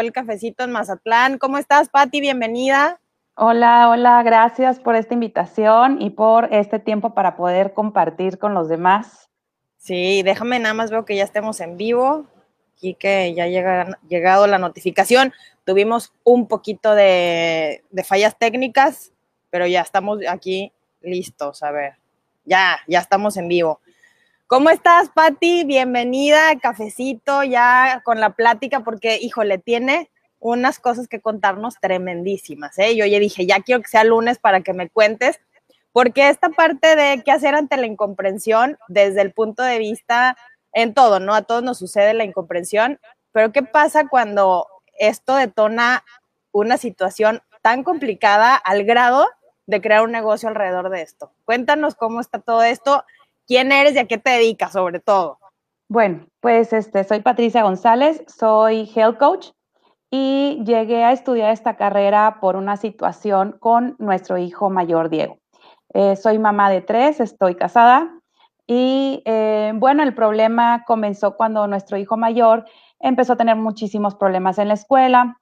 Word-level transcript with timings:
el 0.00 0.12
cafecito 0.12 0.64
en 0.64 0.72
Mazatlán. 0.72 1.38
¿Cómo 1.38 1.58
estás, 1.58 1.88
Patti? 1.88 2.20
Bienvenida. 2.20 3.00
Hola, 3.34 3.88
hola, 3.88 4.22
gracias 4.22 4.80
por 4.80 4.96
esta 4.96 5.14
invitación 5.14 6.00
y 6.00 6.10
por 6.10 6.52
este 6.52 6.78
tiempo 6.78 7.14
para 7.14 7.36
poder 7.36 7.72
compartir 7.72 8.38
con 8.38 8.54
los 8.54 8.68
demás. 8.68 9.30
Sí, 9.76 10.22
déjame 10.22 10.58
nada 10.58 10.74
más 10.74 10.90
veo 10.90 11.04
que 11.04 11.16
ya 11.16 11.24
estemos 11.24 11.60
en 11.60 11.76
vivo. 11.76 12.26
Aquí 12.74 12.94
que 12.94 13.34
ya 13.34 13.46
llega 13.46 13.98
llegado 14.08 14.46
la 14.46 14.58
notificación. 14.58 15.32
Tuvimos 15.64 16.12
un 16.24 16.48
poquito 16.48 16.94
de, 16.94 17.84
de 17.90 18.04
fallas 18.04 18.38
técnicas, 18.38 19.12
pero 19.50 19.66
ya 19.66 19.80
estamos 19.80 20.18
aquí 20.28 20.72
listos. 21.00 21.62
A 21.62 21.70
ver, 21.70 21.94
ya, 22.44 22.78
ya 22.88 22.98
estamos 22.98 23.36
en 23.36 23.48
vivo. 23.48 23.80
¿Cómo 24.50 24.68
estás, 24.70 25.10
Patti? 25.10 25.62
Bienvenida, 25.62 26.58
cafecito, 26.60 27.44
ya 27.44 28.02
con 28.04 28.18
la 28.18 28.30
plática, 28.30 28.80
porque, 28.80 29.16
híjole, 29.22 29.58
tiene 29.58 30.10
unas 30.40 30.80
cosas 30.80 31.06
que 31.06 31.20
contarnos 31.20 31.76
tremendísimas, 31.80 32.76
¿eh? 32.80 32.96
Yo 32.96 33.06
ya 33.06 33.20
dije, 33.20 33.46
ya 33.46 33.60
quiero 33.60 33.80
que 33.80 33.86
sea 33.86 34.02
lunes 34.02 34.40
para 34.40 34.62
que 34.62 34.72
me 34.72 34.90
cuentes, 34.90 35.40
porque 35.92 36.30
esta 36.30 36.48
parte 36.48 36.96
de 36.96 37.22
qué 37.24 37.30
hacer 37.30 37.54
ante 37.54 37.76
la 37.76 37.86
incomprensión, 37.86 38.76
desde 38.88 39.22
el 39.22 39.32
punto 39.32 39.62
de 39.62 39.78
vista 39.78 40.36
en 40.72 40.94
todo, 40.94 41.20
¿no? 41.20 41.32
A 41.32 41.42
todos 41.42 41.62
nos 41.62 41.78
sucede 41.78 42.12
la 42.12 42.24
incomprensión, 42.24 42.98
pero 43.30 43.52
¿qué 43.52 43.62
pasa 43.62 44.08
cuando 44.08 44.66
esto 44.98 45.36
detona 45.36 46.02
una 46.50 46.76
situación 46.76 47.40
tan 47.62 47.84
complicada 47.84 48.56
al 48.56 48.82
grado 48.82 49.28
de 49.66 49.80
crear 49.80 50.02
un 50.02 50.10
negocio 50.10 50.48
alrededor 50.48 50.90
de 50.90 51.02
esto? 51.02 51.30
Cuéntanos 51.44 51.94
cómo 51.94 52.20
está 52.20 52.40
todo 52.40 52.64
esto 52.64 53.04
quién 53.50 53.72
eres 53.72 53.96
y 53.96 53.98
a 53.98 54.06
qué 54.06 54.16
te 54.16 54.30
dedicas 54.30 54.70
sobre 54.70 55.00
todo. 55.00 55.38
Bueno, 55.88 56.24
pues 56.38 56.72
este, 56.72 57.02
soy 57.02 57.18
Patricia 57.20 57.64
González, 57.64 58.22
soy 58.28 58.88
health 58.94 59.18
coach 59.18 59.48
y 60.08 60.62
llegué 60.64 61.02
a 61.02 61.10
estudiar 61.10 61.50
esta 61.50 61.76
carrera 61.76 62.38
por 62.40 62.54
una 62.54 62.76
situación 62.76 63.56
con 63.58 63.96
nuestro 63.98 64.38
hijo 64.38 64.70
mayor 64.70 65.10
Diego. 65.10 65.38
Eh, 65.94 66.14
soy 66.14 66.38
mamá 66.38 66.70
de 66.70 66.80
tres, 66.80 67.18
estoy 67.18 67.56
casada 67.56 68.14
y 68.68 69.20
eh, 69.24 69.72
bueno, 69.74 70.04
el 70.04 70.14
problema 70.14 70.84
comenzó 70.86 71.34
cuando 71.36 71.66
nuestro 71.66 71.96
hijo 71.96 72.16
mayor 72.16 72.66
empezó 73.00 73.32
a 73.32 73.36
tener 73.36 73.56
muchísimos 73.56 74.14
problemas 74.14 74.58
en 74.58 74.68
la 74.68 74.74
escuela, 74.74 75.40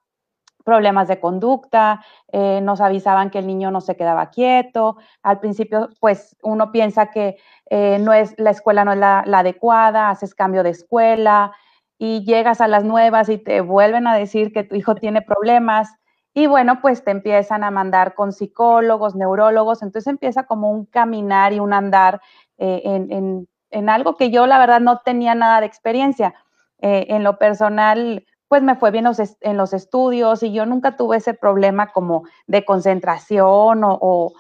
problemas 0.69 1.09
de 1.09 1.19
conducta, 1.19 2.05
eh, 2.31 2.61
nos 2.61 2.83
avisaban 2.83 3.31
que 3.31 3.39
el 3.39 3.47
niño 3.47 3.71
no 3.71 3.81
se 3.81 3.97
quedaba 3.97 4.29
quieto. 4.29 4.99
Al 5.23 5.41
principio, 5.41 5.89
pues 5.99 6.37
uno 6.43 6.73
piensa 6.73 7.07
que 7.07 7.39
eh, 7.71 7.99
no 7.99 8.13
es, 8.13 8.35
la 8.37 8.51
escuela 8.51 8.85
no 8.85 8.93
es 8.93 8.99
la, 8.99 9.21
adecuada, 9.21 10.11
haces 10.11 10.35
cambio 10.35 10.63
de 10.63 10.69
escuela 10.69 11.53
y 11.97 12.23
llegas 12.27 12.61
a 12.61 12.69
las 12.69 12.85
nuevas 12.85 13.31
y 13.31 13.39
te 13.39 13.63
vuelven 13.63 14.07
a 14.07 14.15
decir 14.15 14.53
que 14.53 14.63
tu 14.63 14.77
hijo 14.77 14.95
tiene 14.95 15.23
problemas. 15.23 15.89
Y 16.35 16.47
bueno, 16.47 16.83
pues 16.83 17.03
te 17.03 17.13
empiezan 17.13 17.65
a 17.65 17.71
mandar 17.71 18.15
con 18.15 18.33
psicólogos, 18.33 19.17
neurólogos, 19.17 19.81
entonces 19.81 20.07
empieza 20.07 20.45
como 20.45 20.71
un 20.71 20.85
caminar 20.85 21.55
y 21.55 21.61
un 21.61 21.73
andar 21.73 22.21
eh, 22.59 22.83
en, 22.85 23.49
en, 23.71 23.89
algo 23.89 24.17
que 24.17 24.31
yo 24.31 24.47
la 24.47 24.59
verdad 24.59 24.81
no 24.81 24.99
tenía 24.99 25.35
nada 25.35 25.61
de 25.61 25.67
experiencia. 25.67 26.35
en 26.81 27.25
lo 27.25 27.39
personal, 27.39 28.27
pues 28.49 28.63
me 28.63 28.77
fue 28.77 28.91
bien 28.91 29.07
en 29.41 29.57
los 29.57 29.73
estudios 29.73 30.43
y 30.43 30.53
yo 30.53 30.67
nunca 30.67 30.97
tuve 30.97 31.19
ese 31.19 31.35
problema 31.35 31.93
como 31.93 32.25
de 32.47 32.65
concentración 32.65 33.83
o, 33.85 34.33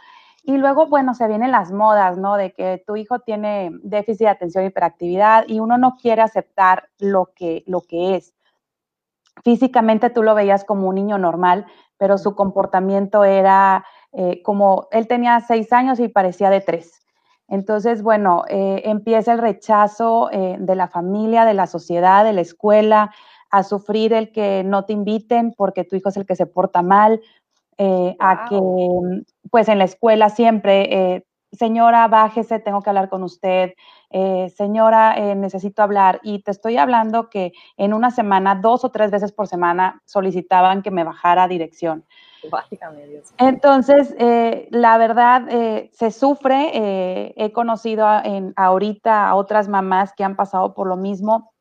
y 0.42 0.56
luego, 0.56 0.86
bueno, 0.86 1.12
se 1.12 1.28
vienen 1.28 1.50
las 1.50 1.72
modas, 1.72 2.16
¿no? 2.16 2.38
De 2.38 2.54
que 2.54 2.82
tu 2.86 2.96
hijo 2.96 3.18
tiene 3.18 3.70
déficit 3.82 4.20
de 4.20 4.28
atención 4.28 4.64
y 4.64 4.68
hiperactividad 4.68 5.44
y 5.46 5.60
uno 5.60 5.76
no 5.76 5.96
quiere 6.00 6.22
aceptar 6.22 6.88
lo 6.98 7.32
que, 7.36 7.64
lo 7.66 7.82
que 7.82 8.16
es. 8.16 8.32
Físicamente 9.44 10.08
tú 10.08 10.22
lo 10.22 10.34
veías 10.34 10.64
como 10.64 10.88
un 10.88 10.94
niño 10.94 11.18
normal, 11.18 11.66
pero 11.98 12.16
su 12.16 12.34
comportamiento 12.34 13.24
era 13.24 13.84
eh, 14.12 14.40
como, 14.42 14.88
él 14.90 15.06
tenía 15.06 15.38
seis 15.40 15.70
años 15.70 16.00
y 16.00 16.08
parecía 16.08 16.48
de 16.48 16.62
tres. 16.62 16.98
Entonces, 17.46 18.02
bueno, 18.02 18.44
eh, 18.48 18.82
empieza 18.84 19.32
el 19.32 19.38
rechazo 19.38 20.30
eh, 20.30 20.56
de 20.58 20.74
la 20.74 20.88
familia, 20.88 21.44
de 21.44 21.54
la 21.54 21.66
sociedad, 21.66 22.24
de 22.24 22.32
la 22.32 22.40
escuela, 22.40 23.10
a 23.50 23.62
sufrir 23.62 24.12
el 24.12 24.32
que 24.32 24.62
no 24.64 24.84
te 24.84 24.92
inviten 24.92 25.54
porque 25.56 25.84
tu 25.84 25.96
hijo 25.96 26.08
es 26.08 26.16
el 26.16 26.26
que 26.26 26.36
se 26.36 26.46
porta 26.46 26.82
mal, 26.82 27.20
eh, 27.80 28.16
a 28.18 28.46
que 28.48 28.60
pues 29.50 29.68
en 29.68 29.78
la 29.78 29.84
escuela 29.84 30.30
siempre, 30.30 31.14
eh, 31.14 31.24
señora, 31.52 32.08
bájese, 32.08 32.58
tengo 32.58 32.82
que 32.82 32.90
hablar 32.90 33.08
con 33.08 33.22
usted, 33.22 33.74
eh, 34.10 34.52
señora, 34.56 35.14
necesito 35.36 35.82
hablar. 35.82 36.20
Y 36.24 36.42
te 36.42 36.50
estoy 36.50 36.76
hablando 36.76 37.30
que 37.30 37.52
en 37.76 37.94
una 37.94 38.10
semana, 38.10 38.56
dos 38.56 38.84
o 38.84 38.90
tres 38.90 39.10
veces 39.10 39.32
por 39.32 39.46
semana, 39.46 40.02
solicitaban 40.04 40.82
que 40.82 40.90
me 40.90 41.04
bajara 41.04 41.44
a 41.44 41.48
dirección. 41.48 42.04
Entonces, 43.38 44.14
la 44.70 44.98
verdad, 44.98 45.48
se 45.92 46.10
sufre. 46.10 47.32
he 47.36 47.52
conocido 47.52 48.06
en, 48.24 48.52
ahorita 48.56 49.28
a 49.28 49.34
otras 49.36 49.68
mamás 49.68 50.12
que 50.14 50.24
han 50.24 50.36
pasado 50.36 50.74
por 50.74 50.86
lo 50.86 50.96
mismo 50.96 51.52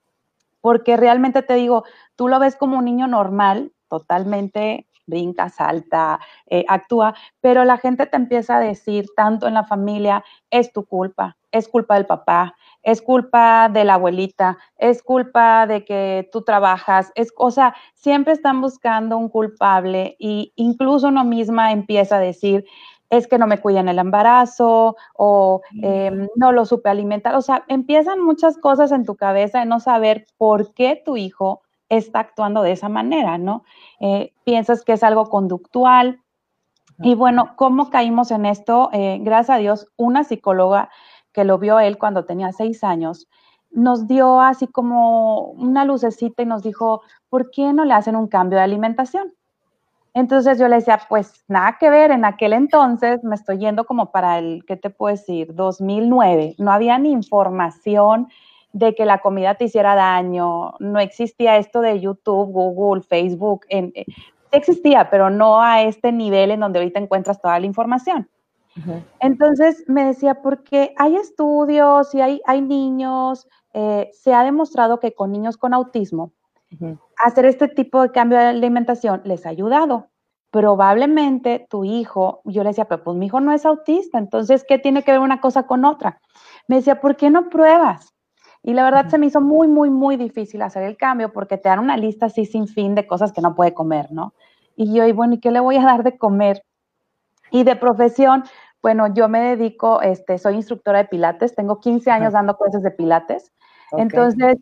porque 0.67 0.97
realmente 0.97 1.43
te 1.43 1.53
digo, 1.53 1.85
tú 2.17 2.27
lo 2.27 2.39
ves 2.39 2.57
como 2.57 2.77
un 2.77 2.83
niño 2.83 3.07
normal, 3.07 3.71
totalmente 3.87 4.85
brinca, 5.05 5.47
salta, 5.47 6.19
eh, 6.45 6.65
actúa, 6.67 7.15
pero 7.39 7.63
la 7.63 7.77
gente 7.77 8.05
te 8.05 8.17
empieza 8.17 8.57
a 8.57 8.59
decir, 8.59 9.05
tanto 9.15 9.47
en 9.47 9.53
la 9.53 9.63
familia, 9.63 10.25
es 10.49 10.73
tu 10.73 10.85
culpa, 10.85 11.37
es 11.53 11.69
culpa 11.69 11.95
del 11.95 12.05
papá, 12.05 12.53
es 12.83 13.01
culpa 13.01 13.69
de 13.69 13.85
la 13.85 13.93
abuelita, 13.93 14.57
es 14.75 15.01
culpa 15.01 15.67
de 15.67 15.85
que 15.85 16.27
tú 16.33 16.41
trabajas, 16.41 17.13
es, 17.15 17.31
o 17.37 17.49
sea, 17.49 17.73
siempre 17.93 18.33
están 18.33 18.59
buscando 18.59 19.17
un 19.17 19.29
culpable 19.29 20.17
y 20.19 20.51
incluso 20.57 21.07
uno 21.07 21.23
misma 21.23 21.71
empieza 21.71 22.17
a 22.17 22.19
decir, 22.19 22.65
es 23.09 23.27
que 23.27 23.37
no 23.37 23.47
me 23.47 23.59
cuidan 23.59 23.87
el 23.87 23.99
embarazo 23.99 24.95
o 25.15 25.61
em, 25.81 26.27
no 26.35 26.51
lo 26.51 26.65
supe 26.65 26.89
alimentar. 26.89 27.35
O 27.35 27.41
sea, 27.41 27.63
empiezan 27.67 28.21
muchas 28.21 28.57
cosas 28.57 28.91
en 28.91 29.05
tu 29.05 29.15
cabeza 29.15 29.59
de 29.59 29.65
no 29.65 29.79
saber 29.79 30.25
por 30.37 30.73
qué 30.73 31.01
tu 31.05 31.17
hijo 31.17 31.61
está 31.89 32.19
actuando 32.19 32.63
de 32.63 32.73
esa 32.73 32.89
manera, 32.89 33.37
¿no? 33.37 33.63
Eh, 33.99 34.33
piensas 34.43 34.83
que 34.83 34.93
es 34.93 35.03
algo 35.03 35.29
conductual. 35.29 36.21
Y 36.99 37.15
bueno, 37.15 37.53
¿cómo 37.55 37.89
caímos 37.89 38.31
en 38.31 38.45
esto? 38.45 38.89
Eh, 38.91 39.19
gracias 39.21 39.55
a 39.55 39.59
Dios, 39.59 39.87
una 39.97 40.23
psicóloga 40.23 40.89
que 41.31 41.43
lo 41.43 41.59
vio 41.59 41.79
él 41.79 41.99
cuando 41.99 42.25
tenía 42.25 42.51
seis 42.51 42.83
años, 42.83 43.27
nos 43.69 44.07
dio 44.07 44.41
así 44.41 44.65
como 44.65 45.41
una 45.51 45.85
lucecita 45.85 46.41
y 46.41 46.47
nos 46.47 46.63
dijo, 46.63 47.01
¿por 47.29 47.51
qué 47.51 47.73
no 47.73 47.85
le 47.85 47.93
hacen 47.93 48.15
un 48.15 48.27
cambio 48.27 48.57
de 48.57 48.63
alimentación? 48.63 49.33
Entonces 50.17 50.57
yo 50.57 50.67
le 50.67 50.77
decía, 50.77 50.99
pues 51.07 51.43
nada 51.47 51.77
que 51.79 51.91
ver, 51.91 52.09
en 52.09 52.25
aquel 52.25 52.53
entonces 52.53 53.23
me 53.23 53.35
estoy 53.35 53.59
yendo 53.59 53.83
como 53.85 54.11
para 54.11 54.39
el, 54.39 54.65
¿qué 54.65 54.75
te 54.75 54.89
puedo 54.89 55.15
decir? 55.15 55.53
2009. 55.53 56.55
No 56.57 56.71
había 56.71 56.97
ni 56.97 57.11
información 57.11 58.27
de 58.73 58.95
que 58.95 59.05
la 59.05 59.19
comida 59.19 59.53
te 59.53 59.65
hiciera 59.65 59.93
daño, 59.93 60.73
no 60.79 60.99
existía 60.99 61.57
esto 61.57 61.81
de 61.81 61.99
YouTube, 61.99 62.51
Google, 62.51 63.03
Facebook, 63.03 63.67
en, 63.69 63.91
eh, 63.93 64.05
existía, 64.51 65.11
pero 65.11 65.29
no 65.29 65.61
a 65.61 65.83
este 65.83 66.11
nivel 66.11 66.49
en 66.49 66.61
donde 66.61 66.79
ahorita 66.79 66.99
encuentras 66.99 67.39
toda 67.39 67.59
la 67.59 67.67
información. 67.67 68.27
Entonces 69.19 69.83
me 69.87 70.03
decía, 70.03 70.41
porque 70.41 70.95
hay 70.97 71.15
estudios 71.15 72.15
y 72.15 72.21
hay, 72.21 72.41
hay 72.47 72.61
niños, 72.61 73.47
eh, 73.73 74.09
se 74.13 74.33
ha 74.33 74.43
demostrado 74.43 74.99
que 74.99 75.13
con 75.13 75.31
niños 75.31 75.57
con 75.57 75.75
autismo, 75.75 76.31
hacer 77.17 77.45
este 77.45 77.67
tipo 77.67 78.01
de 78.01 78.11
cambio 78.11 78.37
de 78.37 78.45
alimentación 78.45 79.21
les 79.23 79.45
ha 79.45 79.49
ayudado. 79.49 80.09
Probablemente 80.57 81.67
tu 81.69 81.83
hijo, 81.85 82.41
yo 82.43 82.63
le 82.63 82.69
decía, 82.69 82.85
pero 82.85 83.03
pues 83.03 83.15
mi 83.15 83.27
hijo 83.27 83.39
no 83.39 83.51
es 83.51 83.63
autista, 83.63 84.17
entonces, 84.17 84.65
¿qué 84.67 84.79
tiene 84.79 85.03
que 85.03 85.11
ver 85.11 85.21
una 85.21 85.39
cosa 85.39 85.67
con 85.67 85.85
otra? 85.85 86.19
Me 86.67 86.77
decía, 86.77 86.99
¿por 86.99 87.15
qué 87.15 87.29
no 87.29 87.47
pruebas? 87.47 88.15
Y 88.63 88.73
la 88.73 88.83
verdad 88.83 89.07
se 89.07 89.19
me 89.19 89.27
hizo 89.27 89.39
muy, 89.39 89.67
muy, 89.67 89.91
muy 89.91 90.17
difícil 90.17 90.63
hacer 90.63 90.81
el 90.81 90.97
cambio 90.97 91.31
porque 91.31 91.59
te 91.59 91.69
dan 91.69 91.77
una 91.77 91.95
lista 91.95 92.25
así 92.25 92.47
sin 92.47 92.67
fin 92.67 92.95
de 92.95 93.05
cosas 93.05 93.31
que 93.31 93.39
no 93.39 93.53
puede 93.53 93.75
comer, 93.75 94.11
¿no? 94.11 94.33
Y 94.75 94.95
yo, 94.95 95.05
y 95.05 95.11
bueno, 95.11 95.35
¿y 95.35 95.39
qué 95.39 95.51
le 95.51 95.59
voy 95.59 95.77
a 95.77 95.83
dar 95.83 96.01
de 96.01 96.17
comer? 96.17 96.63
Y 97.51 97.63
de 97.63 97.75
profesión, 97.75 98.43
bueno, 98.81 99.13
yo 99.13 99.29
me 99.29 99.39
dedico, 99.55 100.01
este, 100.01 100.39
soy 100.39 100.55
instructora 100.55 100.97
de 100.97 101.05
pilates, 101.05 101.53
tengo 101.53 101.79
15 101.79 102.09
años 102.09 102.33
dando 102.33 102.57
clases 102.57 102.81
de 102.81 102.89
pilates. 102.89 103.53
Entonces, 103.91 104.57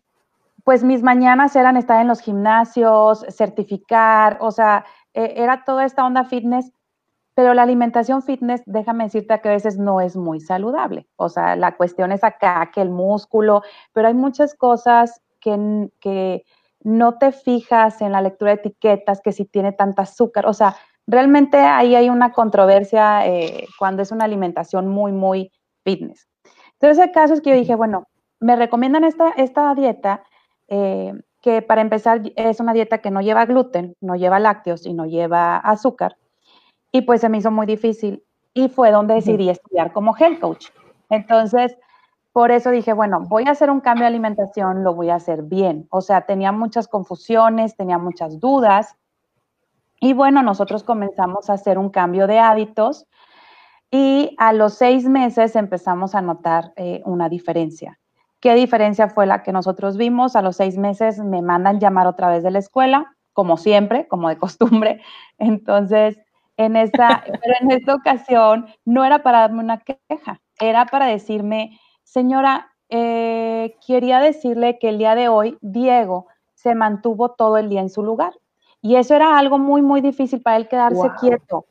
pues 0.66 0.82
mis 0.82 1.00
mañanas 1.00 1.54
eran 1.54 1.76
estar 1.76 2.02
en 2.02 2.08
los 2.08 2.20
gimnasios, 2.20 3.24
certificar, 3.30 4.36
o 4.40 4.50
sea, 4.50 4.84
e, 5.16 5.42
era 5.42 5.64
toda 5.64 5.84
esta 5.84 6.04
onda 6.06 6.24
fitness, 6.24 6.72
pero 7.34 7.54
la 7.54 7.62
alimentación 7.62 8.22
fitness, 8.22 8.62
déjame 8.66 9.04
decirte 9.04 9.40
que 9.40 9.48
a 9.48 9.52
veces 9.52 9.78
no 9.78 10.00
es 10.00 10.16
muy 10.16 10.40
saludable. 10.40 11.08
O 11.16 11.28
sea, 11.28 11.56
la 11.56 11.76
cuestión 11.76 12.12
es 12.12 12.22
acá, 12.22 12.70
que 12.72 12.80
el 12.80 12.90
músculo, 12.90 13.62
pero 13.92 14.08
hay 14.08 14.14
muchas 14.14 14.54
cosas 14.54 15.20
que, 15.40 15.90
que 16.00 16.44
no 16.82 17.18
te 17.18 17.32
fijas 17.32 18.00
en 18.00 18.12
la 18.12 18.22
lectura 18.22 18.52
de 18.52 18.58
etiquetas, 18.58 19.20
que 19.20 19.32
si 19.32 19.44
tiene 19.44 19.72
tanta 19.72 20.02
azúcar, 20.02 20.46
o 20.46 20.52
sea, 20.52 20.76
realmente 21.06 21.58
ahí 21.58 21.94
hay 21.94 22.08
una 22.10 22.32
controversia 22.32 23.26
eh, 23.26 23.66
cuando 23.78 24.02
es 24.02 24.12
una 24.12 24.24
alimentación 24.24 24.88
muy, 24.88 25.12
muy 25.12 25.52
fitness. 25.84 26.28
Entonces, 26.72 27.04
el 27.04 27.12
caso 27.12 27.34
es 27.34 27.40
que 27.40 27.50
yo 27.50 27.56
dije, 27.56 27.74
bueno, 27.74 28.06
me 28.40 28.56
recomiendan 28.56 29.04
esta, 29.04 29.30
esta 29.30 29.74
dieta 29.74 30.22
eh, 30.68 31.14
que 31.46 31.62
para 31.62 31.80
empezar 31.80 32.22
es 32.34 32.58
una 32.58 32.72
dieta 32.72 32.98
que 32.98 33.12
no 33.12 33.20
lleva 33.20 33.46
gluten, 33.46 33.94
no 34.00 34.16
lleva 34.16 34.40
lácteos 34.40 34.84
y 34.84 34.92
no 34.92 35.06
lleva 35.06 35.58
azúcar. 35.58 36.16
Y 36.90 37.02
pues 37.02 37.20
se 37.20 37.28
me 37.28 37.38
hizo 37.38 37.52
muy 37.52 37.66
difícil 37.66 38.24
y 38.52 38.68
fue 38.68 38.90
donde 38.90 39.14
decidí 39.14 39.48
estudiar 39.48 39.92
como 39.92 40.16
health 40.16 40.40
coach. 40.40 40.66
Entonces, 41.08 41.78
por 42.32 42.50
eso 42.50 42.72
dije, 42.72 42.92
bueno, 42.92 43.20
voy 43.28 43.44
a 43.46 43.52
hacer 43.52 43.70
un 43.70 43.78
cambio 43.78 44.02
de 44.02 44.08
alimentación, 44.08 44.82
lo 44.82 44.96
voy 44.96 45.10
a 45.10 45.14
hacer 45.14 45.44
bien. 45.44 45.86
O 45.90 46.00
sea, 46.00 46.22
tenía 46.22 46.50
muchas 46.50 46.88
confusiones, 46.88 47.76
tenía 47.76 47.98
muchas 47.98 48.40
dudas. 48.40 48.96
Y 50.00 50.14
bueno, 50.14 50.42
nosotros 50.42 50.82
comenzamos 50.82 51.48
a 51.48 51.52
hacer 51.52 51.78
un 51.78 51.90
cambio 51.90 52.26
de 52.26 52.40
hábitos 52.40 53.06
y 53.92 54.34
a 54.38 54.52
los 54.52 54.74
seis 54.74 55.08
meses 55.08 55.54
empezamos 55.54 56.16
a 56.16 56.22
notar 56.22 56.72
eh, 56.74 57.02
una 57.04 57.28
diferencia. 57.28 58.00
¿Qué 58.46 58.54
diferencia 58.54 59.08
fue 59.08 59.26
la 59.26 59.42
que 59.42 59.50
nosotros 59.50 59.96
vimos? 59.96 60.36
A 60.36 60.40
los 60.40 60.54
seis 60.54 60.78
meses 60.78 61.18
me 61.18 61.42
mandan 61.42 61.80
llamar 61.80 62.06
otra 62.06 62.30
vez 62.30 62.44
de 62.44 62.52
la 62.52 62.60
escuela, 62.60 63.16
como 63.32 63.56
siempre, 63.56 64.06
como 64.06 64.28
de 64.28 64.38
costumbre. 64.38 65.02
Entonces, 65.36 66.16
en 66.56 66.76
esta, 66.76 67.24
pero 67.42 67.54
en 67.60 67.72
esta 67.72 67.96
ocasión 67.96 68.66
no 68.84 69.04
era 69.04 69.24
para 69.24 69.40
darme 69.40 69.64
una 69.64 69.80
queja, 69.80 70.40
era 70.60 70.86
para 70.86 71.06
decirme, 71.06 71.80
señora, 72.04 72.70
eh, 72.88 73.74
quería 73.84 74.20
decirle 74.20 74.78
que 74.78 74.90
el 74.90 74.98
día 74.98 75.16
de 75.16 75.28
hoy 75.28 75.58
Diego 75.60 76.28
se 76.54 76.76
mantuvo 76.76 77.32
todo 77.32 77.56
el 77.56 77.68
día 77.68 77.80
en 77.80 77.90
su 77.90 78.04
lugar. 78.04 78.32
Y 78.80 78.94
eso 78.94 79.16
era 79.16 79.36
algo 79.40 79.58
muy, 79.58 79.82
muy 79.82 80.00
difícil 80.00 80.40
para 80.40 80.58
él 80.58 80.68
quedarse 80.68 81.10
quieto. 81.18 81.66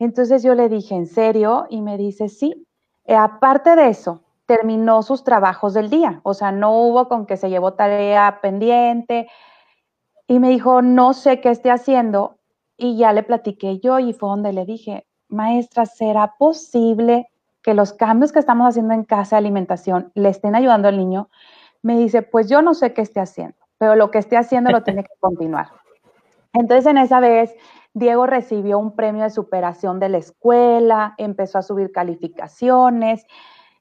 Entonces 0.00 0.42
yo 0.42 0.56
le 0.56 0.68
dije, 0.68 0.96
¿en 0.96 1.06
serio? 1.06 1.66
Y 1.70 1.80
me 1.80 1.96
dice, 1.96 2.28
sí. 2.28 2.66
Eh, 3.04 3.14
aparte 3.14 3.76
de 3.76 3.86
eso, 3.86 4.24
terminó 4.48 5.02
sus 5.02 5.24
trabajos 5.24 5.74
del 5.74 5.90
día, 5.90 6.22
o 6.22 6.32
sea, 6.32 6.52
no 6.52 6.72
hubo 6.72 7.06
con 7.06 7.26
que 7.26 7.36
se 7.36 7.50
llevó 7.50 7.74
tarea 7.74 8.38
pendiente 8.40 9.28
y 10.26 10.38
me 10.38 10.48
dijo, 10.48 10.80
no 10.80 11.12
sé 11.12 11.42
qué 11.42 11.50
esté 11.50 11.70
haciendo 11.70 12.38
y 12.78 12.96
ya 12.96 13.12
le 13.12 13.22
platiqué 13.22 13.78
yo 13.78 13.98
y 13.98 14.14
fue 14.14 14.30
donde 14.30 14.54
le 14.54 14.64
dije, 14.64 15.06
maestra, 15.28 15.84
¿será 15.84 16.34
posible 16.38 17.28
que 17.60 17.74
los 17.74 17.92
cambios 17.92 18.32
que 18.32 18.38
estamos 18.38 18.66
haciendo 18.66 18.94
en 18.94 19.04
casa 19.04 19.36
de 19.36 19.40
alimentación 19.40 20.12
le 20.14 20.30
estén 20.30 20.54
ayudando 20.54 20.88
al 20.88 20.96
niño? 20.96 21.28
Me 21.82 21.98
dice, 21.98 22.22
pues 22.22 22.48
yo 22.48 22.62
no 22.62 22.72
sé 22.72 22.94
qué 22.94 23.02
esté 23.02 23.20
haciendo, 23.20 23.58
pero 23.76 23.96
lo 23.96 24.10
que 24.10 24.16
esté 24.16 24.38
haciendo 24.38 24.70
lo 24.70 24.82
tiene 24.82 25.04
que 25.04 25.12
continuar. 25.20 25.68
Entonces 26.54 26.86
en 26.86 26.96
esa 26.96 27.20
vez 27.20 27.54
Diego 27.92 28.24
recibió 28.24 28.78
un 28.78 28.96
premio 28.96 29.24
de 29.24 29.30
superación 29.30 30.00
de 30.00 30.08
la 30.08 30.16
escuela, 30.16 31.14
empezó 31.18 31.58
a 31.58 31.62
subir 31.62 31.92
calificaciones 31.92 33.26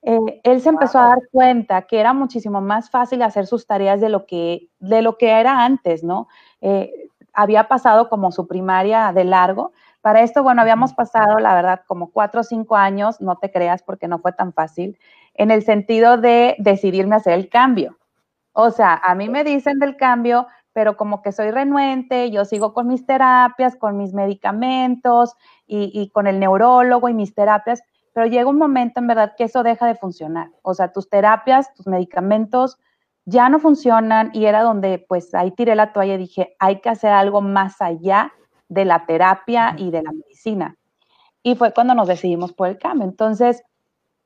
eh, 0.03 0.41
él 0.44 0.61
se 0.61 0.69
empezó 0.69 0.99
a 0.99 1.07
dar 1.07 1.19
cuenta 1.31 1.81
que 1.83 1.99
era 1.99 2.13
muchísimo 2.13 2.61
más 2.61 2.89
fácil 2.89 3.21
hacer 3.21 3.47
sus 3.47 3.65
tareas 3.65 3.99
de 4.01 4.09
lo 4.09 4.25
que, 4.25 4.69
de 4.79 5.01
lo 5.01 5.17
que 5.17 5.31
era 5.31 5.65
antes, 5.65 6.03
¿no? 6.03 6.27
Eh, 6.61 6.91
había 7.33 7.67
pasado 7.67 8.09
como 8.09 8.31
su 8.31 8.47
primaria 8.47 9.11
de 9.13 9.23
largo. 9.23 9.71
Para 10.01 10.21
esto, 10.21 10.44
bueno, 10.44 10.61
habíamos 10.61 10.94
pasado, 10.94 11.39
la 11.39 11.53
verdad, 11.55 11.81
como 11.88 12.11
cuatro 12.11 12.41
o 12.41 12.44
cinco 12.44 12.75
años, 12.75 13.21
no 13.21 13.38
te 13.38 13.51
creas 13.51 13.83
porque 13.83 14.07
no 14.07 14.19
fue 14.19 14.31
tan 14.31 14.53
fácil, 14.53 14.97
en 15.33 15.51
el 15.51 15.63
sentido 15.63 16.17
de 16.17 16.55
decidirme 16.59 17.15
hacer 17.15 17.33
el 17.33 17.49
cambio. 17.49 17.97
O 18.53 18.71
sea, 18.71 18.95
a 19.03 19.13
mí 19.15 19.29
me 19.29 19.44
dicen 19.44 19.79
del 19.79 19.97
cambio, 19.97 20.47
pero 20.73 20.97
como 20.97 21.21
que 21.21 21.31
soy 21.31 21.51
renuente, 21.51 22.31
yo 22.31 22.45
sigo 22.45 22.73
con 22.73 22.88
mis 22.88 23.05
terapias, 23.05 23.75
con 23.75 23.97
mis 23.97 24.13
medicamentos 24.13 25.35
y, 25.67 25.91
y 25.94 26.09
con 26.09 26.27
el 26.27 26.39
neurólogo 26.39 27.09
y 27.09 27.13
mis 27.13 27.35
terapias, 27.35 27.81
pero 28.18 28.30
llega 28.30 28.50
un 28.50 28.58
momento 28.58 29.00
en 29.00 29.06
verdad 29.06 29.36
que 29.38 29.44
eso 29.44 29.62
deja 29.62 29.86
de 29.86 29.94
funcionar. 29.94 30.50
O 30.64 30.74
sea, 30.74 30.92
tus 30.92 31.08
terapias, 31.08 31.72
tus 31.75 31.86
medicamentos 31.86 32.80
ya 33.25 33.48
no 33.48 33.60
funcionan 33.60 34.31
y 34.34 34.46
era 34.46 34.64
donde 34.64 35.06
pues 35.08 35.36
ahí 35.36 35.52
tiré 35.52 35.75
la 35.75 35.94
toalla 35.94 36.16
y 36.16 36.18
dije, 36.18 36.56
hay 36.58 36.81
que 36.81 36.90
hacer 36.90 37.12
algo 37.12 37.42
más 37.42 37.80
allá 37.80 38.34
de 38.69 38.86
la 38.86 39.06
terapia 39.06 39.75
y 39.78 39.92
de 39.92 40.02
la 40.02 40.12
medicina. 40.14 40.75
Y 41.44 41.54
fue 41.54 41.75
cuando 41.75 41.94
nos 41.94 42.08
decidimos 42.08 42.54
por 42.54 42.69
el 42.69 42.80
cambio. 42.80 43.08
Entonces, 43.08 43.62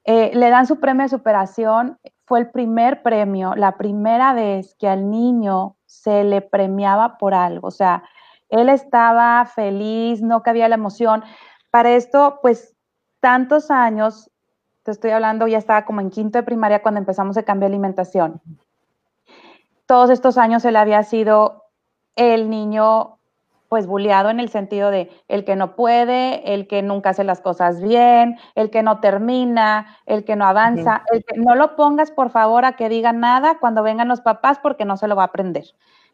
eh, 0.05 0.31
le 0.35 0.49
dan 0.49 0.67
su 0.67 0.79
premio 0.79 1.03
de 1.03 1.09
superación. 1.09 1.99
Fue 2.23 2.39
el 2.39 2.49
primer 2.49 3.03
premio, 3.03 3.55
la 3.55 3.75
primera 3.75 4.33
vez 4.33 4.73
que 4.75 4.87
al 4.87 5.09
niño 5.09 5.75
se 5.85 6.23
le 6.23 6.39
premiaba 6.39 7.17
por 7.17 7.33
algo. 7.33 7.67
O 7.67 7.71
sea, 7.71 8.05
él 8.47 8.69
estaba 8.69 9.43
feliz, 9.53 10.21
no 10.21 10.43
cabía 10.43 10.69
la 10.69 10.75
emoción. 10.75 11.25
Para 11.71 11.89
esto, 11.91 12.39
pues 12.41 12.73
tantos 13.21 13.71
años, 13.71 14.29
te 14.83 14.91
estoy 14.91 15.11
hablando, 15.11 15.47
ya 15.47 15.57
estaba 15.57 15.85
como 15.85 16.01
en 16.01 16.09
quinto 16.09 16.39
de 16.39 16.43
primaria 16.43 16.81
cuando 16.81 16.99
empezamos 16.99 17.37
el 17.37 17.45
cambio 17.45 17.69
de 17.69 17.75
alimentación. 17.75 18.41
Todos 19.85 20.09
estos 20.09 20.37
años 20.37 20.65
él 20.65 20.75
había 20.75 21.03
sido 21.03 21.63
el 22.15 22.49
niño 22.49 23.17
pues 23.69 23.87
bulleado 23.87 24.29
en 24.29 24.41
el 24.41 24.49
sentido 24.49 24.91
de 24.91 25.09
el 25.29 25.45
que 25.45 25.55
no 25.55 25.77
puede, 25.77 26.53
el 26.53 26.67
que 26.67 26.81
nunca 26.81 27.11
hace 27.11 27.23
las 27.23 27.39
cosas 27.39 27.81
bien, 27.81 28.37
el 28.55 28.69
que 28.69 28.83
no 28.83 28.99
termina, 28.99 29.97
el 30.05 30.25
que 30.25 30.35
no 30.35 30.45
avanza, 30.45 31.03
el 31.13 31.23
que 31.23 31.37
no 31.37 31.55
lo 31.55 31.77
pongas 31.77 32.11
por 32.11 32.31
favor 32.31 32.65
a 32.65 32.73
que 32.73 32.89
diga 32.89 33.13
nada 33.13 33.59
cuando 33.59 33.81
vengan 33.81 34.09
los 34.09 34.19
papás 34.19 34.59
porque 34.59 34.83
no 34.83 34.97
se 34.97 35.07
lo 35.07 35.15
va 35.15 35.23
a 35.23 35.27
aprender. 35.27 35.63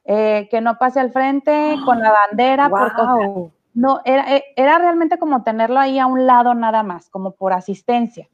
Eh, 0.06 0.48
que 0.52 0.62
no 0.62 0.78
pase 0.78 1.00
al 1.00 1.12
frente 1.12 1.76
con 1.84 2.00
la 2.00 2.12
bandera, 2.12 2.70
porque, 2.70 3.52
no, 3.78 4.02
era, 4.06 4.36
eh, 4.36 4.44
era 4.56 4.80
realmente 4.80 5.20
como 5.20 5.44
tenerlo 5.44 5.80
ahí 5.80 6.00
a 6.00 6.08
un 6.08 6.26
lado 6.26 6.56
nada 6.56 6.82
más, 6.82 7.12
como 7.12 7.36
por 7.36 7.54
asistencia. 7.54 8.28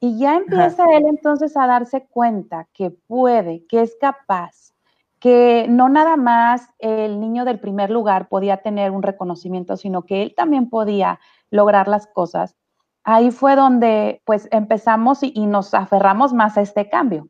Y 0.00 0.18
ya 0.18 0.36
empieza 0.36 0.84
él 0.96 1.04
entonces 1.06 1.54
a 1.58 1.66
darse 1.66 2.06
cuenta 2.06 2.66
que 2.72 2.90
puede, 2.90 3.66
que 3.66 3.82
es 3.82 3.94
capaz, 4.00 4.72
que 5.18 5.66
no 5.68 5.90
nada 5.90 6.16
más 6.16 6.66
el 6.78 7.20
niño 7.20 7.44
del 7.44 7.60
primer 7.60 7.90
lugar 7.90 8.28
podía 8.28 8.62
tener 8.62 8.90
un 8.90 9.02
reconocimiento, 9.02 9.76
sino 9.76 10.06
que 10.06 10.22
él 10.22 10.34
también 10.34 10.70
podía 10.70 11.20
lograr 11.50 11.86
las 11.86 12.06
cosas. 12.06 12.56
Ahí 13.04 13.32
fue 13.32 13.56
donde 13.56 14.22
pues 14.24 14.48
empezamos 14.50 15.22
y, 15.22 15.46
nos 15.46 15.74
aferramos 15.74 16.32
más 16.32 16.56
a 16.56 16.62
este 16.62 16.88
cambio. 16.88 17.28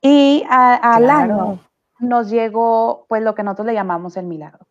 Y 0.00 0.46
al 0.48 1.10
año 1.10 1.58
nos 1.98 2.30
llegó 2.30 3.04
pues 3.10 3.22
lo 3.22 3.34
que 3.34 3.42
nosotros 3.42 3.66
le 3.66 3.74
llamamos 3.74 4.16
el 4.16 4.24
milagro 4.24 4.69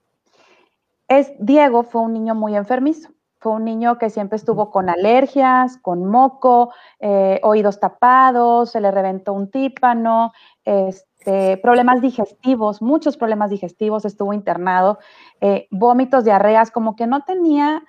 es, 1.10 1.34
Diego 1.40 1.84
fue 1.84 2.02
un 2.02 2.14
niño 2.14 2.36
muy 2.36 2.56
enfermizo. 2.56 3.10
Fue 3.40 3.54
un 3.54 3.64
niño 3.64 3.98
que 3.98 4.10
siempre 4.10 4.36
estuvo 4.36 4.70
con 4.70 4.90
alergias, 4.90 5.78
con 5.78 6.06
moco, 6.06 6.74
eh, 7.00 7.40
oídos 7.42 7.80
tapados, 7.80 8.72
se 8.72 8.82
le 8.82 8.92
reventó 8.92 9.32
un 9.32 9.50
tímpano, 9.50 10.34
este, 10.66 11.58
problemas 11.58 12.02
digestivos, 12.02 12.82
muchos 12.82 13.16
problemas 13.16 13.50
digestivos, 13.50 14.04
estuvo 14.04 14.34
internado, 14.34 15.00
eh, 15.40 15.68
vómitos, 15.72 16.26
diarreas, 16.26 16.70
como 16.70 16.98
que 16.98 17.08
no 17.08 17.24
tenía, 17.24 17.82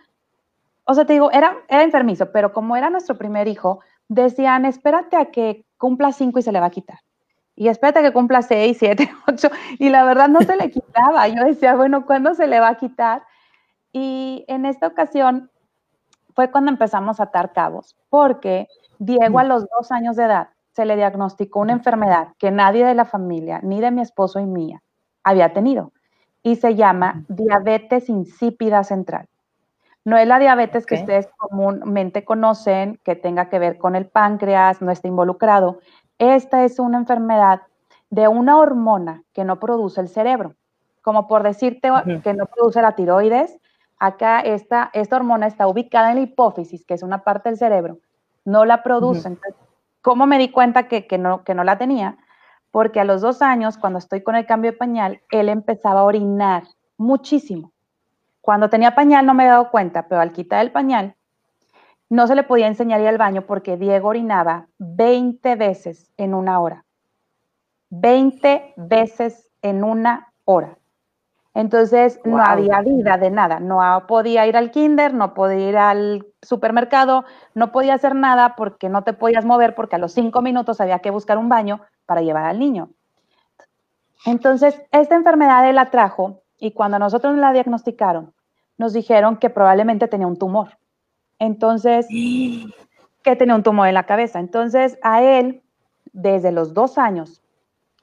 o 0.84 0.94
sea, 0.94 1.04
te 1.04 1.14
digo, 1.14 1.32
era, 1.32 1.56
era 1.68 1.82
enfermizo, 1.82 2.30
pero 2.30 2.52
como 2.52 2.76
era 2.76 2.88
nuestro 2.88 3.18
primer 3.18 3.48
hijo, 3.48 3.80
decían, 4.06 4.64
espérate 4.64 5.16
a 5.16 5.32
que 5.32 5.66
cumpla 5.76 6.12
cinco 6.12 6.38
y 6.38 6.42
se 6.42 6.52
le 6.52 6.60
va 6.60 6.66
a 6.66 6.70
quitar 6.70 7.00
y 7.60 7.68
espérate 7.68 8.00
que 8.00 8.14
cumpla 8.14 8.40
6, 8.40 8.78
7, 8.78 9.10
8, 9.28 9.50
y 9.78 9.90
la 9.90 10.02
verdad 10.02 10.28
no 10.28 10.40
se 10.40 10.56
le 10.56 10.70
quitaba. 10.72 11.28
Yo 11.28 11.44
decía, 11.44 11.74
bueno, 11.74 12.06
¿cuándo 12.06 12.32
se 12.32 12.46
le 12.46 12.58
va 12.58 12.68
a 12.68 12.78
quitar? 12.78 13.22
Y 13.92 14.46
en 14.48 14.64
esta 14.64 14.86
ocasión 14.86 15.50
fue 16.34 16.50
cuando 16.50 16.70
empezamos 16.70 17.20
a 17.20 17.24
atar 17.24 17.52
cabos, 17.52 17.98
porque 18.08 18.66
Diego 18.98 19.38
a 19.38 19.44
los 19.44 19.66
dos 19.78 19.92
años 19.92 20.16
de 20.16 20.24
edad 20.24 20.48
se 20.72 20.86
le 20.86 20.96
diagnosticó 20.96 21.60
una 21.60 21.74
enfermedad 21.74 22.28
que 22.38 22.50
nadie 22.50 22.86
de 22.86 22.94
la 22.94 23.04
familia, 23.04 23.60
ni 23.62 23.82
de 23.82 23.90
mi 23.90 24.00
esposo 24.00 24.40
y 24.40 24.46
mía, 24.46 24.82
había 25.22 25.52
tenido, 25.52 25.92
y 26.42 26.56
se 26.56 26.76
llama 26.76 27.26
diabetes 27.28 28.08
insípida 28.08 28.84
central. 28.84 29.28
No 30.02 30.16
es 30.16 30.26
la 30.26 30.38
diabetes 30.38 30.86
que 30.86 30.94
ustedes 30.94 31.28
comúnmente 31.36 32.24
conocen, 32.24 32.98
que 33.04 33.16
tenga 33.16 33.50
que 33.50 33.58
ver 33.58 33.76
con 33.76 33.96
el 33.96 34.06
páncreas, 34.06 34.80
no 34.80 34.90
está 34.90 35.08
involucrado, 35.08 35.80
esta 36.20 36.64
es 36.64 36.78
una 36.78 36.98
enfermedad 36.98 37.62
de 38.10 38.28
una 38.28 38.58
hormona 38.58 39.24
que 39.32 39.44
no 39.44 39.58
produce 39.58 40.00
el 40.00 40.08
cerebro. 40.08 40.54
Como 41.02 41.26
por 41.26 41.42
decirte 41.42 41.90
que 42.22 42.34
no 42.34 42.44
produce 42.46 42.82
la 42.82 42.94
tiroides, 42.94 43.58
acá 43.98 44.40
esta, 44.40 44.90
esta 44.92 45.16
hormona 45.16 45.46
está 45.46 45.66
ubicada 45.66 46.10
en 46.10 46.16
la 46.16 46.22
hipófisis, 46.22 46.84
que 46.84 46.94
es 46.94 47.02
una 47.02 47.24
parte 47.24 47.48
del 47.48 47.58
cerebro, 47.58 47.98
no 48.44 48.66
la 48.66 48.82
produce. 48.82 49.28
Entonces, 49.28 49.58
¿cómo 50.02 50.26
me 50.26 50.38
di 50.38 50.50
cuenta 50.50 50.88
que, 50.88 51.06
no, 51.18 51.42
que 51.42 51.54
no 51.54 51.64
la 51.64 51.78
tenía? 51.78 52.18
Porque 52.70 53.00
a 53.00 53.04
los 53.04 53.22
dos 53.22 53.40
años, 53.40 53.78
cuando 53.78 53.98
estoy 53.98 54.22
con 54.22 54.36
el 54.36 54.44
cambio 54.44 54.72
de 54.72 54.76
pañal, 54.76 55.22
él 55.30 55.48
empezaba 55.48 56.00
a 56.00 56.04
orinar 56.04 56.64
muchísimo. 56.98 57.72
Cuando 58.42 58.68
tenía 58.68 58.94
pañal 58.94 59.24
no 59.24 59.32
me 59.32 59.44
he 59.44 59.48
dado 59.48 59.70
cuenta, 59.70 60.06
pero 60.06 60.20
al 60.20 60.32
quitar 60.32 60.60
el 60.60 60.70
pañal, 60.70 61.14
no 62.10 62.26
se 62.26 62.34
le 62.34 62.42
podía 62.42 62.66
enseñar 62.66 63.00
ir 63.00 63.08
al 63.08 63.18
baño 63.18 63.42
porque 63.42 63.76
Diego 63.76 64.08
orinaba 64.08 64.66
20 64.78 65.54
veces 65.54 66.10
en 66.16 66.34
una 66.34 66.60
hora. 66.60 66.84
20 67.90 68.74
veces 68.76 69.48
en 69.62 69.84
una 69.84 70.32
hora. 70.44 70.76
Entonces 71.54 72.20
no 72.24 72.38
había 72.42 72.80
vida 72.80 73.16
de 73.16 73.30
nada. 73.30 73.60
No 73.60 73.80
podía 74.06 74.46
ir 74.46 74.56
al 74.56 74.72
kinder, 74.72 75.14
no 75.14 75.34
podía 75.34 75.68
ir 75.68 75.76
al 75.76 76.26
supermercado, 76.42 77.24
no 77.54 77.70
podía 77.70 77.94
hacer 77.94 78.14
nada 78.14 78.56
porque 78.56 78.88
no 78.88 79.02
te 79.02 79.12
podías 79.12 79.44
mover 79.44 79.74
porque 79.74 79.96
a 79.96 79.98
los 79.98 80.12
cinco 80.12 80.42
minutos 80.42 80.80
había 80.80 80.98
que 80.98 81.10
buscar 81.10 81.38
un 81.38 81.48
baño 81.48 81.80
para 82.06 82.22
llevar 82.22 82.44
al 82.44 82.58
niño. 82.58 82.90
Entonces, 84.26 84.80
esta 84.90 85.14
enfermedad 85.14 85.68
él 85.68 85.76
la 85.76 85.90
trajo 85.90 86.42
y 86.58 86.72
cuando 86.72 86.98
nosotros 86.98 87.36
la 87.36 87.52
diagnosticaron, 87.52 88.34
nos 88.78 88.92
dijeron 88.92 89.36
que 89.36 89.50
probablemente 89.50 90.08
tenía 90.08 90.26
un 90.26 90.36
tumor. 90.36 90.76
Entonces, 91.40 92.06
que 93.22 93.36
tenía 93.36 93.56
un 93.56 93.64
tumor 93.64 93.88
en 93.88 93.94
la 93.94 94.04
cabeza. 94.04 94.38
Entonces, 94.38 94.96
a 95.02 95.22
él, 95.22 95.62
desde 96.12 96.52
los 96.52 96.72
dos 96.72 96.96
años 96.96 97.42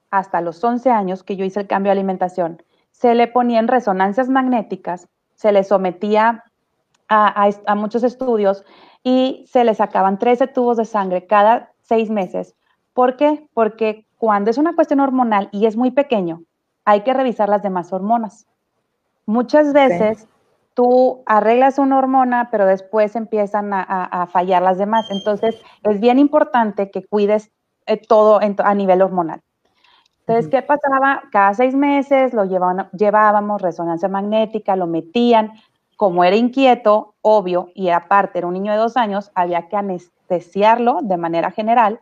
hasta 0.10 0.41
los 0.41 0.63
11 0.63 0.89
años 0.89 1.24
que 1.24 1.36
yo 1.36 1.46
hice 1.46 1.60
el 1.62 1.67
cambio 1.67 1.89
de 1.89 2.00
alimentación, 2.00 2.63
se 2.91 3.13
le 3.13 3.27
ponían 3.27 3.67
resonancias 3.67 4.29
magnéticas, 4.29 5.08
se 5.36 5.51
le 5.51 5.63
sometía 5.63 6.46
a, 7.10 7.50
a, 7.65 7.75
muchos 7.75 8.03
estudios 8.03 8.63
y 9.03 9.46
se 9.48 9.63
le 9.63 9.75
sacaban 9.75 10.17
13 10.17 10.48
tubos 10.48 10.77
de 10.77 10.86
sangre 10.86 11.27
cada 11.27 11.72
seis 11.82 12.10
meses. 12.10 12.56
¿Por 12.94 13.17
qué? 13.17 13.48
Porque 13.53 14.06
cuando 14.17 14.50
es 14.50 14.58
una 14.58 14.75
cuestión 14.75 15.00
hormonal 15.00 15.50
y 15.51 15.65
es 15.65 15.77
muy 15.77 15.91
pequeño, 15.91 16.41
hay 16.86 17.01
que 17.01 17.13
revisar 17.13 17.50
las 17.50 17.62
demás 17.62 17.94
hormonas. 17.94 18.48
Muchas 19.25 19.74
veces 19.74 20.27
tú 20.77 21.24
arreglas 21.25 21.79
una 21.79 21.98
hormona, 21.98 22.50
pero 22.51 22.67
después 22.67 23.15
empiezan 23.15 23.72
a, 23.74 24.27
fallar 24.31 24.62
las 24.62 24.77
demás. 24.77 25.07
Entonces, 25.10 25.60
es 25.81 26.00
bien 26.00 26.19
importante 26.19 26.91
que 26.91 27.03
cuides 27.03 27.51
eh, 27.88 27.98
todo 27.98 28.39
a 28.39 28.75
nivel 28.75 29.01
hormonal. 29.01 29.41
Entonces, 30.19 30.50
¿qué 30.50 30.62
pasaba? 30.62 31.24
Cada 31.31 31.55
seis 31.55 31.74
meses 31.74 32.31
lo 32.31 32.46
llevábamos, 32.46 33.60
resonancia 33.60 34.07
magnética, 34.07 34.75
lo 34.75 34.86
metían. 34.86 35.53
Como 35.96 36.24
era 36.24 36.36
inquieto, 36.36 37.15
obvio, 37.22 37.72
y 37.74 37.89
aparte 37.89 38.38
era 38.38 38.46
un 38.46 38.53
niño 38.53 38.72
de 38.72 38.77
dos 38.77 38.98
años, 38.98 39.31
había 39.34 39.67
que 39.69 39.77
anestesiarlo 39.77 41.00
de 41.01 41.17
manera 41.17 41.50
general 41.50 42.01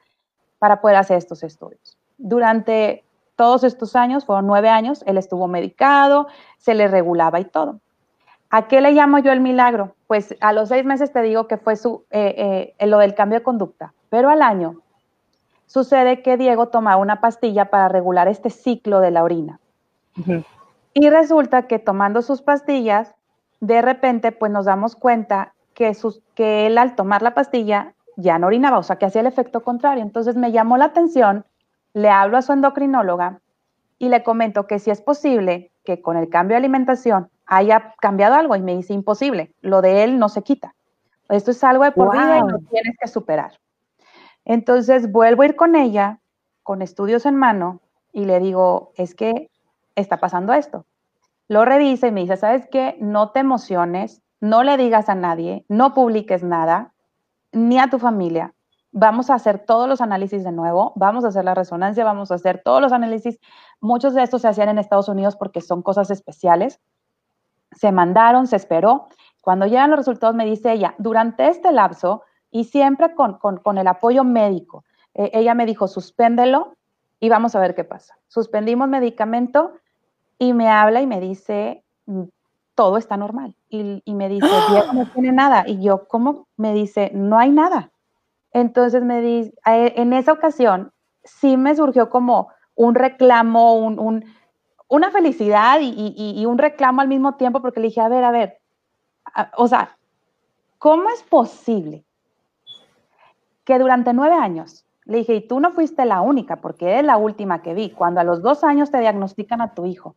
para 0.59 0.81
poder 0.81 0.97
hacer 0.97 1.15
estos 1.17 1.43
estudios. 1.43 1.97
Durante 2.17 3.05
todos 3.37 3.63
estos 3.63 3.95
años, 3.95 4.25
fueron 4.25 4.47
nueve 4.47 4.67
años, 4.67 5.01
él 5.07 5.17
estuvo 5.17 5.47
medicado, 5.47 6.27
se 6.57 6.73
le 6.73 6.89
regulaba 6.89 7.39
y 7.39 7.45
todo. 7.45 7.79
¿A 8.55 8.69
qué 8.69 8.79
le 8.79 8.93
llamo 8.93 9.19
yo 9.19 9.33
el 9.33 9.41
milagro? 9.41 9.97
Pues 10.07 10.33
a 10.39 10.53
los 10.53 10.69
seis 10.69 10.85
meses 10.85 11.11
te 11.11 11.21
digo 11.21 11.45
que 11.45 11.57
fue 11.57 11.75
su, 11.75 12.05
eh, 12.09 12.73
eh, 12.79 12.87
lo 12.87 12.99
del 12.99 13.13
cambio 13.13 13.39
de 13.39 13.43
conducta, 13.43 13.93
pero 14.07 14.29
al 14.29 14.41
año 14.41 14.79
sucede 15.65 16.21
que 16.21 16.37
Diego 16.37 16.69
tomaba 16.69 16.95
una 16.95 17.19
pastilla 17.19 17.69
para 17.69 17.89
regular 17.89 18.29
este 18.29 18.49
ciclo 18.49 19.01
de 19.01 19.11
la 19.11 19.25
orina. 19.25 19.59
Y 20.93 21.09
resulta 21.09 21.67
que 21.67 21.79
tomando 21.79 22.21
sus 22.21 22.41
pastillas, 22.41 23.13
de 23.59 23.81
repente 23.81 24.31
pues 24.31 24.53
nos 24.53 24.63
damos 24.63 24.95
cuenta 24.95 25.53
que, 25.73 25.93
sus, 25.93 26.21
que 26.33 26.65
él 26.65 26.77
al 26.77 26.95
tomar 26.95 27.23
la 27.23 27.33
pastilla 27.33 27.93
ya 28.15 28.39
no 28.39 28.47
orinaba, 28.47 28.77
o 28.77 28.83
sea 28.83 28.95
que 28.95 29.05
hacía 29.05 29.19
el 29.19 29.27
efecto 29.27 29.63
contrario. 29.63 30.01
Entonces 30.01 30.37
me 30.37 30.53
llamó 30.53 30.77
la 30.77 30.85
atención, 30.85 31.43
le 31.91 32.09
hablo 32.09 32.37
a 32.37 32.41
su 32.41 32.53
endocrinóloga 32.53 33.41
y 33.99 34.07
le 34.07 34.23
comento 34.23 34.65
que 34.65 34.79
si 34.79 34.91
es 34.91 35.01
posible 35.01 35.71
que 35.83 36.01
con 36.01 36.15
el 36.15 36.29
cambio 36.29 36.53
de 36.53 36.59
alimentación 36.59 37.29
haya 37.45 37.93
cambiado 37.99 38.35
algo 38.35 38.55
y 38.55 38.61
me 38.61 38.75
dice 38.75 38.93
imposible, 38.93 39.53
lo 39.61 39.81
de 39.81 40.03
él 40.03 40.19
no 40.19 40.29
se 40.29 40.41
quita. 40.41 40.75
Esto 41.29 41.51
es 41.51 41.63
algo 41.63 41.83
de 41.83 41.91
por 41.91 42.11
vida 42.11 42.39
y 42.39 42.41
lo 42.41 42.59
tienes 42.69 42.95
que 42.99 43.07
superar. 43.07 43.59
Entonces 44.45 45.11
vuelvo 45.11 45.41
a 45.41 45.45
ir 45.47 45.55
con 45.55 45.75
ella, 45.75 46.19
con 46.63 46.81
estudios 46.81 47.25
en 47.25 47.35
mano, 47.35 47.81
y 48.11 48.25
le 48.25 48.39
digo, 48.39 48.91
es 48.95 49.15
que 49.15 49.49
está 49.95 50.17
pasando 50.17 50.53
esto. 50.53 50.85
Lo 51.47 51.65
revisa 51.65 52.07
y 52.07 52.11
me 52.11 52.21
dice, 52.21 52.37
¿sabes 52.37 52.67
qué? 52.71 52.97
No 52.99 53.31
te 53.31 53.39
emociones, 53.39 54.21
no 54.39 54.63
le 54.63 54.77
digas 54.77 55.09
a 55.09 55.15
nadie, 55.15 55.65
no 55.67 55.93
publiques 55.93 56.43
nada, 56.43 56.93
ni 57.51 57.79
a 57.79 57.89
tu 57.89 57.99
familia. 57.99 58.53
Vamos 58.91 59.29
a 59.29 59.35
hacer 59.35 59.59
todos 59.59 59.89
los 59.89 59.99
análisis 59.99 60.43
de 60.43 60.51
nuevo, 60.51 60.93
vamos 60.95 61.25
a 61.25 61.27
hacer 61.27 61.43
la 61.43 61.53
resonancia, 61.53 62.05
vamos 62.05 62.31
a 62.31 62.35
hacer 62.35 62.61
todos 62.63 62.81
los 62.81 62.93
análisis. 62.93 63.39
Muchos 63.81 64.13
de 64.13 64.23
estos 64.23 64.41
se 64.41 64.47
hacían 64.47 64.69
en 64.69 64.77
Estados 64.77 65.09
Unidos 65.09 65.35
porque 65.35 65.61
son 65.61 65.81
cosas 65.81 66.09
especiales 66.11 66.79
se 67.75 67.91
mandaron, 67.91 68.47
se 68.47 68.55
esperó. 68.55 69.07
Cuando 69.41 69.67
llegan 69.67 69.91
los 69.91 69.99
resultados, 69.99 70.35
me 70.35 70.45
dice 70.45 70.71
ella, 70.71 70.95
durante 70.97 71.47
este 71.47 71.71
lapso 71.71 72.23
y 72.49 72.63
siempre 72.63 73.13
con, 73.13 73.77
el 73.77 73.87
apoyo 73.87 74.23
médico, 74.23 74.83
eh, 75.13 75.29
ella 75.33 75.53
me 75.53 75.65
dijo, 75.65 75.87
suspéndelo 75.87 76.75
y 77.19 77.29
vamos 77.29 77.55
a 77.55 77.59
ver 77.59 77.75
qué 77.75 77.83
pasa. 77.83 78.17
Suspendimos 78.27 78.87
medicamento 78.87 79.73
y 80.39 80.53
me 80.53 80.69
habla 80.69 81.01
y 81.01 81.07
me 81.07 81.19
dice, 81.19 81.83
mm, 82.05 82.23
todo 82.75 82.97
está 82.97 83.17
normal. 83.17 83.55
Y, 83.69 84.01
me 84.13 84.29
dice, 84.29 84.47
Diego 84.69 84.93
no 84.93 85.05
tiene 85.11 85.31
nada. 85.31 85.65
Y 85.67 85.81
yo, 85.81 86.07
¿cómo? 86.07 86.47
Me 86.57 86.73
dice, 86.73 87.11
no 87.13 87.37
hay 87.37 87.51
nada. 87.51 87.91
Entonces 88.51 89.03
me 89.03 89.21
dice, 89.21 89.53
eh, 89.65 89.93
en 89.97 90.13
esa 90.13 90.31
ocasión 90.31 90.91
sí 91.23 91.57
me 91.57 91.75
surgió 91.75 92.09
como 92.09 92.49
un 92.75 92.95
reclamo, 92.95 93.75
un 93.75 94.25
una 94.87 95.11
felicidad 95.11 95.79
y, 95.81 96.45
un 96.45 96.57
reclamo 96.57 97.01
al 97.01 97.07
mismo 97.07 97.35
tiempo 97.35 97.61
porque 97.61 97.79
le 97.79 97.87
dije, 97.87 98.01
a 98.01 98.09
ver, 98.09 98.23
a 98.23 98.31
ver, 98.31 98.59
o 99.57 99.67
sea, 99.67 99.97
¿cómo 100.77 101.09
es 101.09 101.23
posible 101.23 102.03
que 103.63 103.79
durante 103.79 104.13
nueve 104.13 104.35
años, 104.35 104.85
le 105.05 105.17
dije, 105.17 105.35
y 105.35 105.47
tú 105.47 105.59
no 105.59 105.71
fuiste 105.71 106.05
la 106.05 106.21
única, 106.21 106.57
porque 106.57 106.89
eres 106.91 107.05
la 107.05 107.17
última 107.17 107.61
que 107.61 107.73
vi, 107.73 107.89
cuando 107.89 108.21
a 108.21 108.23
los 108.23 108.41
dos 108.41 108.63
años 108.63 108.91
te 108.91 108.99
diagnostican 108.99 109.61
a 109.61 109.73
tu 109.73 109.85
hijo 109.85 110.15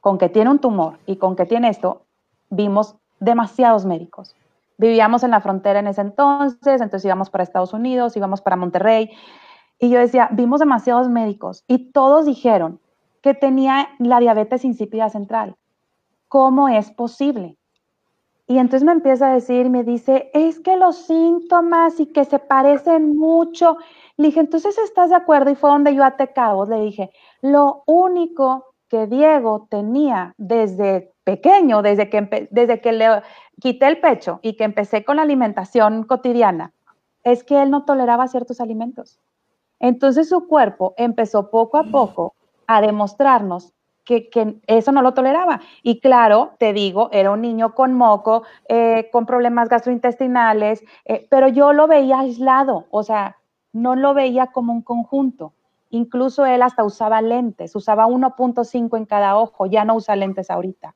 con 0.00 0.18
que 0.18 0.28
tiene 0.28 0.50
un 0.50 0.58
tumor 0.58 0.98
y 1.06 1.16
con 1.16 1.36
que 1.36 1.46
tiene 1.46 1.68
esto, 1.68 2.06
vimos 2.48 2.96
demasiados 3.20 3.84
médicos. 3.84 4.34
Vivíamos 4.78 5.22
en 5.24 5.30
la 5.30 5.40
frontera 5.40 5.80
en 5.80 5.88
ese 5.88 6.00
entonces, 6.00 6.80
entonces 6.80 7.04
íbamos 7.04 7.28
para 7.28 7.44
Estados 7.44 7.74
Unidos, 7.74 8.16
íbamos 8.16 8.40
para 8.40 8.56
Monterrey, 8.56 9.10
y 9.78 9.90
yo 9.90 9.98
decía, 9.98 10.28
vimos 10.32 10.60
demasiados 10.60 11.08
médicos 11.08 11.64
y 11.66 11.90
todos 11.92 12.26
dijeron, 12.26 12.80
que 13.22 13.34
tenía 13.34 13.88
la 13.98 14.20
diabetes 14.20 14.64
insípida 14.64 15.08
central. 15.10 15.56
¿Cómo 16.28 16.68
es 16.68 16.90
posible? 16.90 17.56
Y 18.46 18.58
entonces 18.58 18.84
me 18.84 18.90
empieza 18.90 19.30
a 19.30 19.34
decir, 19.34 19.70
me 19.70 19.84
dice, 19.84 20.28
es 20.34 20.58
que 20.58 20.76
los 20.76 20.96
síntomas 20.96 22.00
y 22.00 22.06
que 22.06 22.24
se 22.24 22.40
parecen 22.40 23.16
mucho. 23.16 23.76
Le 24.16 24.26
dije, 24.26 24.40
entonces 24.40 24.76
estás 24.78 25.10
de 25.10 25.16
acuerdo 25.16 25.50
y 25.50 25.54
fue 25.54 25.70
donde 25.70 25.94
yo 25.94 26.02
te. 26.16 26.28
Le 26.68 26.80
dije, 26.80 27.12
lo 27.42 27.84
único 27.86 28.74
que 28.88 29.06
Diego 29.06 29.68
tenía 29.70 30.34
desde 30.36 31.12
pequeño, 31.22 31.80
desde 31.82 32.10
que, 32.10 32.48
desde 32.50 32.80
que 32.80 32.90
le 32.90 33.22
quité 33.60 33.86
el 33.86 34.00
pecho 34.00 34.40
y 34.42 34.56
que 34.56 34.64
empecé 34.64 35.04
con 35.04 35.16
la 35.16 35.22
alimentación 35.22 36.02
cotidiana, 36.02 36.72
es 37.22 37.44
que 37.44 37.62
él 37.62 37.70
no 37.70 37.84
toleraba 37.84 38.26
ciertos 38.26 38.60
alimentos. 38.60 39.20
Entonces 39.78 40.28
su 40.28 40.48
cuerpo 40.48 40.94
empezó 40.96 41.50
poco 41.50 41.78
a 41.78 41.84
poco 41.84 42.34
a 42.76 42.80
demostrarnos 42.80 43.72
que, 44.04 44.60
eso 44.66 44.92
no 44.92 45.02
lo 45.02 45.14
toleraba. 45.14 45.60
Y 45.82 46.00
claro, 46.00 46.52
te 46.58 46.72
digo, 46.72 47.08
era 47.12 47.30
un 47.30 47.40
niño 47.40 47.74
con 47.74 47.94
moco, 47.94 48.42
eh, 48.68 49.08
con 49.12 49.26
problemas 49.26 49.68
gastrointestinales, 49.68 50.82
eh, 51.04 51.26
pero 51.30 51.48
yo 51.48 51.72
lo 51.72 51.86
veía 51.86 52.20
aislado, 52.20 52.86
o 52.90 53.02
sea, 53.02 53.36
no 53.72 53.94
lo 53.94 54.14
veía 54.14 54.48
como 54.48 54.72
un 54.72 54.82
conjunto. 54.82 55.52
Incluso 55.90 56.46
él 56.46 56.62
hasta 56.62 56.84
usaba 56.84 57.20
lentes, 57.20 57.74
usaba 57.74 58.06
1.5 58.06 58.96
en 58.96 59.06
cada 59.06 59.36
ojo, 59.36 59.66
ya 59.66 59.84
no 59.84 59.96
usa 59.96 60.16
lentes 60.16 60.50
ahorita. 60.50 60.94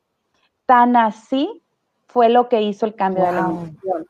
Tan 0.67 0.97
así 0.97 1.63
fue 2.07 2.29
lo 2.29 2.49
que 2.49 2.63
hizo 2.63 2.87
el 2.87 2.95
cambio 2.95 3.25
de 3.25 3.31
alimentación. 3.31 4.07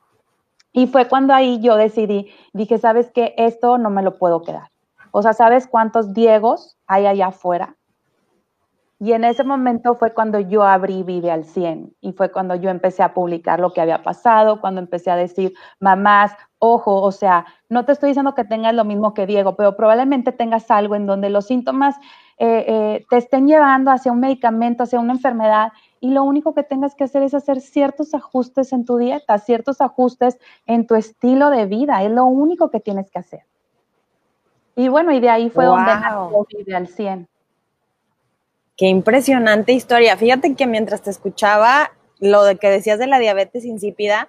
Y 0.73 0.87
fue 0.88 1.09
cuando 1.09 1.33
ahí 1.33 1.61
yo 1.61 1.76
decidí, 1.76 2.30
dije, 2.52 2.78
¿sabes 2.78 3.11
qué? 3.12 3.35
Esto 3.38 3.78
no 3.78 3.90
me 3.90 4.02
lo 4.02 4.18
puedo 4.18 4.42
quedar. 4.42 4.73
O 5.16 5.23
sea, 5.23 5.33
¿sabes 5.33 5.68
cuántos 5.68 6.12
Diegos 6.12 6.76
hay 6.88 7.06
allá 7.06 7.28
afuera? 7.28 7.76
Y 8.99 9.12
en 9.12 9.23
ese 9.23 9.44
momento 9.44 9.94
fue 9.94 10.12
cuando 10.12 10.40
yo 10.40 10.64
abrí 10.64 11.04
Vive 11.04 11.30
al 11.30 11.44
100 11.44 11.94
y 12.00 12.14
fue 12.14 12.33
cuando 12.33 12.56
yo 12.56 12.68
empecé 12.68 13.04
a 13.04 13.14
publicar 13.14 13.61
lo 13.61 13.73
que 13.73 13.80
había 13.80 14.02
pasado, 14.02 14.61
cuando 14.61 14.80
empecé 14.80 15.12
a 15.12 15.16
decir, 15.16 15.54
mamás, 15.78 16.33
ojo, 16.59 17.00
o 17.00 17.12
sea, 17.12 17.47
no 17.68 17.85
te 17.85 17.92
estoy 17.92 18.09
diciendo 18.09 18.35
que 18.35 18.42
tengas 18.42 18.75
lo 18.75 18.85
mismo 18.85 19.14
que 19.14 19.25
Diego, 19.25 19.54
pero 19.54 19.76
probablemente 19.76 20.33
tengas 20.33 20.68
algo 20.68 20.97
en 20.97 21.06
donde 21.06 21.30
los 21.30 21.47
síntomas 21.47 21.94
eh, 22.38 22.64
eh, 22.66 23.06
te 23.09 23.16
estén 23.16 23.47
llevando 23.47 23.92
hacia 23.92 24.11
un 24.11 24.18
medicamento, 24.18 24.83
hacia 24.83 24.99
una 24.99 25.12
enfermedad 25.12 25.71
y 26.00 26.11
lo 26.11 26.25
único 26.25 26.54
que 26.54 26.64
tengas 26.64 26.97
que 26.97 27.04
hacer 27.04 27.23
es 27.23 27.35
hacer 27.35 27.61
ciertos 27.61 28.14
ajustes 28.14 28.73
en 28.73 28.85
tu 28.85 28.97
dieta, 28.97 29.38
ciertos 29.38 29.80
ajustes 29.80 30.40
en 30.66 30.88
tu 30.88 30.97
estilo 30.97 31.50
de 31.50 31.66
vida, 31.66 32.02
es 32.02 32.11
lo 32.11 32.25
único 32.25 32.68
que 32.68 32.80
tienes 32.80 33.12
que 33.12 33.21
hacer. 33.21 33.44
Y 34.76 34.88
bueno, 34.88 35.12
y 35.12 35.20
de 35.20 35.30
ahí 35.30 35.50
fue 35.50 35.64
donde 35.64 35.86
nació 35.86 36.46
Vive 36.56 36.74
al 36.74 36.88
100. 36.88 37.28
Qué 38.76 38.86
impresionante 38.86 39.72
historia. 39.72 40.16
Fíjate 40.16 40.54
que 40.54 40.66
mientras 40.66 41.02
te 41.02 41.10
escuchaba 41.10 41.92
lo 42.18 42.42
de 42.44 42.56
que 42.56 42.70
decías 42.70 42.98
de 42.98 43.06
la 43.06 43.18
diabetes 43.18 43.64
insípida, 43.64 44.28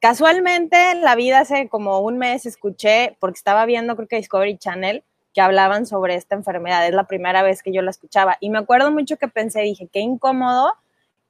casualmente 0.00 0.90
en 0.90 1.02
la 1.02 1.14
vida 1.14 1.40
hace 1.40 1.68
como 1.68 2.00
un 2.00 2.18
mes 2.18 2.44
escuché, 2.44 3.16
porque 3.20 3.38
estaba 3.38 3.66
viendo 3.66 3.94
creo 3.94 4.08
que 4.08 4.16
Discovery 4.16 4.58
Channel, 4.58 5.04
que 5.32 5.40
hablaban 5.40 5.86
sobre 5.86 6.16
esta 6.16 6.34
enfermedad. 6.34 6.86
Es 6.86 6.94
la 6.94 7.04
primera 7.04 7.42
vez 7.42 7.62
que 7.62 7.72
yo 7.72 7.82
la 7.82 7.90
escuchaba. 7.90 8.36
Y 8.40 8.50
me 8.50 8.58
acuerdo 8.58 8.90
mucho 8.90 9.16
que 9.16 9.28
pensé, 9.28 9.60
dije, 9.60 9.88
qué 9.92 10.00
incómodo 10.00 10.74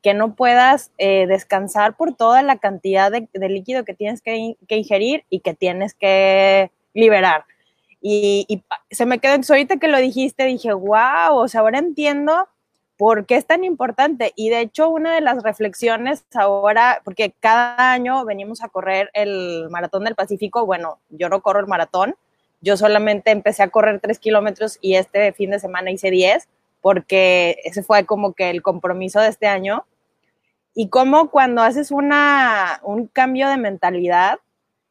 que 0.02 0.14
no 0.14 0.34
puedas 0.34 0.92
eh, 0.96 1.26
descansar 1.26 1.96
por 1.96 2.14
toda 2.14 2.42
la 2.42 2.58
cantidad 2.58 3.10
de, 3.10 3.48
líquido 3.48 3.84
que 3.84 3.94
tienes 3.94 4.22
que, 4.22 4.56
que, 4.68 4.76
ingerir 4.76 5.24
y 5.28 5.40
que 5.40 5.54
tienes 5.54 5.92
que 5.94 6.70
liberar. 6.94 7.44
Y, 8.10 8.64
se 8.90 9.04
me 9.04 9.18
quedó, 9.18 9.34
ahorita 9.34 9.76
que 9.76 9.88
lo 9.88 9.98
dijiste, 9.98 10.44
dije, 10.44 10.72
wow, 10.72 11.34
o 11.34 11.48
sea, 11.48 11.60
ahora 11.60 11.78
entiendo 11.78 12.48
por 12.96 13.26
qué 13.26 13.36
es 13.36 13.46
tan 13.46 13.64
importante. 13.64 14.32
Y 14.34 14.48
de 14.48 14.60
hecho, 14.60 14.88
una 14.88 15.14
de 15.14 15.20
las 15.20 15.42
reflexiones 15.42 16.24
ahora, 16.34 17.02
porque 17.04 17.34
cada 17.38 17.92
año 17.92 18.24
venimos 18.24 18.62
a 18.62 18.68
correr 18.68 19.10
el 19.12 19.68
Maratón 19.70 20.04
del 20.04 20.14
Pacífico, 20.14 20.64
bueno, 20.64 21.00
yo 21.10 21.28
no 21.28 21.42
corro 21.42 21.60
el 21.60 21.66
maratón, 21.66 22.16
yo 22.62 22.78
solamente 22.78 23.30
empecé 23.30 23.62
a 23.62 23.68
correr 23.68 24.00
tres 24.00 24.18
kilómetros 24.18 24.78
y 24.80 24.94
este 24.94 25.32
fin 25.34 25.50
de 25.50 25.60
semana 25.60 25.90
hice 25.90 26.10
10, 26.10 26.48
porque 26.80 27.58
ese 27.64 27.82
fue 27.82 28.06
como 28.06 28.32
que 28.32 28.48
el 28.48 28.62
compromiso 28.62 29.20
de 29.20 29.28
este 29.28 29.46
año. 29.48 29.84
Y 30.74 30.88
como 30.88 31.30
cuando 31.30 31.62
haces 31.62 31.90
una, 31.90 32.80
un 32.82 33.06
cambio 33.06 33.48
de 33.48 33.58
mentalidad, 33.58 34.38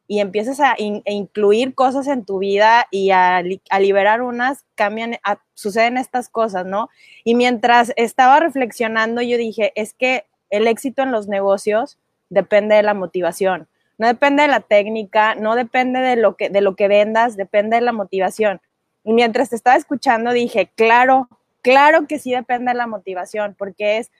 y 0.07 0.21
empiezas 0.21 0.59
a, 0.61 0.75
incluir 0.77 1.75
cosas 1.75 2.07
en 2.07 2.23
tu 2.23 2.39
vida 2.39 2.87
y 2.91 3.11
a, 3.11 3.43
liberar 3.79 4.21
unas, 4.21 4.65
cambian, 4.75 5.17
suceden 5.53 5.97
estas 5.97 6.29
cosas, 6.29 6.65
¿no? 6.65 6.89
Y 7.25 7.35
mientras 7.35 7.91
estaba 7.97 8.39
reflexionando, 8.39 9.21
yo 9.21 9.37
dije, 9.37 9.73
es 9.75 9.93
que 9.93 10.25
el 10.49 10.67
éxito 10.67 11.01
en 11.01 11.11
los 11.11 11.27
negocios 11.27 11.99
depende 12.29 12.75
de 12.75 12.83
la 12.83 12.93
motivación, 12.93 13.67
no 13.97 14.07
depende 14.07 14.43
de 14.43 14.49
la 14.49 14.61
técnica, 14.61 15.35
no 15.35 15.55
depende 15.55 15.99
de 15.99 16.15
lo 16.15 16.37
que, 16.37 16.49
de 16.49 16.61
lo 16.61 16.75
que 16.75 16.87
vendas, 16.87 17.35
depende 17.35 17.75
de 17.75 17.81
la 17.81 17.91
motivación. 17.91 18.61
Y 19.03 19.11
mientras 19.13 19.49
te 19.49 19.55
estaba 19.55 19.75
escuchando, 19.75 20.31
dije, 20.31 20.71
claro, 20.75 21.27
claro 21.61 22.07
que 22.07 22.19
sí 22.19 22.31
depende 22.31 22.71
de 22.71 22.77
la 22.77 22.87
motivación, 22.87 23.55
porque 23.57 23.97
es, 23.97 24.11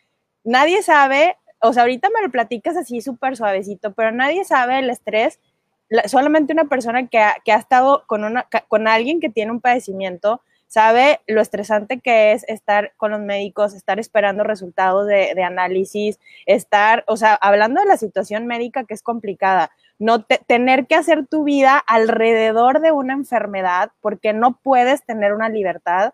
nadie 0.44 0.82
sabe, 0.82 1.38
o 1.62 1.72
sea, 1.72 1.84
ahorita 1.84 2.10
me 2.10 2.22
lo 2.24 2.32
platicas 2.32 2.76
así 2.76 3.02
súper 3.02 3.38
suavecito, 3.38 3.94
pero 3.94 4.12
nadie 4.12 4.44
sabe 4.44 4.80
el 4.80 4.90
estrés 4.90 5.40
solamente 6.06 6.54
una 6.54 6.66
persona 6.66 7.08
que 7.08 7.20
ha, 7.20 7.36
estado 7.46 8.04
con, 8.08 8.24
una, 8.24 8.48
con 8.68 8.88
alguien 8.88 9.20
que 9.20 9.30
tiene 9.30 9.52
un 9.52 9.62
padecimiento 9.62 10.42
sabe 10.68 11.22
lo 11.28 11.42
estresante 11.42 12.00
que 12.00 12.34
es 12.34 12.44
estar 12.48 12.92
con 12.98 13.12
los 13.12 13.22
médicos, 13.22 13.74
estar 13.74 14.00
esperando 14.00 14.44
resultados 14.44 15.08
de, 15.08 15.42
análisis, 15.44 16.20
estar, 16.46 17.04
o 17.08 17.18
sea, 17.18 17.36
hablando 17.36 17.82
de 17.82 17.88
la 17.88 17.98
situación 17.98 18.46
médica 18.46 18.84
que 18.84 18.94
es 18.94 19.02
complicada, 19.02 19.72
no 19.98 20.24
tener 20.24 20.86
que 20.86 20.96
hacer 20.96 21.26
tu 21.26 21.44
vida 21.44 21.78
alrededor 21.78 22.82
de 22.82 22.92
una 22.92 23.14
enfermedad 23.14 23.92
porque 24.02 24.34
no 24.34 24.60
puedes 24.62 25.04
tener 25.04 25.34
una 25.34 25.50
libertad 25.50 26.14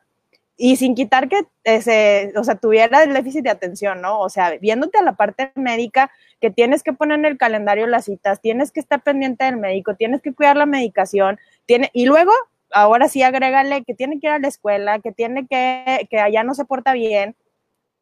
y 0.55 0.75
sin 0.75 0.95
quitar 0.95 1.29
que 1.29 1.47
ese, 1.63 2.31
o 2.35 2.43
sea, 2.43 2.55
tuviera 2.55 3.03
el 3.03 3.13
déficit 3.13 3.43
de 3.43 3.49
atención, 3.49 4.01
¿no? 4.01 4.19
O 4.19 4.29
sea, 4.29 4.51
viéndote 4.59 4.97
a 4.99 5.01
la 5.01 5.13
parte 5.13 5.51
médica, 5.55 6.11
que 6.39 6.51
tienes 6.51 6.83
que 6.83 6.93
poner 6.93 7.19
en 7.19 7.25
el 7.25 7.37
calendario 7.37 7.87
las 7.87 8.05
citas, 8.05 8.41
tienes 8.41 8.71
que 8.71 8.79
estar 8.79 9.01
pendiente 9.01 9.45
del 9.45 9.57
médico, 9.57 9.95
tienes 9.95 10.21
que 10.21 10.33
cuidar 10.33 10.57
la 10.57 10.65
medicación, 10.65 11.39
tiene, 11.65 11.89
y 11.93 12.05
luego, 12.05 12.31
ahora 12.71 13.07
sí 13.07 13.23
agrégale 13.23 13.83
que 13.83 13.93
tiene 13.93 14.19
que 14.19 14.27
ir 14.27 14.33
a 14.33 14.39
la 14.39 14.47
escuela, 14.47 14.99
que 14.99 15.11
tiene 15.11 15.47
que, 15.47 16.07
que 16.09 16.19
allá 16.19 16.43
no 16.43 16.53
se 16.53 16.65
porta 16.65 16.93
bien, 16.93 17.35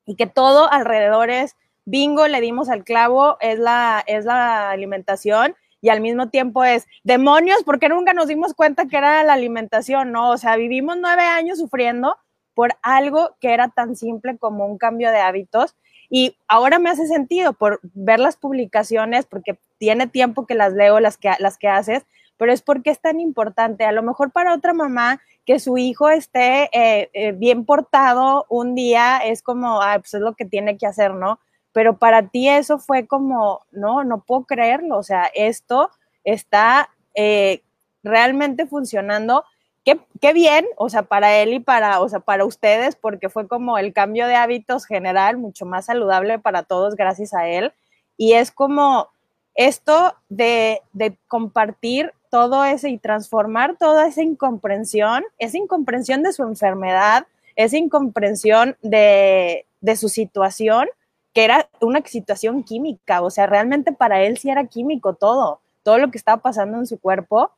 y 0.05 0.15
que 0.15 0.27
todo 0.27 0.71
alrededor 0.71 1.29
es 1.29 1.55
bingo, 1.85 2.27
le 2.27 2.41
dimos 2.41 2.69
al 2.69 2.83
clavo, 2.83 3.37
es 3.39 3.59
la, 3.59 4.03
es 4.07 4.25
la 4.25 4.71
alimentación, 4.71 5.55
y 5.81 5.89
al 5.89 6.01
mismo 6.01 6.29
tiempo 6.29 6.63
es 6.63 6.85
demonios, 7.03 7.63
porque 7.63 7.89
nunca 7.89 8.13
nos 8.13 8.27
dimos 8.27 8.53
cuenta 8.53 8.87
que 8.87 8.97
era 8.97 9.23
la 9.23 9.33
alimentación, 9.33 10.11
¿no? 10.11 10.29
O 10.29 10.37
sea, 10.37 10.55
vivimos 10.57 10.97
nueve 10.99 11.23
años 11.23 11.57
sufriendo 11.57 12.17
por 12.61 12.77
algo 12.83 13.35
que 13.39 13.55
era 13.55 13.69
tan 13.69 13.95
simple 13.95 14.37
como 14.37 14.67
un 14.67 14.77
cambio 14.77 15.09
de 15.09 15.17
hábitos. 15.17 15.75
Y 16.11 16.37
ahora 16.47 16.77
me 16.77 16.91
hace 16.91 17.07
sentido 17.07 17.53
por 17.53 17.79
ver 17.81 18.19
las 18.19 18.37
publicaciones, 18.37 19.25
porque 19.25 19.57
tiene 19.79 20.05
tiempo 20.05 20.45
que 20.45 20.53
las 20.53 20.71
leo, 20.73 20.99
las 20.99 21.17
que, 21.17 21.31
las 21.39 21.57
que 21.57 21.67
haces, 21.67 22.05
pero 22.37 22.53
es 22.53 22.61
porque 22.61 22.91
es 22.91 23.01
tan 23.01 23.19
importante. 23.19 23.83
A 23.83 23.91
lo 23.91 24.03
mejor 24.03 24.29
para 24.31 24.53
otra 24.53 24.73
mamá 24.73 25.19
que 25.43 25.57
su 25.57 25.79
hijo 25.79 26.07
esté 26.11 26.69
eh, 26.71 27.09
eh, 27.13 27.31
bien 27.31 27.65
portado 27.65 28.45
un 28.47 28.75
día 28.75 29.17
es 29.17 29.41
como, 29.41 29.81
ah, 29.81 29.97
pues 29.97 30.13
es 30.13 30.21
lo 30.21 30.35
que 30.35 30.45
tiene 30.45 30.77
que 30.77 30.85
hacer, 30.85 31.15
¿no? 31.15 31.39
Pero 31.71 31.97
para 31.97 32.27
ti 32.27 32.47
eso 32.47 32.77
fue 32.77 33.07
como, 33.07 33.61
no, 33.71 34.03
no 34.03 34.21
puedo 34.21 34.43
creerlo. 34.43 34.99
O 34.99 35.03
sea, 35.03 35.31
esto 35.33 35.89
está 36.23 36.91
eh, 37.15 37.63
realmente 38.03 38.67
funcionando 38.67 39.45
qué, 39.83 40.33
bien, 40.33 40.65
o 40.77 40.89
sea, 40.89 41.03
para 41.03 41.35
él 41.37 41.53
y 41.53 41.59
para, 41.59 42.01
o 42.01 42.09
sea, 42.09 42.19
para 42.19 42.45
ustedes, 42.45 42.95
porque 42.95 43.29
fue 43.29 43.47
como 43.47 43.77
el 43.77 43.93
cambio 43.93 44.27
de 44.27 44.35
hábitos 44.35 44.85
general, 44.85 45.37
mucho 45.37 45.65
más 45.65 45.85
saludable 45.85 46.39
para 46.39 46.63
todos 46.63 46.95
gracias 46.95 47.33
a 47.33 47.47
él. 47.47 47.73
Y 48.17 48.33
es 48.33 48.51
como 48.51 49.09
esto 49.55 50.15
de, 50.29 50.81
compartir 51.27 52.13
todo 52.29 52.63
ese 52.63 52.89
y 52.89 52.97
transformar 52.97 53.77
toda 53.77 54.07
esa 54.07 54.21
incomprensión, 54.21 55.23
esa 55.37 55.57
incomprensión 55.57 56.23
de 56.23 56.31
su 56.31 56.43
enfermedad, 56.43 57.25
esa 57.55 57.77
incomprensión 57.77 58.77
de, 58.81 59.65
de 59.81 59.95
su 59.95 60.07
situación, 60.07 60.87
que 61.33 61.43
era 61.43 61.69
una 61.81 62.01
situación 62.05 62.63
química, 62.63 63.21
o 63.21 63.29
sea, 63.29 63.47
realmente 63.47 63.91
para 63.91 64.21
él 64.21 64.37
sí 64.37 64.49
era 64.49 64.65
químico 64.65 65.13
todo, 65.13 65.59
todo 65.83 65.97
lo 65.97 66.11
que 66.11 66.17
estaba 66.17 66.41
pasando 66.41 66.77
en 66.77 66.85
su 66.85 66.99
cuerpo 66.99 67.51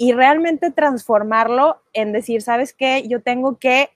y 0.00 0.12
realmente 0.12 0.70
transformarlo 0.70 1.82
en 1.92 2.12
decir, 2.12 2.40
¿sabes 2.40 2.72
qué? 2.72 3.06
Yo 3.08 3.20
tengo 3.20 3.58
que, 3.58 3.90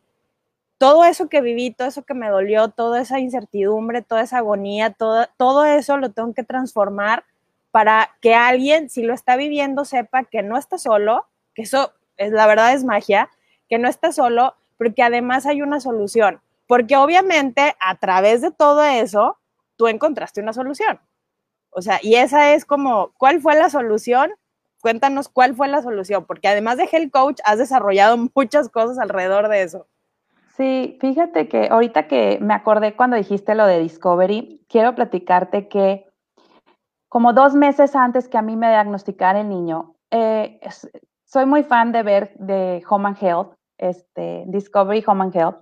todo 0.76 1.04
eso 1.04 1.28
que 1.28 1.40
viví, 1.40 1.70
todo 1.70 1.86
eso 1.86 2.02
que 2.02 2.12
me 2.12 2.28
dolió, 2.28 2.70
toda 2.70 3.00
esa 3.00 3.20
incertidumbre, 3.20 4.02
toda 4.02 4.22
esa 4.22 4.38
agonía, 4.38 4.90
todo, 4.90 5.28
todo 5.36 5.64
eso 5.64 5.96
lo 5.98 6.10
tengo 6.10 6.34
que 6.34 6.42
transformar 6.42 7.24
para 7.70 8.10
que 8.20 8.34
alguien, 8.34 8.90
si 8.90 9.04
lo 9.04 9.14
está 9.14 9.36
viviendo, 9.36 9.84
sepa 9.84 10.24
que 10.24 10.42
no 10.42 10.58
está 10.58 10.76
solo, 10.76 11.24
que 11.54 11.62
eso 11.62 11.92
es 12.16 12.32
la 12.32 12.48
verdad 12.48 12.74
es 12.74 12.82
magia, 12.82 13.30
que 13.68 13.78
no 13.78 13.88
está 13.88 14.10
solo, 14.10 14.56
porque 14.78 15.04
además 15.04 15.46
hay 15.46 15.62
una 15.62 15.78
solución. 15.78 16.40
Porque 16.66 16.96
obviamente 16.96 17.76
a 17.78 17.94
través 17.94 18.40
de 18.40 18.50
todo 18.50 18.82
eso, 18.82 19.38
tú 19.76 19.86
encontraste 19.86 20.40
una 20.40 20.52
solución. 20.52 20.98
O 21.70 21.80
sea, 21.80 22.00
y 22.02 22.16
esa 22.16 22.54
es 22.54 22.64
como, 22.64 23.12
¿cuál 23.18 23.40
fue 23.40 23.54
la 23.54 23.70
solución? 23.70 24.32
Cuéntanos 24.82 25.28
cuál 25.28 25.54
fue 25.54 25.68
la 25.68 25.80
solución, 25.80 26.26
porque 26.26 26.48
además 26.48 26.76
de 26.76 26.88
Health 26.92 27.10
Coach, 27.10 27.40
has 27.46 27.58
desarrollado 27.58 28.18
muchas 28.34 28.68
cosas 28.68 28.98
alrededor 28.98 29.48
de 29.48 29.62
eso. 29.62 29.86
Sí, 30.56 30.98
fíjate 31.00 31.48
que 31.48 31.68
ahorita 31.70 32.06
que 32.08 32.38
me 32.42 32.52
acordé 32.52 32.94
cuando 32.94 33.16
dijiste 33.16 33.54
lo 33.54 33.66
de 33.66 33.78
Discovery, 33.78 34.66
quiero 34.68 34.94
platicarte 34.94 35.68
que 35.68 36.04
como 37.08 37.32
dos 37.32 37.54
meses 37.54 37.96
antes 37.96 38.28
que 38.28 38.36
a 38.36 38.42
mí 38.42 38.56
me 38.56 38.68
diagnosticara 38.68 39.40
el 39.40 39.48
niño, 39.48 39.96
eh, 40.10 40.60
soy 41.24 41.46
muy 41.46 41.62
fan 41.62 41.92
de 41.92 42.02
ver 42.02 42.34
de 42.38 42.82
Home 42.88 43.08
and 43.08 43.22
Health, 43.22 43.54
este, 43.78 44.44
Discovery 44.46 45.02
Home 45.06 45.24
and 45.24 45.36
Health, 45.36 45.56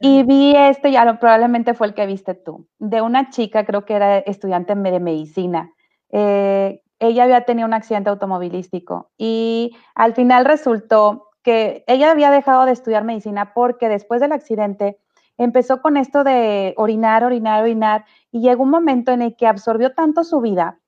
y 0.00 0.22
vi 0.22 0.54
este, 0.54 0.92
ya 0.92 1.18
probablemente 1.18 1.74
fue 1.74 1.88
el 1.88 1.94
que 1.94 2.06
viste 2.06 2.34
tú, 2.34 2.68
de 2.78 3.02
una 3.02 3.30
chica, 3.30 3.64
creo 3.64 3.84
que 3.84 3.94
era 3.94 4.18
estudiante 4.18 4.76
de 4.76 5.00
medicina, 5.00 5.72
eh, 6.10 6.82
ella 6.98 7.24
había 7.24 7.44
tenido 7.44 7.66
un 7.66 7.74
accidente 7.74 8.10
automovilístico 8.10 9.10
y 9.16 9.76
al 9.94 10.14
final 10.14 10.44
resultó 10.44 11.30
que 11.42 11.84
ella 11.86 12.10
había 12.10 12.30
dejado 12.30 12.64
de 12.64 12.72
estudiar 12.72 13.04
medicina 13.04 13.54
porque 13.54 13.88
después 13.88 14.20
del 14.20 14.32
accidente 14.32 14.98
empezó 15.36 15.80
con 15.80 15.96
esto 15.96 16.24
de 16.24 16.74
orinar, 16.76 17.24
orinar, 17.24 17.62
orinar 17.62 18.04
y 18.30 18.40
llegó 18.40 18.64
un 18.64 18.70
momento 18.70 19.12
en 19.12 19.22
el 19.22 19.36
que 19.36 19.46
absorbió 19.46 19.94
tanto 19.94 20.24
su 20.24 20.40
vida 20.40 20.80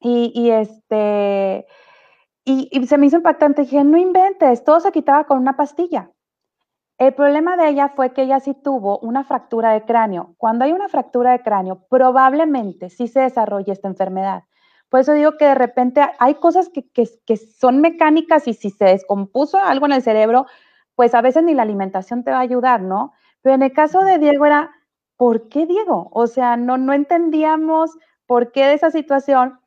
y, 0.00 0.50
este 0.50 1.66
y, 2.44 2.86
se 2.86 2.98
me 2.98 3.06
hizo 3.06 3.16
impactante. 3.16 3.62
Dije, 3.62 3.82
no 3.84 3.96
inventes, 3.96 4.64
todo 4.64 4.80
se 4.80 4.92
quitaba 4.92 5.24
con 5.24 5.38
una 5.38 5.56
pastilla. 5.56 6.10
El 6.98 7.14
problema 7.14 7.56
de 7.56 7.68
ella 7.68 7.90
fue 7.94 8.12
que 8.12 8.22
ella 8.22 8.40
sí 8.40 8.54
tuvo 8.54 8.98
una 8.98 9.22
fractura 9.22 9.72
de 9.72 9.84
cráneo. 9.84 10.34
Cuando 10.36 10.64
hay 10.64 10.72
una 10.72 10.88
fractura 10.88 11.32
de 11.32 11.42
cráneo, 11.42 11.86
probablemente 11.88 12.90
sí 12.90 13.06
se 13.06 13.20
desarrolle 13.20 13.72
esta 13.72 13.88
enfermedad. 13.88 14.44
Por 14.88 15.00
eso 15.00 15.12
digo 15.12 15.36
que 15.36 15.44
de 15.44 15.54
repente 15.54 16.00
hay 16.18 16.34
cosas 16.34 16.70
que, 16.70 17.06
son 17.36 17.80
mecánicas 17.80 18.48
y 18.48 18.54
si 18.54 18.70
se 18.70 18.86
descompuso 18.86 19.58
algo 19.58 19.86
en 19.86 19.92
el 19.92 20.02
cerebro, 20.02 20.46
pues 20.94 21.14
a 21.14 21.20
veces 21.20 21.44
ni 21.44 21.54
la 21.54 21.62
alimentación 21.62 22.24
te 22.24 22.30
va 22.30 22.38
a 22.38 22.40
ayudar, 22.40 22.80
¿no? 22.80 23.12
Pero 23.42 23.54
en 23.54 23.62
el 23.62 23.72
caso 23.72 24.02
de 24.02 24.18
Diego 24.18 24.46
era, 24.46 24.70
¿por 25.16 25.48
qué 25.48 25.66
Diego? 25.66 26.08
O 26.12 26.26
sea, 26.26 26.56
no, 26.56 26.78
no 26.78 26.92
entendíamos 26.92 27.96
por 28.26 28.50
qué 28.50 28.66
de 28.66 28.74
esa 28.74 28.90
situación, 28.90 29.60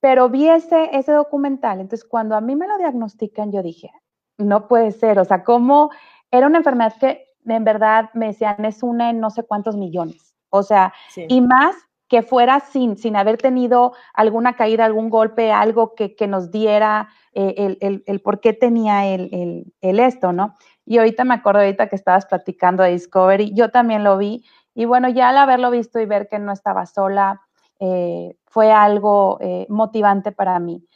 pero 0.00 0.28
vi 0.28 0.48
ese, 0.48 0.90
ese 0.92 1.12
documental. 1.12 1.80
Entonces, 1.80 2.06
cuando 2.06 2.36
a 2.36 2.40
mí 2.40 2.56
me 2.56 2.68
lo 2.68 2.76
diagnostican, 2.76 3.52
yo 3.52 3.62
dije, 3.62 3.90
no 4.36 4.68
puede 4.68 4.90
ser, 4.90 5.18
o 5.18 5.24
sea, 5.24 5.44
¿cómo 5.44 5.90
era 6.30 6.46
una 6.46 6.58
enfermedad 6.58 6.94
que 6.98 7.28
en 7.46 7.64
verdad 7.64 8.10
me 8.14 8.26
decían 8.26 8.64
es 8.64 8.82
una 8.82 9.10
en 9.10 9.20
no 9.20 9.30
sé 9.30 9.44
cuántos 9.44 9.76
millones? 9.76 10.34
O 10.50 10.62
sea, 10.62 10.92
y 11.16 11.40
más 11.40 11.74
que 12.14 12.22
fuera 12.22 12.60
sin, 12.60 12.96
sin 12.96 13.16
haber 13.16 13.38
tenido 13.38 13.92
alguna 14.12 14.54
caída, 14.54 14.84
algún 14.84 15.10
golpe, 15.10 15.50
algo 15.50 15.96
que, 15.96 16.14
nos 16.28 16.52
diera 16.52 17.08
eh, 17.32 17.76
el, 18.06 18.20
por 18.20 18.38
qué 18.38 18.52
tenía 18.52 19.04
el, 19.04 19.72
esto, 19.80 20.32
¿no? 20.32 20.54
Y 20.86 20.98
ahorita 20.98 21.24
me 21.24 21.34
acuerdo, 21.34 21.62
ahorita 21.62 21.88
que 21.88 21.96
estabas 21.96 22.26
platicando 22.26 22.84
de 22.84 22.92
Discovery, 22.92 23.52
yo 23.52 23.72
también 23.72 24.04
lo 24.04 24.16
vi, 24.16 24.44
y 24.76 24.84
bueno, 24.84 25.08
ya 25.08 25.30
al 25.30 25.38
haberlo 25.38 25.72
visto 25.72 25.98
y 25.98 26.06
ver 26.06 26.28
que 26.28 26.38
no 26.38 26.52
estaba 26.52 26.86
sola, 26.86 27.40
eh, 27.80 28.36
fue 28.46 28.70
algo 28.70 29.38
eh, 29.40 29.66
motivante 29.68 30.30
para 30.30 30.60
mí. 30.60 30.86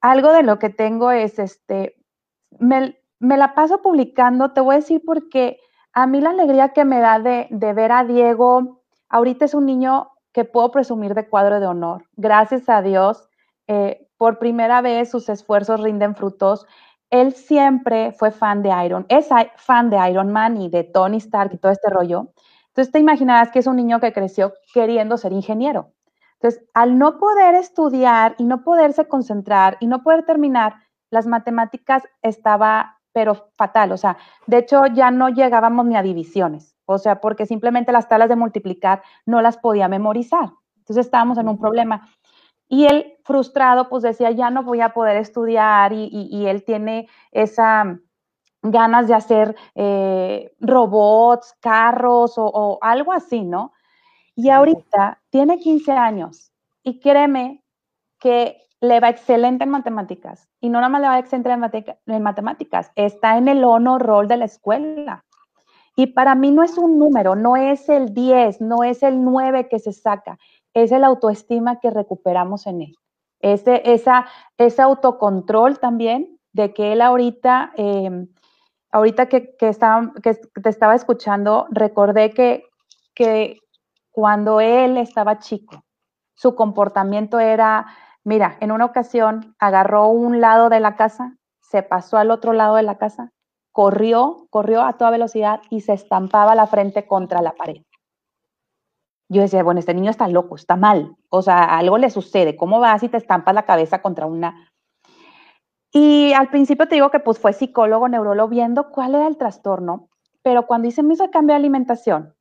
Algo 0.00 0.32
de 0.32 0.44
lo 0.44 0.60
que 0.60 0.70
tengo 0.70 1.10
es, 1.10 1.40
este, 1.40 1.96
me, 2.60 2.94
la 3.18 3.52
paso 3.56 3.82
publicando, 3.82 4.52
te 4.52 4.60
voy 4.60 4.76
a 4.76 4.78
decir 4.78 5.02
porque 5.04 5.58
a 5.92 6.06
mí 6.06 6.20
la 6.20 6.30
alegría 6.30 6.68
que 6.68 6.84
me 6.84 7.00
da 7.00 7.18
de, 7.18 7.48
ver 7.50 7.90
a 7.90 8.04
Diego, 8.04 8.84
ahorita 9.08 9.44
es 9.44 9.54
un 9.54 9.66
niño 9.66 10.12
que 10.36 10.44
puedo 10.44 10.70
presumir 10.70 11.14
de 11.14 11.26
cuadro 11.26 11.60
de 11.60 11.66
honor. 11.66 12.04
Gracias 12.14 12.68
a 12.68 12.82
Dios, 12.82 13.26
eh, 13.68 14.06
por 14.18 14.38
primera 14.38 14.82
vez 14.82 15.10
sus 15.10 15.30
esfuerzos 15.30 15.80
rinden 15.80 16.14
frutos. 16.14 16.66
Él 17.08 17.32
siempre 17.32 18.12
fue 18.12 18.30
fan 18.32 18.62
de 18.62 18.68
Iron, 18.84 19.06
es 19.08 19.30
fan 19.56 19.88
de 19.88 19.96
Iron 20.10 20.30
Man 20.30 20.60
y 20.60 20.68
de 20.68 20.84
Tony 20.84 21.16
Stark 21.16 21.54
y 21.54 21.56
todo 21.56 21.72
este 21.72 21.88
rollo. 21.88 22.34
Entonces 22.66 22.92
te 22.92 22.98
imaginarás 22.98 23.50
que 23.50 23.60
es 23.60 23.66
un 23.66 23.76
niño 23.76 23.98
que 23.98 24.12
creció 24.12 24.52
queriendo 24.74 25.16
ser 25.16 25.32
ingeniero. 25.32 25.94
Entonces, 26.34 26.62
al 26.74 26.98
no 26.98 27.18
poder 27.18 27.54
estudiar 27.54 28.34
y 28.36 28.44
no 28.44 28.62
poderse 28.62 29.08
concentrar 29.08 29.78
y 29.80 29.86
no 29.86 30.02
poder 30.02 30.26
terminar, 30.26 30.74
las 31.08 31.26
matemáticas 31.26 32.02
estaba, 32.20 32.98
pero 33.14 33.48
fatal. 33.56 33.90
O 33.92 33.96
sea, 33.96 34.18
de 34.46 34.58
hecho 34.58 34.84
ya 34.84 35.10
no 35.10 35.30
llegábamos 35.30 35.86
ni 35.86 35.96
a 35.96 36.02
divisiones. 36.02 36.75
O 36.86 36.98
sea, 36.98 37.20
porque 37.20 37.46
simplemente 37.46 37.92
las 37.92 38.08
tablas 38.08 38.28
de 38.28 38.36
multiplicar 38.36 39.02
no 39.26 39.42
las 39.42 39.58
podía 39.58 39.88
memorizar. 39.88 40.52
Entonces 40.78 41.06
estábamos 41.06 41.36
en 41.38 41.48
un 41.48 41.58
problema. 41.58 42.08
Y 42.68 42.86
él, 42.86 43.14
frustrado, 43.24 43.88
pues 43.88 44.02
decía, 44.02 44.30
ya 44.30 44.50
no 44.50 44.62
voy 44.62 44.80
a 44.80 44.92
poder 44.92 45.16
estudiar 45.16 45.92
y, 45.92 46.46
él 46.46 46.64
tiene 46.64 47.08
esa 47.30 47.98
ganas 48.62 49.06
de 49.06 49.14
hacer 49.14 49.54
eh, 49.74 50.52
robots, 50.58 51.54
carros 51.60 52.34
o, 52.36 52.78
algo 52.80 53.12
así, 53.12 53.42
¿no? 53.42 53.72
Y 54.34 54.50
ahorita 54.50 55.22
tiene 55.30 55.58
15 55.58 55.92
años 55.92 56.52
y 56.82 56.98
créeme 57.00 57.62
que 58.18 58.66
le 58.80 59.00
va 59.00 59.08
excelente 59.08 59.64
en 59.64 59.70
matemáticas. 59.70 60.48
Y 60.60 60.68
no 60.68 60.78
nada 60.78 60.88
más 60.88 61.00
le 61.00 61.08
va 61.08 61.18
excelente 61.18 61.50
en, 62.06 62.22
matemáticas, 62.22 62.92
está 62.96 63.38
en 63.38 63.48
el 63.48 63.64
honor 63.64 64.02
roll 64.02 64.28
de 64.28 64.36
la 64.36 64.44
escuela. 64.44 65.24
Y 65.96 66.08
para 66.08 66.34
mí 66.34 66.50
no 66.50 66.62
es 66.62 66.76
un 66.76 66.98
número, 66.98 67.34
no 67.34 67.56
es 67.56 67.88
el 67.88 68.12
10, 68.12 68.60
no 68.60 68.84
es 68.84 69.02
el 69.02 69.24
9 69.24 69.66
que 69.68 69.78
se 69.78 69.92
saca, 69.92 70.38
es 70.74 70.92
el 70.92 71.02
autoestima 71.04 71.80
que 71.80 71.90
recuperamos 71.90 72.66
en 72.66 72.82
él. 72.82 72.94
Ese, 73.40 73.80
esa, 73.90 74.26
ese 74.58 74.82
autocontrol 74.82 75.78
también 75.78 76.38
de 76.52 76.74
que 76.74 76.92
él 76.92 77.00
ahorita, 77.00 77.72
em, 77.76 78.28
ahorita 78.92 79.26
que, 79.26 79.56
que, 79.56 79.68
estaba, 79.68 80.12
que 80.22 80.34
te 80.34 80.68
estaba 80.68 80.94
escuchando, 80.94 81.66
recordé 81.70 82.30
que, 82.30 82.64
que 83.14 83.60
cuando 84.10 84.60
él 84.60 84.98
estaba 84.98 85.38
chico, 85.38 85.82
su 86.34 86.54
comportamiento 86.54 87.40
era, 87.40 87.86
mira, 88.22 88.58
en 88.60 88.70
una 88.70 88.84
ocasión 88.84 89.54
agarró 89.58 90.08
un 90.08 90.42
lado 90.42 90.68
de 90.68 90.80
la 90.80 90.94
casa, 90.96 91.36
se 91.62 91.82
pasó 91.82 92.18
al 92.18 92.30
otro 92.30 92.52
lado 92.52 92.76
de 92.76 92.82
la 92.82 92.98
casa, 92.98 93.32
corrió, 93.76 94.46
corrió 94.48 94.80
a 94.80 94.94
toda 94.94 95.10
velocidad 95.10 95.60
y 95.68 95.82
se 95.82 95.92
estampaba 95.92 96.54
la 96.54 96.66
frente 96.66 97.06
contra 97.06 97.42
la 97.42 97.52
pared. 97.52 97.82
Yo 99.28 99.42
decía, 99.42 99.62
bueno, 99.62 99.80
este 99.80 99.92
niño 99.92 100.10
está 100.10 100.28
loco, 100.28 100.56
está 100.56 100.76
mal, 100.76 101.14
o 101.28 101.42
sea, 101.42 101.76
algo 101.76 101.98
le 101.98 102.08
sucede, 102.08 102.56
¿cómo 102.56 102.80
vas 102.80 103.02
y 103.02 103.10
te 103.10 103.18
estampas 103.18 103.54
la 103.54 103.66
cabeza 103.66 104.00
contra 104.00 104.24
una... 104.24 104.72
Y 105.92 106.32
al 106.32 106.48
principio 106.48 106.88
te 106.88 106.94
digo 106.94 107.10
que 107.10 107.20
pues 107.20 107.38
fue 107.38 107.52
psicólogo, 107.52 108.08
neurólogo, 108.08 108.48
viendo 108.48 108.88
cuál 108.88 109.14
era 109.14 109.26
el 109.26 109.36
trastorno, 109.36 110.08
pero 110.40 110.66
cuando 110.66 110.88
hice 110.88 111.02
mi 111.02 111.14
cambio 111.30 111.52
de 111.52 111.58
alimentación, 111.58 112.34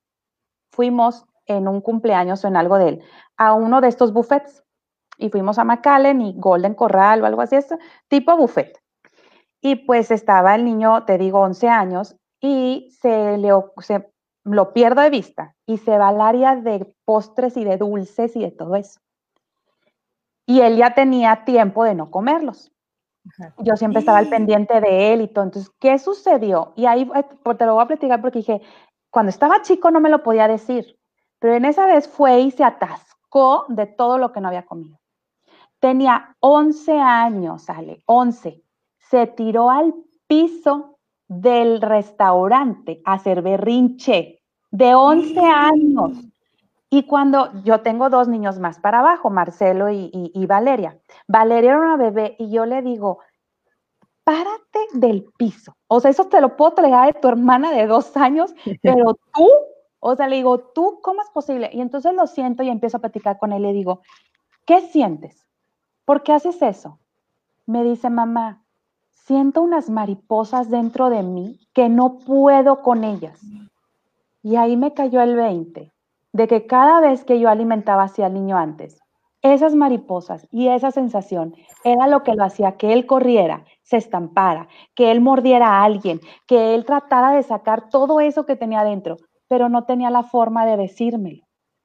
fuimos 0.72 1.26
en 1.48 1.68
un 1.68 1.82
cumpleaños 1.82 2.46
o 2.46 2.48
en 2.48 2.56
algo 2.56 2.78
de 2.78 2.88
él 2.88 3.04
a 3.36 3.56
uno 3.56 3.82
de 3.82 3.90
estos 3.90 4.14
buffets 4.14 4.64
y 5.18 5.30
fuimos 5.30 5.60
a 5.60 5.66
McAllen 5.66 6.22
y 6.22 6.34
Golden 6.38 6.76
Corral 6.76 7.22
o 7.22 7.26
algo 7.26 7.42
así, 7.42 7.58
tipo 8.08 8.38
buffet. 8.38 8.85
Y 9.66 9.78
pues 9.78 10.12
estaba 10.12 10.54
el 10.54 10.64
niño, 10.64 11.06
te 11.06 11.18
digo, 11.18 11.40
11 11.40 11.70
años 11.70 12.16
y 12.40 12.96
se, 13.02 13.36
le, 13.40 13.50
se 13.80 14.08
lo 14.44 14.74
pierdo 14.74 15.02
de 15.02 15.10
vista 15.10 15.56
y 15.66 15.80
se 15.80 15.98
va 15.98 16.10
al 16.10 16.22
área 16.22 16.56
de 16.56 16.94
postres 17.04 17.58
y 17.58 17.64
de 17.64 17.78
dulces 17.78 18.36
y 18.36 18.42
de 18.42 18.52
todo 18.52 18.76
eso. 18.76 19.00
Y 20.46 20.62
él 20.62 20.78
ya 20.78 20.94
tenía 20.94 21.46
tiempo 21.46 21.84
de 21.84 21.96
no 21.96 22.12
comerlos. 22.12 22.72
Yo 23.58 23.76
siempre 23.76 24.02
estaba 24.02 24.20
al 24.20 24.30
pendiente 24.30 24.80
de 24.82 25.14
él 25.14 25.22
y 25.22 25.30
todo. 25.30 25.46
Entonces, 25.46 25.72
¿qué 25.80 25.98
sucedió? 25.98 26.74
Y 26.76 26.86
ahí 26.86 27.10
eh, 27.16 27.56
te 27.58 27.66
lo 27.66 27.74
voy 27.74 27.86
a 27.86 27.88
platicar 27.88 28.22
porque 28.22 28.38
dije, 28.38 28.62
cuando 29.10 29.32
estaba 29.32 29.64
chico 29.64 29.90
no 29.90 30.00
me 30.00 30.12
lo 30.12 30.22
podía 30.22 30.48
decir. 30.48 31.00
Pero 31.40 31.56
en 31.56 31.66
esa 31.66 31.88
vez 31.88 32.08
fue 32.08 32.40
y 32.40 32.52
se 32.52 32.64
atascó 32.64 33.66
de 33.70 33.88
todo 33.88 34.20
lo 34.20 34.32
que 34.32 34.42
no 34.42 34.50
había 34.50 34.68
comido. 34.68 35.00
Tenía 35.80 36.36
11 36.40 37.00
años, 37.00 37.68
Ale, 37.68 38.04
11. 38.06 38.62
Se 39.16 39.28
tiró 39.28 39.70
al 39.70 39.94
piso 40.28 41.00
del 41.30 41.82
restaurante 41.82 43.02
a 43.06 43.14
hacer 43.14 43.42
berrinche 43.42 44.42
de 44.72 44.94
11 44.94 45.40
años. 45.40 46.12
Y 46.90 47.04
cuando 47.04 47.64
yo 47.64 47.80
tengo 47.80 48.10
dos 48.10 48.28
niños 48.28 48.60
más 48.60 48.78
para 48.82 49.00
abajo, 49.00 49.30
Marcelo 49.30 49.90
y, 49.90 50.12
y, 50.12 50.46
Valeria. 50.48 51.00
Valeria 51.30 51.72
era 51.72 51.80
una 51.80 51.96
bebé 51.96 52.36
y 52.40 52.52
yo 52.52 52.66
le 52.66 52.82
digo, 52.82 53.20
párate 54.26 54.80
del 54.92 55.24
piso. 55.38 55.78
O 55.88 56.02
sea, 56.02 56.12
eso 56.12 56.26
te 56.26 56.42
lo 56.42 56.58
puedo 56.58 56.74
traer 56.74 57.14
de 57.14 57.22
tu 57.22 57.30
hermana 57.30 57.72
de 57.72 57.88
dos 57.88 58.18
años, 58.18 58.54
pero 58.84 59.14
tú 59.34 59.48
o 60.02 60.14
sea, 60.18 60.28
le 60.28 60.36
digo, 60.36 60.60
¿tú 60.60 61.00
cómo 61.02 61.22
es 61.22 61.30
posible? 61.30 61.70
Y 61.72 61.80
entonces 61.80 62.14
lo 62.14 62.28
siento 62.28 62.64
y 62.64 62.70
empiezo 62.70 62.98
a 62.98 63.00
platicar 63.00 63.38
con 63.38 63.54
él 63.54 63.62
y 63.62 63.68
le 63.68 63.74
digo, 63.74 64.02
¿qué 64.66 64.82
sientes? 64.82 65.48
¿Por 66.04 66.22
qué 66.22 66.34
haces 66.34 66.62
eso? 66.62 67.00
Me 67.66 67.82
dice, 67.82 68.10
mamá, 68.10 68.65
siento 69.26 69.62
unas 69.62 69.90
mariposas 69.90 70.70
dentro 70.70 71.10
de 71.10 71.24
mí 71.24 71.60
que 71.74 71.90
no 71.90 72.20
puedo 72.20 72.82
con 72.82 73.04
ellas. 73.04 73.40
Y 74.42 74.56
ahí 74.56 74.78
me 74.78 74.94
cayó 74.94 75.22
el 75.22 75.36
20 75.36 75.92
de 76.34 76.48
que 76.48 76.68
cada 76.68 77.00
vez 77.02 77.24
que 77.24 77.40
yo 77.40 77.50
alimentaba 77.50 78.04
así 78.04 78.22
al 78.22 78.34
niño 78.34 78.58
antes, 78.58 79.00
esas 79.42 79.76
mariposas 79.76 80.48
y 80.52 80.68
esa 80.70 80.92
sensación 80.92 81.56
era 81.84 82.08
lo 82.08 82.24
que 82.24 82.34
lo 82.34 82.44
hacía 82.44 82.78
que 82.78 82.94
él 82.94 83.06
corriera, 83.06 83.64
se 83.84 83.98
estampara, 83.98 84.68
que 84.96 85.12
él 85.12 85.22
mordiera 85.22 85.68
a 85.68 85.84
alguien, 85.84 86.20
que 86.48 86.74
él 86.74 86.86
tratara 86.86 87.32
de 87.32 87.44
sacar 87.44 87.90
todo 87.90 88.20
eso 88.20 88.46
que 88.46 88.56
tenía 88.56 88.84
dentro 88.84 89.18
pero 89.48 89.70
no 89.70 89.86
tenía 89.86 90.10
la 90.10 90.24
forma 90.24 90.66
de 90.66 90.78
decírmelo. 90.78 91.44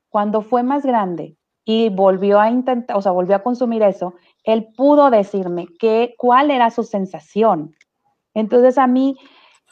Cuando 0.08 0.42
fue 0.42 0.62
más 0.62 0.84
grande 0.84 1.36
y 1.72 1.88
volvió 1.88 2.40
a 2.40 2.50
intentar, 2.50 2.96
o 2.96 3.00
sea, 3.00 3.12
volvió 3.12 3.36
a 3.36 3.44
consumir 3.44 3.84
eso, 3.84 4.14
él 4.42 4.72
pudo 4.76 5.08
decirme 5.08 5.68
que, 5.78 6.16
cuál 6.18 6.50
era 6.50 6.68
su 6.72 6.82
sensación. 6.82 7.76
Entonces 8.34 8.76
a 8.76 8.88
mí, 8.88 9.16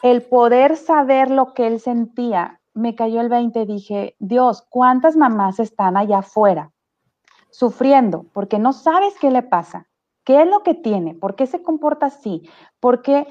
el 0.04 0.22
poder 0.22 0.76
saber 0.76 1.28
lo 1.28 1.54
que 1.54 1.66
él 1.66 1.80
sentía, 1.80 2.60
me 2.72 2.94
cayó 2.94 3.20
el 3.20 3.28
20 3.28 3.62
y 3.62 3.66
dije, 3.66 4.16
Dios, 4.20 4.64
¿cuántas 4.70 5.16
mamás 5.16 5.58
están 5.58 5.96
allá 5.96 6.18
afuera 6.18 6.70
sufriendo 7.50 8.26
porque 8.32 8.60
no 8.60 8.72
sabes 8.72 9.14
qué 9.20 9.32
le 9.32 9.42
pasa? 9.42 9.88
¿Qué 10.22 10.42
es 10.42 10.48
lo 10.48 10.62
que 10.62 10.74
tiene? 10.74 11.14
¿Por 11.16 11.34
qué 11.34 11.46
se 11.46 11.62
comporta 11.62 12.06
así? 12.06 12.48
¿Por 12.78 13.02
qué 13.02 13.26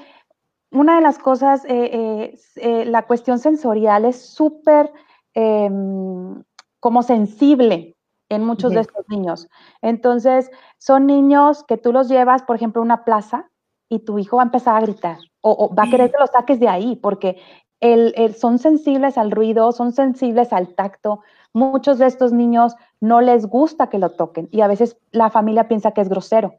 una 0.70 0.96
de 0.96 1.00
las 1.00 1.18
cosas, 1.18 1.64
eh, 1.64 1.70
eh, 1.70 2.38
eh, 2.56 2.84
la 2.84 3.06
cuestión 3.06 3.38
sensorial 3.38 4.04
es 4.04 4.20
súper 4.20 4.92
em, 5.32 6.42
como 6.80 7.02
sensible 7.02 7.94
en 8.28 8.44
muchos 8.44 8.72
de 8.72 8.80
estos 8.80 9.04
niños. 9.08 9.48
Entonces, 9.82 10.50
son 10.78 11.06
niños 11.06 11.64
que 11.64 11.76
tú 11.76 11.92
los 11.92 12.08
llevas, 12.08 12.42
por 12.42 12.56
ejemplo, 12.56 12.82
a 12.82 12.84
una 12.84 13.04
plaza 13.04 13.50
y 13.88 14.00
tu 14.00 14.18
hijo 14.18 14.36
va 14.36 14.42
a 14.42 14.46
empezar 14.46 14.76
a 14.76 14.80
gritar 14.80 15.18
o, 15.40 15.74
va 15.74 15.84
a 15.84 15.90
querer 15.90 16.10
que 16.10 16.18
los 16.20 16.30
saques 16.30 16.60
de 16.60 16.68
ahí 16.68 16.96
porque 16.96 17.40
son 18.36 18.58
sensibles 18.58 19.16
al 19.16 19.30
ruido, 19.30 19.72
son 19.72 19.92
sensibles 19.92 20.52
al 20.52 20.74
tacto. 20.74 21.20
Muchos 21.54 21.98
de 21.98 22.06
estos 22.06 22.32
niños 22.32 22.74
no 23.00 23.20
les 23.20 23.46
gusta 23.46 23.88
que 23.88 23.98
lo 23.98 24.10
toquen 24.10 24.48
y 24.50 24.60
a 24.60 24.66
veces 24.66 24.98
la 25.10 25.30
familia 25.30 25.68
piensa 25.68 25.92
que 25.92 26.02
es 26.02 26.08
grosero 26.08 26.54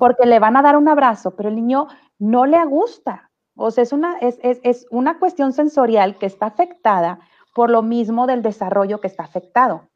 porque 0.00 0.26
le 0.26 0.40
van 0.40 0.56
a 0.56 0.62
dar 0.62 0.76
un 0.76 0.88
abrazo, 0.88 1.36
pero 1.36 1.48
el 1.48 1.54
niño 1.54 1.86
no 2.18 2.46
le 2.46 2.64
gusta 2.64 3.28
o 3.60 3.72
sea, 3.72 3.82
es 3.82 3.92
una, 3.92 4.18
es, 4.18 4.38
es, 4.42 4.86
una 4.90 5.18
cuestión 5.18 5.52
sensorial 5.52 6.16
que 6.16 6.26
está 6.26 6.46
afectada 6.46 7.18
por 7.54 7.70
lo 7.70 7.82
mismo 7.82 8.28
del 8.28 8.40
desarrollo 8.40 9.00
que 9.00 9.08
está 9.08 9.24
afectado. 9.24 9.87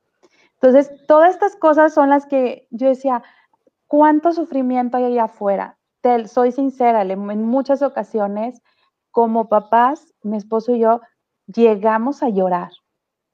Entonces, 0.63 1.05
todas 1.09 1.31
estas 1.31 1.57
cosas 1.57 1.93
son 1.93 2.09
las 2.09 2.25
que 2.27 2.69
yo 2.71 2.87
decía, 2.87 3.23
¿cuánto 3.89 4.33
sufrimiento 4.33 4.97
hay 4.97 5.07
allá 5.07 5.25
afuera? 5.25 5.77
Te, 6.03 6.29
soy 6.29 6.53
sincera, 6.53 7.03
en 7.03 7.47
muchas 7.47 7.83
ocasiones, 7.83 8.63
como 9.11 9.49
papás, 9.49 10.15
mi 10.23 10.37
esposo 10.37 10.73
y 10.73 10.79
yo, 10.79 11.01
llegamos 11.47 12.23
a 12.23 12.29
llorar, 12.29 12.71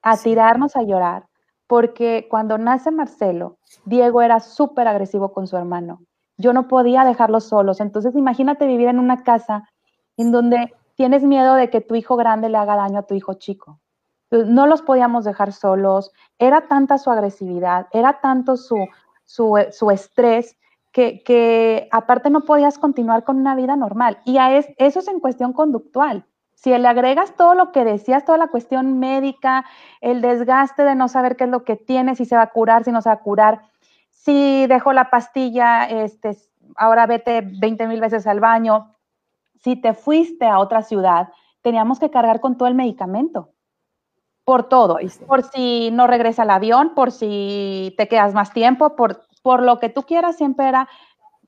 a 0.01 0.17
tirarnos 0.17 0.75
a 0.75 0.83
llorar, 0.83 1.27
porque 1.67 2.27
cuando 2.31 2.57
nace 2.57 2.91
Marcelo, 2.91 3.59
Diego 3.85 4.23
era 4.23 4.41
súper 4.41 4.89
agresivo 4.89 5.33
con 5.33 5.47
su 5.47 5.59
hermano. 5.59 6.01
Yo 6.39 6.55
no 6.55 6.67
podía 6.67 7.05
dejarlos 7.05 7.45
solos. 7.45 7.81
Entonces, 7.81 8.17
imagínate 8.17 8.67
vivir 8.67 8.89
en 8.89 8.99
una 8.99 9.23
casa 9.23 9.69
en 10.17 10.33
donde 10.33 10.73
tienes 10.95 11.25
miedo 11.25 11.55
de 11.55 11.69
que 11.69 11.83
tu 11.83 11.95
hijo 11.95 12.17
grande 12.17 12.49
le 12.49 12.57
haga 12.57 12.77
daño 12.77 13.01
a 13.01 13.07
tu 13.07 13.15
hijo 13.15 13.35
chico. 13.35 13.81
No 14.31 14.67
los 14.67 14.83
podíamos 14.83 15.25
dejar 15.25 15.53
solos, 15.53 16.13
era 16.39 16.69
tanta 16.69 16.99
su 16.99 17.11
agresividad, 17.11 17.87
era 17.93 18.21
tanto 18.21 18.57
su, 18.57 18.77
su, 19.25 19.91
estrés, 19.91 20.57
que, 20.93 21.23
que, 21.23 21.89
aparte 21.93 22.31
no 22.31 22.43
podías 22.43 22.79
continuar 22.79 23.25
con 23.25 23.37
una 23.37 23.55
vida 23.55 23.77
normal. 23.77 24.19
Y 24.25 24.39
a 24.39 24.57
eso 24.57 24.99
es 24.99 25.09
en 25.09 25.21
cuestión 25.21 25.53
conductual. 25.53 26.25
Si 26.55 26.77
le 26.77 26.89
agregas 26.89 27.37
todo 27.37 27.55
lo 27.55 27.71
que 27.71 27.85
decías, 27.85 28.25
toda 28.25 28.37
la 28.37 28.49
cuestión 28.49 28.99
médica, 28.99 29.65
el 30.01 30.21
desgaste 30.21 30.83
de 30.83 30.97
no 30.97 31.07
saber 31.09 31.37
qué 31.37 31.45
es 31.45 31.51
lo 31.51 31.63
que 31.63 31.77
tiene, 31.77 32.17
si 32.17 32.25
se 32.25 32.37
va 32.37 32.43
a 32.43 32.51
curar, 32.51 32.85
si 32.85 32.91
no 32.91 33.01
se 33.01 33.09
va 33.09 33.15
a 33.15 33.21
curar, 33.21 33.63
si 34.11 34.67
dejó 34.67 34.93
la 34.93 35.09
pastilla, 35.09 35.85
este, 35.85 36.37
ahora 36.77 37.07
vete 37.07 37.43
20 37.43 37.87
mil 37.87 38.01
veces 38.01 38.27
al 38.27 38.41
baño, 38.41 38.95
si 39.61 39.77
te 39.77 39.95
fuiste 39.95 40.47
a 40.47 40.59
otra 40.59 40.83
ciudad, 40.83 41.29
teníamos 41.63 41.99
que 41.99 42.11
cargar 42.11 42.41
con 42.41 42.57
todo 42.57 42.69
el 42.69 42.75
medicamento. 42.75 43.51
Por 44.49 44.65
todo, 44.65 44.97
por 45.27 45.43
si 45.43 45.91
no 45.91 46.07
regresa 46.07 46.45
el 46.45 46.49
avión, 46.49 46.95
por 46.95 47.13
si 47.13 47.95
te 47.99 48.09
quedas 48.09 48.33
más 48.33 48.55
tiempo, 48.55 48.97
por, 48.97 49.21
por 49.43 49.63
lo 49.63 49.79
que 49.79 49.91
tú 49.91 50.05
quieras, 50.05 50.39
siempre 50.39 50.67
era 50.67 50.89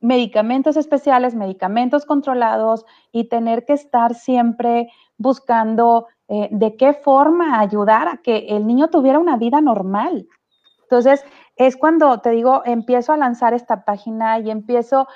medicamentos 0.00 0.76
especiales, 0.76 1.34
medicamentos 1.34 2.04
controlados 2.04 2.84
y 3.10 3.30
tener 3.30 3.64
que 3.64 3.72
estar 3.72 4.14
siempre 4.14 4.92
buscando 5.16 6.08
eh, 6.28 6.48
de 6.50 6.76
qué 6.76 6.92
forma 6.92 7.58
ayudar 7.58 8.06
a 8.06 8.18
que 8.18 8.48
el 8.50 8.66
niño 8.66 8.88
tuviera 8.88 9.18
una 9.18 9.38
vida 9.38 9.62
normal. 9.62 10.28
Entonces, 10.82 11.24
es 11.56 11.78
cuando 11.78 12.20
te 12.20 12.28
digo, 12.28 12.60
empiezo 12.66 13.14
a 13.14 13.16
lanzar 13.16 13.54
esta 13.54 13.86
página 13.86 14.40
y 14.40 14.50
empiezo, 14.50 15.08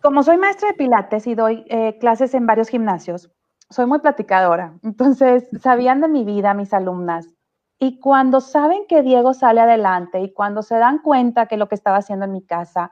como 0.00 0.22
soy 0.22 0.38
maestra 0.38 0.68
de 0.68 0.78
pilates 0.78 1.26
y 1.26 1.34
doy 1.34 1.62
eh, 1.68 1.98
clases 1.98 2.32
en 2.32 2.46
varios 2.46 2.70
gimnasios, 2.70 3.30
soy 3.70 3.86
muy 3.86 4.00
platicadora. 4.00 4.74
Entonces, 4.82 5.48
sabían 5.60 6.00
de 6.00 6.08
mi 6.08 6.24
vida 6.24 6.54
mis 6.54 6.74
alumnas. 6.74 7.28
Y 7.78 7.98
cuando 7.98 8.40
saben 8.40 8.86
que 8.86 9.02
Diego 9.02 9.32
sale 9.32 9.60
adelante 9.60 10.20
y 10.20 10.32
cuando 10.32 10.62
se 10.62 10.76
dan 10.76 10.98
cuenta 10.98 11.46
que 11.46 11.56
lo 11.56 11.68
que 11.68 11.76
estaba 11.76 11.96
haciendo 11.96 12.26
en 12.26 12.32
mi 12.32 12.42
casa, 12.42 12.90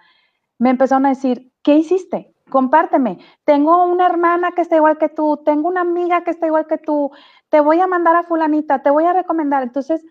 me 0.58 0.70
empezaron 0.70 1.04
a 1.04 1.10
decir, 1.10 1.52
¿qué 1.62 1.76
hiciste? 1.76 2.34
Compárteme. 2.48 3.18
Tengo 3.44 3.84
una 3.84 4.06
hermana 4.06 4.52
que 4.52 4.62
está 4.62 4.76
igual 4.76 4.96
que 4.96 5.10
tú, 5.10 5.42
tengo 5.44 5.68
una 5.68 5.82
amiga 5.82 6.24
que 6.24 6.30
está 6.30 6.46
igual 6.46 6.66
que 6.66 6.78
tú, 6.78 7.10
te 7.50 7.60
voy 7.60 7.80
a 7.80 7.86
mandar 7.86 8.16
a 8.16 8.22
fulanita, 8.22 8.82
te 8.82 8.88
voy 8.90 9.04
a 9.04 9.12
recomendar. 9.12 9.62
Entonces, 9.62 10.02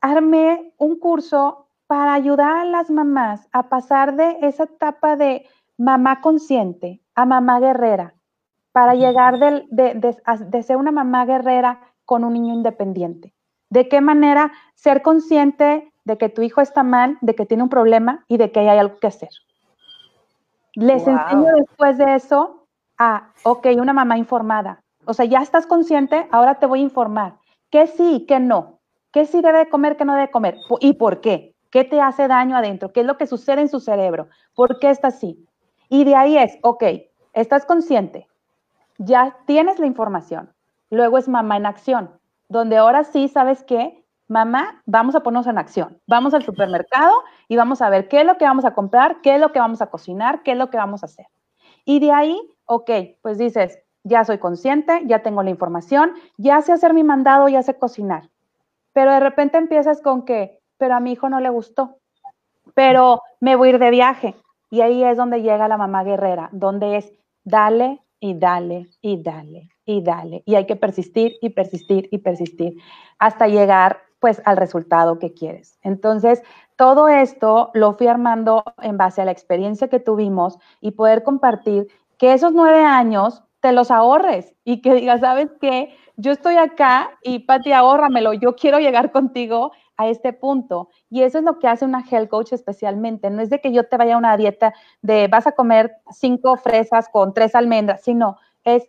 armé 0.00 0.72
un 0.78 0.98
curso 0.98 1.68
para 1.86 2.14
ayudar 2.14 2.56
a 2.56 2.64
las 2.64 2.90
mamás 2.90 3.46
a 3.52 3.68
pasar 3.68 4.16
de 4.16 4.38
esa 4.40 4.64
etapa 4.64 5.16
de 5.16 5.46
mamá 5.76 6.20
consciente 6.22 7.02
a 7.14 7.26
mamá 7.26 7.60
guerrera, 7.60 8.15
para 8.76 8.94
llegar 8.94 9.38
de, 9.38 9.64
de, 9.70 10.62
ser 10.62 10.76
una 10.76 10.92
mamá 10.92 11.24
guerrera 11.24 11.80
con 12.04 12.24
un 12.24 12.34
niño 12.34 12.52
independiente. 12.52 13.32
¿De 13.70 13.88
qué 13.88 14.02
manera 14.02 14.52
ser 14.74 15.00
consciente 15.00 15.90
de 16.04 16.18
que 16.18 16.28
tu 16.28 16.42
hijo 16.42 16.60
está 16.60 16.82
mal, 16.82 17.16
de 17.22 17.34
que 17.34 17.46
tiene 17.46 17.62
un 17.62 17.70
problema 17.70 18.26
y 18.28 18.36
de 18.36 18.52
que 18.52 18.60
hay 18.60 18.76
algo 18.76 18.98
que 18.98 19.06
hacer? 19.06 19.30
Les 20.74 21.08
enseño 21.08 21.54
después 21.54 21.96
de 21.96 22.16
eso 22.16 22.66
a, 22.98 23.30
ok, 23.44 23.66
una 23.80 23.94
mamá 23.94 24.18
informada. 24.18 24.82
O 25.06 25.14
sea, 25.14 25.24
ya 25.24 25.40
estás 25.40 25.66
consciente, 25.66 26.28
ahora 26.30 26.56
te 26.56 26.66
voy 26.66 26.80
a 26.80 26.82
informar. 26.82 27.38
¿Qué 27.70 27.86
sí 27.86 28.16
y 28.16 28.26
qué 28.26 28.40
no? 28.40 28.80
¿Qué 29.10 29.24
sí 29.24 29.40
debe 29.40 29.70
comer, 29.70 29.96
qué 29.96 30.04
no 30.04 30.12
debe 30.12 30.30
comer? 30.30 30.58
¿Y 30.80 30.92
por 30.92 31.22
qué? 31.22 31.54
¿Qué 31.70 31.84
te 31.84 32.02
hace 32.02 32.28
daño 32.28 32.58
adentro? 32.58 32.92
¿Qué 32.92 33.00
es 33.00 33.06
lo 33.06 33.16
que 33.16 33.26
sucede 33.26 33.62
en 33.62 33.70
su 33.70 33.80
cerebro? 33.80 34.28
¿Por 34.54 34.78
qué 34.80 34.90
está 34.90 35.08
así? 35.08 35.48
Y 35.88 36.04
de 36.04 36.14
ahí 36.14 36.36
es, 36.36 36.58
ok, 36.60 36.84
estás 37.32 37.64
consciente, 37.64 38.28
ya 38.98 39.36
tienes 39.46 39.78
la 39.78 39.86
información. 39.86 40.52
Luego 40.90 41.18
es 41.18 41.28
mamá 41.28 41.56
en 41.56 41.66
acción, 41.66 42.10
donde 42.48 42.76
ahora 42.76 43.04
sí 43.04 43.28
sabes 43.28 43.64
que, 43.64 44.04
mamá, 44.28 44.82
vamos 44.86 45.14
a 45.14 45.22
ponernos 45.22 45.46
en 45.46 45.58
acción. 45.58 46.00
Vamos 46.06 46.34
al 46.34 46.44
supermercado 46.44 47.12
y 47.48 47.56
vamos 47.56 47.82
a 47.82 47.90
ver 47.90 48.08
qué 48.08 48.20
es 48.20 48.26
lo 48.26 48.38
que 48.38 48.44
vamos 48.44 48.64
a 48.64 48.74
comprar, 48.74 49.20
qué 49.20 49.34
es 49.34 49.40
lo 49.40 49.52
que 49.52 49.58
vamos 49.58 49.82
a 49.82 49.86
cocinar, 49.86 50.42
qué 50.42 50.52
es 50.52 50.58
lo 50.58 50.70
que 50.70 50.76
vamos 50.76 51.02
a 51.02 51.06
hacer. 51.06 51.26
Y 51.84 52.00
de 52.00 52.12
ahí, 52.12 52.40
ok, 52.66 52.90
pues 53.22 53.38
dices, 53.38 53.78
ya 54.04 54.24
soy 54.24 54.38
consciente, 54.38 55.02
ya 55.06 55.22
tengo 55.22 55.42
la 55.42 55.50
información, 55.50 56.12
ya 56.36 56.62
sé 56.62 56.72
hacer 56.72 56.94
mi 56.94 57.02
mandado, 57.02 57.48
ya 57.48 57.62
sé 57.62 57.76
cocinar. 57.76 58.30
Pero 58.92 59.10
de 59.10 59.20
repente 59.20 59.58
empiezas 59.58 60.00
con 60.00 60.24
que, 60.24 60.60
pero 60.78 60.94
a 60.94 61.00
mi 61.00 61.12
hijo 61.12 61.28
no 61.28 61.40
le 61.40 61.50
gustó, 61.50 61.98
pero 62.74 63.22
me 63.40 63.56
voy 63.56 63.68
a 63.68 63.70
ir 63.72 63.78
de 63.78 63.90
viaje. 63.90 64.36
Y 64.70 64.80
ahí 64.80 65.02
es 65.04 65.16
donde 65.16 65.42
llega 65.42 65.68
la 65.68 65.76
mamá 65.76 66.04
guerrera, 66.04 66.48
donde 66.52 66.96
es, 66.96 67.12
dale, 67.44 68.00
y 68.20 68.38
dale 68.38 68.88
y 69.00 69.22
dale 69.22 69.70
y 69.84 70.02
dale. 70.02 70.42
Y 70.46 70.54
hay 70.54 70.66
que 70.66 70.76
persistir 70.76 71.36
y 71.40 71.50
persistir 71.50 72.08
y 72.10 72.18
persistir 72.18 72.74
hasta 73.18 73.46
llegar 73.48 73.98
pues 74.18 74.42
al 74.44 74.56
resultado 74.56 75.18
que 75.18 75.34
quieres. 75.34 75.78
Entonces, 75.82 76.42
todo 76.76 77.08
esto 77.08 77.70
lo 77.74 77.94
fui 77.94 78.06
armando 78.06 78.64
en 78.82 78.96
base 78.96 79.22
a 79.22 79.24
la 79.24 79.30
experiencia 79.30 79.88
que 79.88 80.00
tuvimos 80.00 80.58
y 80.80 80.92
poder 80.92 81.22
compartir 81.22 81.88
que 82.18 82.32
esos 82.32 82.52
nueve 82.52 82.84
años 82.84 83.42
te 83.60 83.72
los 83.72 83.90
ahorres 83.90 84.54
y 84.64 84.80
que 84.80 84.94
digas, 84.94 85.20
¿sabes 85.20 85.48
qué? 85.60 85.94
Yo 86.16 86.32
estoy 86.32 86.56
acá 86.56 87.10
y 87.22 87.40
Pati, 87.40 87.72
ahórramelo, 87.72 88.32
yo 88.32 88.56
quiero 88.56 88.78
llegar 88.78 89.12
contigo 89.12 89.72
a 89.96 90.08
este 90.08 90.32
punto. 90.32 90.88
Y 91.10 91.22
eso 91.22 91.38
es 91.38 91.44
lo 91.44 91.58
que 91.58 91.68
hace 91.68 91.84
una 91.84 92.04
health 92.08 92.28
coach 92.28 92.52
especialmente. 92.52 93.30
No 93.30 93.42
es 93.42 93.50
de 93.50 93.60
que 93.60 93.72
yo 93.72 93.88
te 93.88 93.96
vaya 93.96 94.14
a 94.14 94.18
una 94.18 94.36
dieta 94.36 94.74
de 95.02 95.28
vas 95.28 95.46
a 95.46 95.52
comer 95.52 95.96
cinco 96.10 96.56
fresas 96.56 97.08
con 97.08 97.34
tres 97.34 97.54
almendras, 97.54 98.02
sino 98.02 98.36
es, 98.64 98.88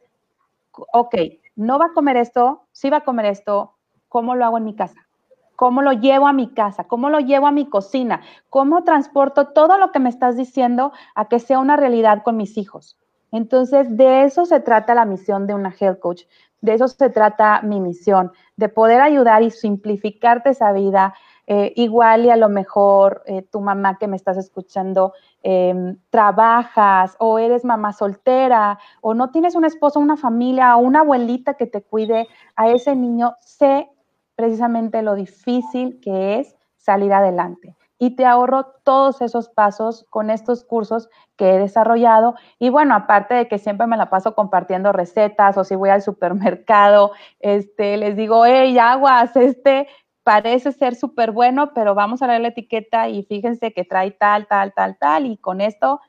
ok, 0.94 1.16
no 1.56 1.80
va 1.80 1.88
a 1.88 1.94
comer 1.94 2.18
esto, 2.18 2.68
sí 2.72 2.90
va 2.90 2.98
a 2.98 3.04
comer 3.04 3.26
esto, 3.26 3.76
¿cómo 4.10 4.36
lo 4.36 4.46
hago 4.46 4.58
en 4.58 4.66
mi 4.66 4.76
casa? 4.76 5.08
¿Cómo 5.56 5.82
lo 5.82 5.92
llevo 5.92 6.28
a 6.28 6.34
mi 6.34 6.54
casa? 6.54 6.84
¿Cómo 6.84 7.10
lo 7.10 7.20
llevo 7.20 7.48
a 7.48 7.52
mi 7.52 7.68
cocina? 7.68 8.22
¿Cómo 8.52 8.84
transporto 8.84 9.48
todo 9.48 9.80
lo 9.80 9.92
que 9.92 10.00
me 10.00 10.10
estás 10.10 10.38
diciendo 10.38 10.92
a 11.16 11.28
que 11.28 11.40
sea 11.40 11.58
una 11.58 11.76
realidad 11.78 12.22
con 12.24 12.38
mis 12.38 12.58
hijos? 12.58 13.00
Entonces, 13.32 13.96
de 13.96 14.24
eso 14.24 14.46
se 14.46 14.60
trata 14.60 14.96
la 14.96 15.06
misión 15.06 15.48
de 15.48 15.54
una 15.54 15.74
health 15.78 16.00
coach, 16.00 16.24
de 16.62 16.74
eso 16.74 16.88
se 16.88 17.10
trata 17.10 17.62
mi 17.62 17.80
misión, 17.80 18.32
de 18.56 18.70
poder 18.70 19.02
ayudar 19.02 19.44
y 19.44 19.52
simplificarte 19.52 20.52
esa 20.52 20.72
vida. 20.72 21.14
Eh, 21.50 21.72
igual 21.78 22.26
y 22.26 22.30
a 22.30 22.36
lo 22.36 22.50
mejor 22.50 23.24
eh, 23.26 23.42
tu 23.42 23.62
mamá 23.62 23.98
que 23.98 24.08
me 24.08 24.18
estás 24.18 24.36
escuchando 24.36 25.14
em, 25.44 25.98
trabajas 26.10 27.16
o 27.20 27.40
eres 27.40 27.64
mamá 27.64 27.94
soltera 27.94 28.78
o 29.00 29.14
no 29.14 29.32
tienes 29.32 29.56
un 29.56 29.64
esposo, 29.64 30.02
una 30.02 30.18
familia 30.18 30.76
o 30.76 30.80
una 30.80 31.00
abuelita 31.02 31.54
que 31.54 31.66
te 31.66 31.82
cuide 31.82 32.28
a 32.58 32.70
ese 32.70 32.98
niño, 32.98 33.36
sé 33.40 33.90
precisamente 34.36 35.02
lo 35.02 35.16
difícil 35.16 36.02
que 36.02 36.40
es 36.40 36.54
salir 36.76 37.14
adelante 37.14 37.77
y 38.00 38.16
te 38.16 38.26
ahorro 38.26 38.66
todos 38.84 39.22
esos 39.22 39.50
pasos 39.50 40.06
con 40.10 40.30
estos 40.30 40.64
cursos 40.64 41.10
que 41.36 41.56
he 41.56 41.60
desarrollado. 41.60 42.36
Y 42.60 42.70
bueno, 42.70 42.94
aparte 42.94 43.34
de 43.34 43.48
que 43.48 43.58
siempre 43.58 43.88
me 43.88 43.98
la 43.98 44.10
paso 44.10 44.36
compartiendo 44.36 44.92
recetas 44.92 45.58
o 45.58 45.64
si 45.64 45.76
voy 45.76 45.90
al 45.90 46.02
supermercado, 46.02 47.12
este, 47.40 47.98
les 47.98 48.16
digo, 48.16 48.46
hey, 48.46 48.78
aguas, 48.78 49.36
este 49.36 49.88
parece 50.24 50.74
ser 50.74 50.96
súper 50.96 51.32
bueno, 51.32 51.74
pero 51.74 51.96
vamos 51.96 52.22
a 52.22 52.28
leer 52.28 52.42
la 52.42 52.48
etiqueta 52.50 53.08
y 53.08 53.24
fíjense 53.24 53.72
que 53.72 53.86
trae 53.86 54.12
tal, 54.12 54.46
tal, 54.48 54.74
tal, 54.74 54.98
tal, 54.98 55.26
y 55.26 55.38
con 55.38 55.62
esto 55.62 56.02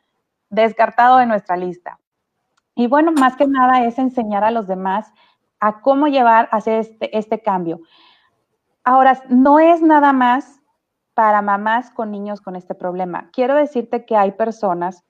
descartado 0.50 1.18
de 1.18 1.26
nuestra 1.26 1.56
lista. 1.56 2.00
Y 2.74 2.88
bueno, 2.88 3.12
más 3.12 3.36
que 3.36 3.46
nada 3.46 3.84
es 3.84 3.98
enseñar 3.98 4.44
a 4.44 4.50
los 4.50 4.66
demás 4.66 5.12
a 5.60 5.80
cómo 5.80 6.08
llevar, 6.08 6.48
hacer 6.52 6.80
este, 6.80 7.16
este 7.16 7.40
cambio. 7.40 7.80
Ahora, 8.84 9.22
no 9.28 9.58
es 9.60 9.82
nada 9.82 10.12
más 10.12 10.60
para 11.18 11.42
mamás 11.42 11.90
con 11.90 12.12
niños 12.12 12.40
con 12.40 12.54
este 12.54 12.76
problema. 12.76 13.28
Quiero 13.32 13.56
decirte 13.56 14.04
que 14.04 14.16
hay 14.16 14.30
personas 14.30 15.02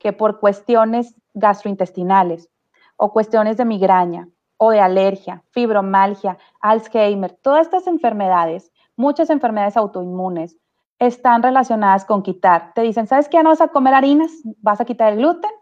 que 0.00 0.12
por 0.12 0.40
cuestiones 0.40 1.14
gastrointestinales 1.34 2.48
o 2.96 3.12
cuestiones 3.12 3.58
de 3.58 3.64
migraña 3.64 4.28
o 4.56 4.72
de 4.72 4.80
alergia, 4.80 5.44
fibromalgia, 5.52 6.36
Alzheimer, 6.60 7.38
todas 7.40 7.66
estas 7.66 7.86
enfermedades, 7.86 8.72
muchas 8.96 9.30
enfermedades 9.30 9.76
autoinmunes, 9.76 10.56
están 10.98 11.44
relacionadas 11.44 12.04
con 12.06 12.24
quitar. 12.24 12.72
Te 12.74 12.80
dicen, 12.80 13.06
¿sabes 13.06 13.28
qué? 13.28 13.40
No 13.44 13.50
vas 13.50 13.60
a 13.60 13.68
comer 13.68 13.94
harinas, 13.94 14.32
vas 14.62 14.80
a 14.80 14.84
quitar 14.84 15.12
el 15.12 15.20
gluten, 15.20 15.52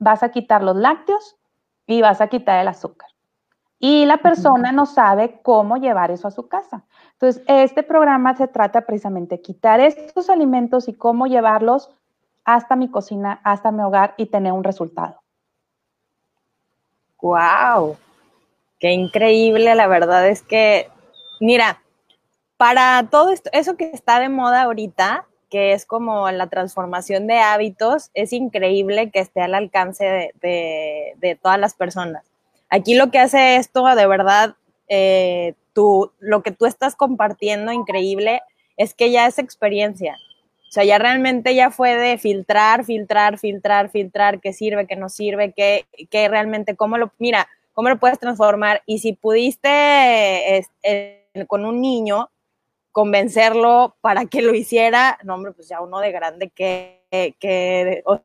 vas 0.00 0.24
a 0.24 0.30
quitar 0.30 0.64
los 0.64 0.74
lácteos 0.74 1.36
y 1.86 2.02
vas 2.02 2.20
a 2.20 2.26
quitar 2.26 2.60
el 2.60 2.66
azúcar. 2.66 3.10
Y 3.78 4.06
la 4.06 4.16
persona 4.18 4.72
no 4.72 4.86
sabe 4.86 5.40
cómo 5.42 5.76
llevar 5.76 6.10
eso 6.10 6.26
a 6.28 6.30
su 6.30 6.48
casa. 6.48 6.84
Entonces, 7.12 7.42
este 7.46 7.82
programa 7.82 8.34
se 8.34 8.48
trata 8.48 8.86
precisamente 8.86 9.36
de 9.36 9.42
quitar 9.42 9.80
estos 9.80 10.30
alimentos 10.30 10.88
y 10.88 10.94
cómo 10.94 11.26
llevarlos 11.26 11.90
hasta 12.44 12.76
mi 12.76 12.90
cocina, 12.90 13.40
hasta 13.44 13.72
mi 13.72 13.82
hogar 13.82 14.14
y 14.16 14.26
tener 14.26 14.52
un 14.52 14.64
resultado. 14.64 15.20
¡Wow! 17.20 17.96
¡Qué 18.78 18.92
increíble! 18.92 19.74
La 19.74 19.88
verdad 19.88 20.26
es 20.26 20.42
que, 20.42 20.88
mira, 21.40 21.82
para 22.56 23.08
todo 23.10 23.30
esto, 23.30 23.50
eso 23.52 23.76
que 23.76 23.90
está 23.90 24.20
de 24.20 24.30
moda 24.30 24.62
ahorita, 24.62 25.26
que 25.50 25.72
es 25.72 25.84
como 25.84 26.30
la 26.30 26.46
transformación 26.46 27.26
de 27.26 27.38
hábitos, 27.40 28.10
es 28.14 28.32
increíble 28.32 29.10
que 29.10 29.20
esté 29.20 29.42
al 29.42 29.54
alcance 29.54 30.32
de, 30.40 31.14
de 31.16 31.34
todas 31.36 31.58
las 31.58 31.74
personas. 31.74 32.35
Aquí 32.68 32.94
lo 32.94 33.10
que 33.10 33.18
hace 33.18 33.56
esto, 33.56 33.84
de 33.94 34.06
verdad, 34.06 34.56
eh, 34.88 35.54
tú, 35.72 36.12
lo 36.18 36.42
que 36.42 36.50
tú 36.50 36.66
estás 36.66 36.96
compartiendo 36.96 37.72
increíble 37.72 38.42
es 38.76 38.94
que 38.94 39.10
ya 39.10 39.26
es 39.26 39.38
experiencia. 39.38 40.16
O 40.68 40.72
sea, 40.72 40.84
ya 40.84 40.98
realmente 40.98 41.54
ya 41.54 41.70
fue 41.70 41.94
de 41.96 42.18
filtrar, 42.18 42.84
filtrar, 42.84 43.38
filtrar, 43.38 43.90
filtrar, 43.90 44.40
qué 44.40 44.52
sirve, 44.52 44.86
qué 44.86 44.96
no 44.96 45.08
sirve, 45.08 45.52
qué, 45.52 45.86
qué 46.10 46.28
realmente, 46.28 46.76
cómo 46.76 46.98
lo, 46.98 47.12
mira, 47.18 47.48
cómo 47.72 47.88
lo 47.88 47.98
puedes 47.98 48.18
transformar. 48.18 48.82
Y 48.84 48.98
si 48.98 49.12
pudiste 49.12 50.66
con 51.46 51.64
un 51.64 51.80
niño 51.80 52.30
convencerlo 52.90 53.96
para 54.00 54.26
que 54.26 54.42
lo 54.42 54.54
hiciera, 54.54 55.18
no, 55.22 55.34
hombre, 55.34 55.52
pues 55.52 55.68
ya 55.68 55.80
uno 55.80 56.00
de 56.00 56.12
grande, 56.12 56.50
que, 56.50 57.02
que 57.38 58.02
o 58.04 58.20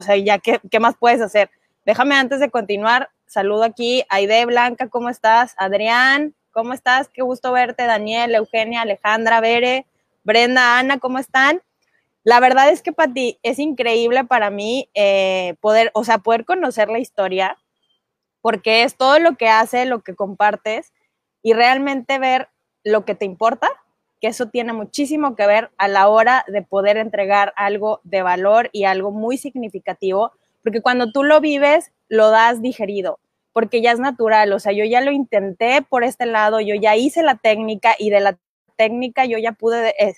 sea, 0.00 0.16
ya, 0.16 0.38
¿qué, 0.38 0.60
¿qué 0.70 0.80
más 0.80 0.96
puedes 0.98 1.20
hacer? 1.20 1.50
Déjame 1.84 2.16
antes 2.16 2.40
de 2.40 2.50
continuar, 2.50 3.10
saludo 3.26 3.64
aquí 3.64 4.04
Aide 4.08 4.46
Blanca, 4.46 4.88
¿cómo 4.88 5.08
estás? 5.08 5.54
Adrián, 5.58 6.34
¿cómo 6.52 6.72
estás? 6.72 7.08
Qué 7.08 7.22
gusto 7.22 7.52
verte, 7.52 7.84
Daniel, 7.84 8.34
Eugenia, 8.34 8.82
Alejandra, 8.82 9.40
Bere, 9.40 9.86
Brenda, 10.24 10.78
Ana, 10.78 10.98
¿cómo 10.98 11.18
están? 11.18 11.62
La 12.24 12.40
verdad 12.40 12.70
es 12.70 12.82
que, 12.82 12.92
Pati, 12.92 13.38
es 13.44 13.60
increíble 13.60 14.24
para 14.24 14.50
mí 14.50 14.90
eh, 14.94 15.54
poder, 15.60 15.92
o 15.94 16.02
sea, 16.02 16.18
poder 16.18 16.44
conocer 16.44 16.88
la 16.88 16.98
historia, 16.98 17.56
porque 18.40 18.82
es 18.82 18.96
todo 18.96 19.20
lo 19.20 19.36
que 19.36 19.48
hace, 19.48 19.86
lo 19.86 20.00
que 20.00 20.16
compartes, 20.16 20.92
y 21.42 21.52
realmente 21.52 22.18
ver 22.18 22.48
lo 22.82 23.04
que 23.04 23.14
te 23.14 23.24
importa, 23.24 23.68
que 24.20 24.26
eso 24.26 24.48
tiene 24.48 24.72
muchísimo 24.72 25.36
que 25.36 25.46
ver 25.46 25.70
a 25.78 25.86
la 25.86 26.08
hora 26.08 26.44
de 26.48 26.62
poder 26.62 26.96
entregar 26.96 27.52
algo 27.54 28.00
de 28.02 28.22
valor 28.22 28.70
y 28.72 28.84
algo 28.84 29.12
muy 29.12 29.38
significativo, 29.38 30.32
porque 30.64 30.82
cuando 30.82 31.12
tú 31.12 31.22
lo 31.22 31.40
vives, 31.40 31.92
lo 32.08 32.30
das 32.30 32.62
digerido, 32.62 33.18
porque 33.52 33.80
ya 33.80 33.92
es 33.92 33.98
natural, 33.98 34.52
o 34.52 34.58
sea, 34.58 34.72
yo 34.72 34.84
ya 34.84 35.00
lo 35.00 35.12
intenté 35.12 35.82
por 35.82 36.04
este 36.04 36.26
lado, 36.26 36.60
yo 36.60 36.74
ya 36.74 36.96
hice 36.96 37.22
la 37.22 37.36
técnica 37.36 37.94
y 37.98 38.10
de 38.10 38.20
la 38.20 38.38
técnica 38.76 39.24
yo 39.24 39.38
ya 39.38 39.52
pude 39.52 39.94
eh, 39.98 40.14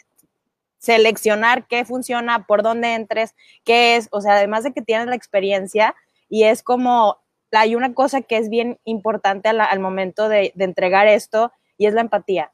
seleccionar 0.78 1.66
qué 1.66 1.84
funciona, 1.84 2.46
por 2.46 2.62
dónde 2.62 2.94
entres, 2.94 3.34
qué 3.64 3.96
es, 3.96 4.08
o 4.12 4.20
sea, 4.20 4.34
además 4.34 4.64
de 4.64 4.72
que 4.72 4.82
tienes 4.82 5.06
la 5.06 5.14
experiencia 5.14 5.94
y 6.28 6.44
es 6.44 6.62
como, 6.62 7.18
hay 7.52 7.74
una 7.74 7.94
cosa 7.94 8.20
que 8.22 8.36
es 8.36 8.48
bien 8.48 8.78
importante 8.84 9.48
al, 9.48 9.80
momento 9.80 10.28
de, 10.28 10.52
de 10.54 10.64
entregar 10.64 11.06
esto 11.06 11.52
y 11.76 11.86
es 11.86 11.94
la 11.94 12.02
empatía. 12.02 12.52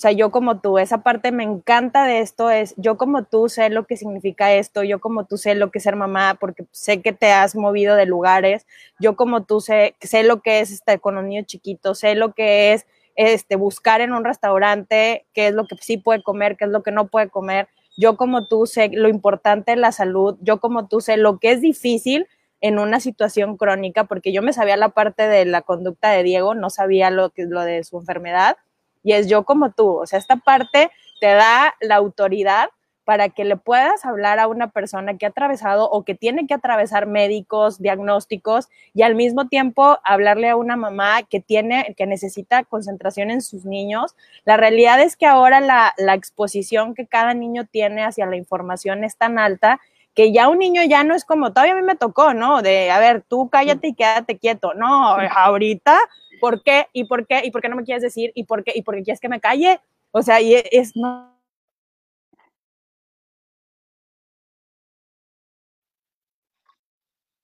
O 0.00 0.02
sea, 0.02 0.12
yo 0.12 0.30
como 0.30 0.60
tú, 0.60 0.78
esa 0.78 1.02
parte 1.02 1.30
me 1.30 1.44
encanta 1.44 2.06
de 2.06 2.20
esto 2.20 2.48
es, 2.48 2.72
yo 2.78 2.96
como 2.96 3.24
tú 3.24 3.50
sé 3.50 3.68
lo 3.68 3.86
que 3.86 3.98
significa 3.98 4.54
esto, 4.54 4.82
yo 4.82 4.98
como 4.98 5.26
tú 5.26 5.36
sé 5.36 5.54
lo 5.54 5.70
que 5.70 5.76
es 5.76 5.84
ser 5.84 5.94
mamá, 5.94 6.38
porque 6.40 6.64
sé 6.70 7.02
que 7.02 7.12
te 7.12 7.32
has 7.32 7.54
movido 7.54 7.96
de 7.96 8.06
lugares, 8.06 8.66
yo 8.98 9.14
como 9.14 9.44
tú 9.44 9.60
sé, 9.60 9.96
sé 10.00 10.22
lo 10.22 10.40
que 10.40 10.60
es 10.60 10.70
estar 10.70 10.98
con 11.00 11.18
un 11.18 11.28
niño 11.28 11.42
chiquito, 11.42 11.94
sé 11.94 12.14
lo 12.14 12.32
que 12.32 12.72
es 12.72 12.86
este, 13.14 13.56
buscar 13.56 14.00
en 14.00 14.14
un 14.14 14.24
restaurante 14.24 15.26
qué 15.34 15.48
es 15.48 15.52
lo 15.52 15.66
que 15.66 15.76
sí 15.82 15.98
puede 15.98 16.22
comer, 16.22 16.56
qué 16.56 16.64
es 16.64 16.70
lo 16.70 16.82
que 16.82 16.92
no 16.92 17.08
puede 17.08 17.28
comer. 17.28 17.68
Yo 17.98 18.16
como 18.16 18.46
tú 18.46 18.64
sé 18.64 18.88
lo 18.90 19.10
importante 19.10 19.72
es 19.72 19.78
la 19.78 19.92
salud, 19.92 20.38
yo 20.40 20.60
como 20.60 20.88
tú 20.88 21.02
sé 21.02 21.18
lo 21.18 21.38
que 21.38 21.50
es 21.50 21.60
difícil 21.60 22.26
en 22.62 22.78
una 22.78 23.00
situación 23.00 23.58
crónica, 23.58 24.04
porque 24.04 24.32
yo 24.32 24.40
me 24.40 24.54
sabía 24.54 24.78
la 24.78 24.88
parte 24.88 25.28
de 25.28 25.44
la 25.44 25.60
conducta 25.60 26.10
de 26.10 26.22
Diego, 26.22 26.54
no 26.54 26.70
sabía 26.70 27.10
lo 27.10 27.28
que 27.28 27.44
lo 27.44 27.60
de 27.60 27.84
su 27.84 27.98
enfermedad 27.98 28.56
y 29.02 29.12
es 29.12 29.28
yo 29.28 29.44
como 29.44 29.72
tú. 29.72 29.98
O 30.00 30.06
sea, 30.06 30.18
esta 30.18 30.36
parte 30.36 30.90
te 31.20 31.26
da 31.26 31.74
la 31.80 31.96
autoridad 31.96 32.70
para 33.04 33.28
que 33.28 33.44
le 33.44 33.56
puedas 33.56 34.04
hablar 34.04 34.38
a 34.38 34.46
una 34.46 34.68
persona 34.68 35.18
que 35.18 35.26
ha 35.26 35.30
atravesado 35.30 35.90
o 35.90 36.04
que 36.04 36.14
tiene 36.14 36.46
que 36.46 36.54
atravesar 36.54 37.06
médicos, 37.06 37.80
diagnósticos 37.80 38.68
y 38.94 39.02
al 39.02 39.16
mismo 39.16 39.48
tiempo 39.48 39.98
hablarle 40.04 40.48
a 40.48 40.56
una 40.56 40.76
mamá 40.76 41.24
que 41.24 41.40
tiene, 41.40 41.94
que 41.96 42.06
necesita 42.06 42.62
concentración 42.62 43.30
en 43.30 43.42
sus 43.42 43.64
niños. 43.64 44.14
La 44.44 44.56
realidad 44.56 45.00
es 45.00 45.16
que 45.16 45.26
ahora 45.26 45.60
la, 45.60 45.92
la 45.96 46.14
exposición 46.14 46.94
que 46.94 47.06
cada 47.06 47.34
niño 47.34 47.66
tiene 47.66 48.04
hacia 48.04 48.26
la 48.26 48.36
información 48.36 49.02
es 49.02 49.16
tan 49.16 49.40
alta 49.40 49.80
que 50.14 50.32
ya 50.32 50.48
un 50.48 50.58
niño 50.58 50.82
ya 50.84 51.04
no 51.04 51.14
es 51.14 51.24
como, 51.24 51.52
todavía 51.52 51.74
a 51.74 51.76
mí 51.76 51.82
me 51.82 51.96
tocó, 51.96 52.34
¿no? 52.34 52.62
De, 52.62 52.90
a 52.90 52.98
ver, 52.98 53.22
tú 53.22 53.48
cállate 53.48 53.88
y 53.88 53.94
quédate 53.94 54.38
quieto. 54.38 54.74
No, 54.74 55.16
ahorita 55.16 55.98
¿por 56.40 56.62
qué? 56.62 56.86
¿Y 56.92 57.04
por 57.04 57.26
qué? 57.26 57.42
¿Y 57.44 57.50
por 57.50 57.62
qué 57.62 57.68
no 57.68 57.76
me 57.76 57.84
quieres 57.84 58.02
decir? 58.02 58.32
¿Y 58.34 58.44
por 58.44 58.64
qué? 58.64 58.72
¿Y 58.74 58.82
por 58.82 58.94
qué 58.96 59.02
quieres 59.02 59.20
que 59.20 59.28
me 59.28 59.40
calle? 59.40 59.80
O 60.12 60.22
sea, 60.22 60.40
y 60.40 60.54
es, 60.54 60.96
no. 60.96 61.30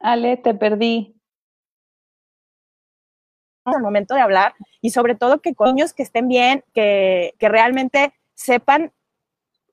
Ale, 0.01 0.37
te 0.37 0.55
perdí. 0.55 1.13
el 3.67 3.83
momento 3.83 4.15
de 4.15 4.21
hablar 4.21 4.55
y 4.81 4.91
sobre 4.91 5.17
todo 5.17 5.41
que 5.41 5.55
coños 5.55 5.93
que 5.93 6.05
estén 6.05 6.29
bien, 6.29 6.65
que, 6.73 7.35
que 7.39 7.49
realmente 7.49 8.15
sepan 8.35 8.93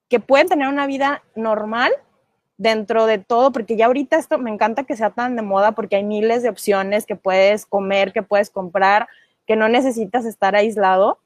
que 0.10 0.20
pueden 0.20 0.48
tener 0.48 0.68
una 0.68 0.88
vida 0.88 1.24
normal 1.36 1.92
dentro 2.64 3.06
de 3.06 3.18
todo, 3.18 3.52
porque 3.52 3.76
ya 3.76 3.88
ahorita 3.88 4.18
esto 4.18 4.38
me 4.40 4.50
encanta 4.50 4.86
que 4.86 4.96
sea 4.96 5.10
tan 5.10 5.36
de 5.36 5.42
moda 5.42 5.74
porque 5.74 5.98
hay 5.98 6.04
miles 6.04 6.44
de 6.44 6.50
opciones 6.50 7.06
que 7.06 7.18
puedes 7.18 7.66
comer, 7.66 8.14
que 8.14 8.24
puedes 8.24 8.50
comprar, 8.50 9.08
que 9.46 9.58
no 9.58 9.68
necesitas 9.68 10.26
estar 10.26 10.56
aislado. 10.56 11.20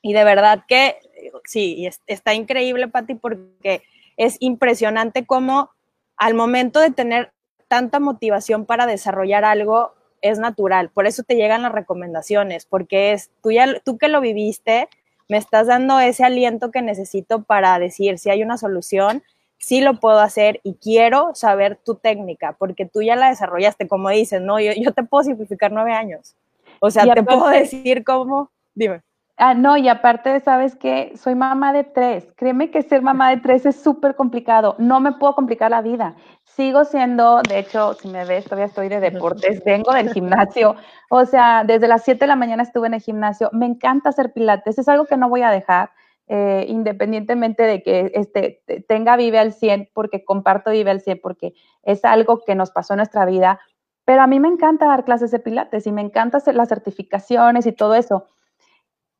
Y 0.00 0.14
de 0.14 0.24
verdad 0.24 0.64
que 0.66 0.96
sí, 1.44 1.88
está 2.06 2.32
increíble, 2.32 2.88
Pati, 2.88 3.14
porque 3.14 3.82
es 4.16 4.38
impresionante 4.40 5.26
cómo 5.26 5.70
al 6.16 6.32
momento 6.32 6.80
de 6.80 6.90
tener 6.90 7.32
tanta 7.68 8.00
motivación 8.00 8.64
para 8.64 8.86
desarrollar 8.86 9.44
algo, 9.44 9.92
es 10.22 10.38
natural. 10.38 10.88
Por 10.88 11.06
eso 11.06 11.22
te 11.22 11.36
llegan 11.36 11.62
las 11.62 11.72
recomendaciones, 11.72 12.64
porque 12.64 13.12
es 13.12 13.30
tú, 13.42 13.50
ya, 13.50 13.78
tú 13.80 13.98
que 13.98 14.08
lo 14.08 14.22
viviste, 14.22 14.88
me 15.28 15.36
estás 15.36 15.66
dando 15.66 16.00
ese 16.00 16.24
aliento 16.24 16.70
que 16.70 16.80
necesito 16.80 17.42
para 17.42 17.78
decir 17.78 18.18
si 18.18 18.30
hay 18.30 18.42
una 18.42 18.56
solución 18.56 19.22
sí 19.62 19.80
lo 19.80 19.94
puedo 20.00 20.18
hacer 20.18 20.60
y 20.64 20.74
quiero 20.74 21.34
saber 21.34 21.76
tu 21.76 21.94
técnica, 21.94 22.56
porque 22.58 22.84
tú 22.84 23.00
ya 23.00 23.16
la 23.16 23.28
desarrollaste, 23.28 23.86
como 23.88 24.10
dices, 24.10 24.42
¿no? 24.42 24.58
Yo, 24.60 24.72
yo 24.72 24.92
te 24.92 25.04
puedo 25.04 25.22
simplificar 25.22 25.72
nueve 25.72 25.92
años. 25.92 26.34
O 26.80 26.90
sea, 26.90 27.04
te 27.14 27.22
puedo 27.22 27.48
decir 27.48 28.02
cómo, 28.04 28.50
dime. 28.74 29.02
Ah, 29.36 29.54
no, 29.54 29.76
y 29.76 29.88
aparte, 29.88 30.40
¿sabes 30.40 30.76
que 30.76 31.16
Soy 31.16 31.34
mamá 31.34 31.72
de 31.72 31.84
tres. 31.84 32.32
Créeme 32.36 32.70
que 32.70 32.82
ser 32.82 33.02
mamá 33.02 33.30
de 33.30 33.38
tres 33.38 33.64
es 33.64 33.80
súper 33.80 34.14
complicado. 34.14 34.74
No 34.78 35.00
me 35.00 35.12
puedo 35.12 35.34
complicar 35.34 35.70
la 35.70 35.80
vida. 35.80 36.16
Sigo 36.44 36.84
siendo, 36.84 37.40
de 37.42 37.60
hecho, 37.60 37.94
si 37.94 38.08
me 38.08 38.24
ves, 38.24 38.44
todavía 38.44 38.66
estoy 38.66 38.88
de 38.88 39.00
deportes, 39.00 39.64
vengo 39.64 39.92
del 39.94 40.12
gimnasio. 40.12 40.76
O 41.08 41.24
sea, 41.24 41.64
desde 41.64 41.88
las 41.88 42.04
siete 42.04 42.20
de 42.20 42.26
la 42.26 42.36
mañana 42.36 42.62
estuve 42.62 42.88
en 42.88 42.94
el 42.94 43.00
gimnasio. 43.00 43.48
Me 43.52 43.66
encanta 43.66 44.10
hacer 44.10 44.32
pilates, 44.32 44.78
es 44.78 44.88
algo 44.88 45.06
que 45.06 45.16
no 45.16 45.28
voy 45.28 45.42
a 45.42 45.50
dejar 45.50 45.90
eh, 46.28 46.64
independientemente 46.68 47.62
de 47.64 47.82
que 47.82 48.12
este, 48.14 48.62
tenga 48.88 49.16
Vive 49.16 49.38
al 49.38 49.52
100, 49.52 49.90
porque 49.92 50.24
comparto 50.24 50.70
Vive 50.70 50.90
al 50.90 51.00
100, 51.00 51.20
porque 51.22 51.54
es 51.82 52.04
algo 52.04 52.42
que 52.44 52.54
nos 52.54 52.70
pasó 52.70 52.94
en 52.94 52.98
nuestra 52.98 53.24
vida. 53.26 53.60
Pero 54.04 54.22
a 54.22 54.26
mí 54.26 54.40
me 54.40 54.48
encanta 54.48 54.86
dar 54.86 55.04
clases 55.04 55.30
de 55.30 55.38
pilates 55.38 55.86
y 55.86 55.92
me 55.92 56.00
encanta 56.02 56.38
hacer 56.38 56.54
las 56.54 56.68
certificaciones 56.68 57.66
y 57.66 57.72
todo 57.72 57.94
eso. 57.94 58.26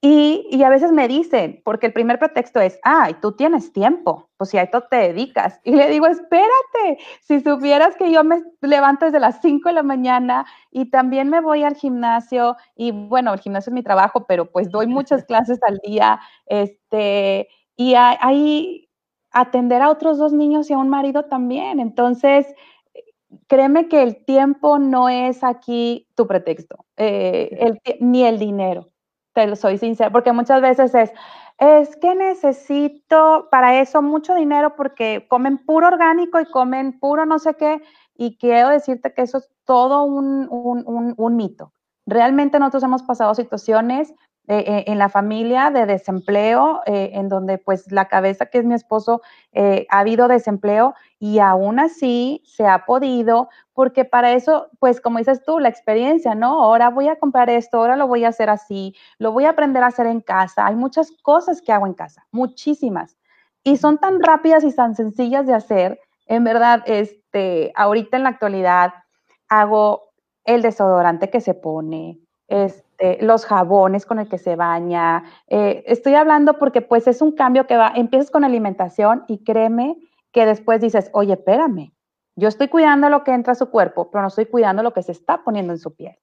Y, 0.04 0.60
a 0.64 0.68
veces 0.68 0.90
me 0.90 1.06
dicen, 1.06 1.62
porque 1.64 1.86
el 1.86 1.92
primer 1.92 2.18
pretexto 2.18 2.60
es, 2.60 2.76
ay, 2.82 3.14
tú 3.22 3.36
tienes 3.36 3.72
tiempo, 3.72 4.28
pues 4.36 4.50
si 4.50 4.58
a 4.58 4.62
esto 4.62 4.80
te 4.90 4.96
dedicas. 4.96 5.60
Y 5.62 5.76
le 5.76 5.88
digo, 5.90 6.08
espérate, 6.08 6.98
si 7.20 7.38
supieras 7.38 7.94
que 7.94 8.10
yo 8.10 8.24
me 8.24 8.42
levanto 8.62 9.04
desde 9.04 9.20
las 9.20 9.40
5 9.40 9.68
de 9.68 9.76
la 9.76 9.84
mañana 9.84 10.44
y 10.72 10.90
también 10.90 11.30
me 11.30 11.40
voy 11.40 11.62
al 11.62 11.76
gimnasio, 11.76 12.56
y 12.74 12.90
bueno, 12.90 13.32
el 13.32 13.38
gimnasio 13.38 13.70
es 13.70 13.74
mi 13.74 13.84
trabajo, 13.84 14.26
pero 14.26 14.50
pues 14.50 14.70
doy 14.70 14.88
muchas 14.88 15.24
clases 15.24 15.60
al 15.62 15.78
día, 15.84 16.18
este, 16.46 17.48
y 17.76 17.94
ahí 17.94 18.88
atender 19.30 19.82
a 19.82 19.90
otros 19.90 20.18
dos 20.18 20.32
niños 20.32 20.68
y 20.68 20.72
a 20.72 20.78
un 20.78 20.88
marido 20.88 21.26
también. 21.26 21.78
Entonces, 21.78 22.46
créeme 23.46 23.88
que 23.88 24.02
el 24.02 24.24
tiempo 24.24 24.80
no 24.80 25.08
es 25.08 25.44
aquí 25.44 26.08
tu 26.16 26.26
pretexto, 26.26 26.84
eh, 26.96 27.78
ni 28.00 28.24
el 28.24 28.40
dinero 28.40 28.91
te 29.32 29.46
lo 29.46 29.56
soy 29.56 29.78
sincera, 29.78 30.10
porque 30.10 30.32
muchas 30.32 30.60
veces 30.60 30.94
es, 30.94 31.12
es 31.58 31.96
que 31.96 32.14
necesito 32.14 33.48
para 33.50 33.80
eso 33.80 34.02
mucho 34.02 34.34
dinero 34.34 34.74
porque 34.76 35.26
comen 35.28 35.58
puro 35.58 35.88
orgánico 35.88 36.40
y 36.40 36.46
comen 36.46 36.98
puro 36.98 37.26
no 37.26 37.38
sé 37.38 37.54
qué, 37.54 37.82
y 38.14 38.36
quiero 38.36 38.68
decirte 38.68 39.12
que 39.14 39.22
eso 39.22 39.38
es 39.38 39.50
todo 39.64 40.04
un, 40.04 40.48
un, 40.50 41.14
un 41.16 41.36
mito. 41.36 41.72
Realmente 42.06 42.58
nosotros 42.58 42.82
hemos 42.82 43.02
pasado 43.02 43.34
situaciones 43.34 44.12
eh, 44.48 44.64
eh, 44.66 44.84
en 44.88 44.98
la 44.98 45.08
familia 45.08 45.70
de 45.70 45.86
desempleo, 45.86 46.80
eh, 46.86 47.10
en 47.14 47.28
donde 47.28 47.58
pues 47.58 47.92
la 47.92 48.08
cabeza 48.08 48.46
que 48.46 48.58
es 48.58 48.64
mi 48.64 48.74
esposo 48.74 49.22
ha 49.54 50.00
habido 50.00 50.26
desempleo 50.26 50.94
y 51.20 51.38
aún 51.38 51.78
así 51.78 52.42
se 52.44 52.66
ha 52.66 52.84
podido, 52.84 53.48
porque 53.72 54.04
para 54.04 54.32
eso, 54.32 54.68
pues 54.80 55.00
como 55.00 55.18
dices 55.18 55.44
tú, 55.44 55.60
la 55.60 55.68
experiencia, 55.68 56.34
¿no? 56.34 56.62
Ahora 56.62 56.90
voy 56.90 57.08
a 57.08 57.16
comprar 57.20 57.50
esto, 57.50 57.78
ahora 57.78 57.96
lo 57.96 58.08
voy 58.08 58.24
a 58.24 58.28
hacer 58.28 58.50
así, 58.50 58.96
lo 59.18 59.30
voy 59.30 59.44
a 59.44 59.50
aprender 59.50 59.84
a 59.84 59.88
hacer 59.88 60.06
en 60.06 60.20
casa. 60.20 60.66
Hay 60.66 60.74
muchas 60.74 61.12
cosas 61.22 61.62
que 61.62 61.70
hago 61.72 61.86
en 61.86 61.94
casa, 61.94 62.26
muchísimas. 62.32 63.16
Y 63.62 63.76
son 63.76 63.98
tan 63.98 64.20
rápidas 64.20 64.64
y 64.64 64.74
tan 64.74 64.96
sencillas 64.96 65.46
de 65.46 65.54
hacer. 65.54 66.00
En 66.26 66.42
verdad, 66.42 66.82
este, 66.86 67.72
ahorita 67.76 68.16
en 68.16 68.24
la 68.24 68.30
actualidad 68.30 68.92
hago 69.48 70.10
el 70.44 70.62
desodorante 70.62 71.30
que 71.30 71.40
se 71.40 71.54
pone, 71.54 72.18
este, 72.48 72.91
los 73.20 73.44
jabones 73.46 74.06
con 74.06 74.18
el 74.18 74.28
que 74.28 74.38
se 74.38 74.56
baña. 74.56 75.24
Eh, 75.48 75.84
estoy 75.86 76.14
hablando 76.14 76.58
porque 76.58 76.82
pues 76.82 77.06
es 77.06 77.22
un 77.22 77.32
cambio 77.32 77.66
que 77.66 77.76
va, 77.76 77.92
empiezas 77.94 78.30
con 78.30 78.44
alimentación 78.44 79.24
y 79.28 79.44
créeme 79.44 79.96
que 80.32 80.46
después 80.46 80.80
dices, 80.80 81.10
oye, 81.12 81.34
espérame, 81.34 81.92
yo 82.36 82.48
estoy 82.48 82.68
cuidando 82.68 83.08
lo 83.08 83.24
que 83.24 83.32
entra 83.32 83.52
a 83.52 83.56
su 83.56 83.70
cuerpo, 83.70 84.10
pero 84.10 84.22
no 84.22 84.28
estoy 84.28 84.46
cuidando 84.46 84.82
lo 84.82 84.92
que 84.92 85.02
se 85.02 85.12
está 85.12 85.44
poniendo 85.44 85.72
en 85.72 85.78
su 85.78 85.94
piel. 85.94 86.16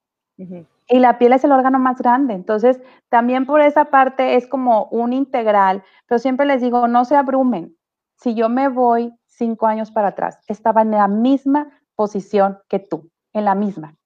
Y 0.87 0.99
la 0.99 1.17
piel 1.17 1.33
es 1.33 1.43
el 1.43 1.51
órgano 1.51 1.79
más 1.79 1.99
grande. 1.99 2.33
Entonces, 2.33 2.79
también 3.09 3.45
por 3.45 3.59
esa 3.59 3.85
parte 3.85 4.35
es 4.35 4.47
como 4.47 4.85
un 4.85 5.11
integral, 5.11 5.83
pero 6.07 6.17
siempre 6.17 6.45
les 6.45 6.61
digo, 6.61 6.87
no 6.87 7.03
se 7.03 7.17
abrumen. 7.17 7.75
Si 8.15 8.35
yo 8.35 8.47
me 8.47 8.69
voy 8.69 9.13
cinco 9.27 9.67
años 9.67 9.91
para 9.91 10.09
atrás, 10.09 10.41
estaba 10.47 10.81
en 10.81 10.91
la 10.91 11.09
misma 11.09 11.69
posición 11.95 12.59
que 12.69 12.79
tú, 12.79 13.09
en 13.33 13.45
la 13.45 13.53
misma. 13.53 13.98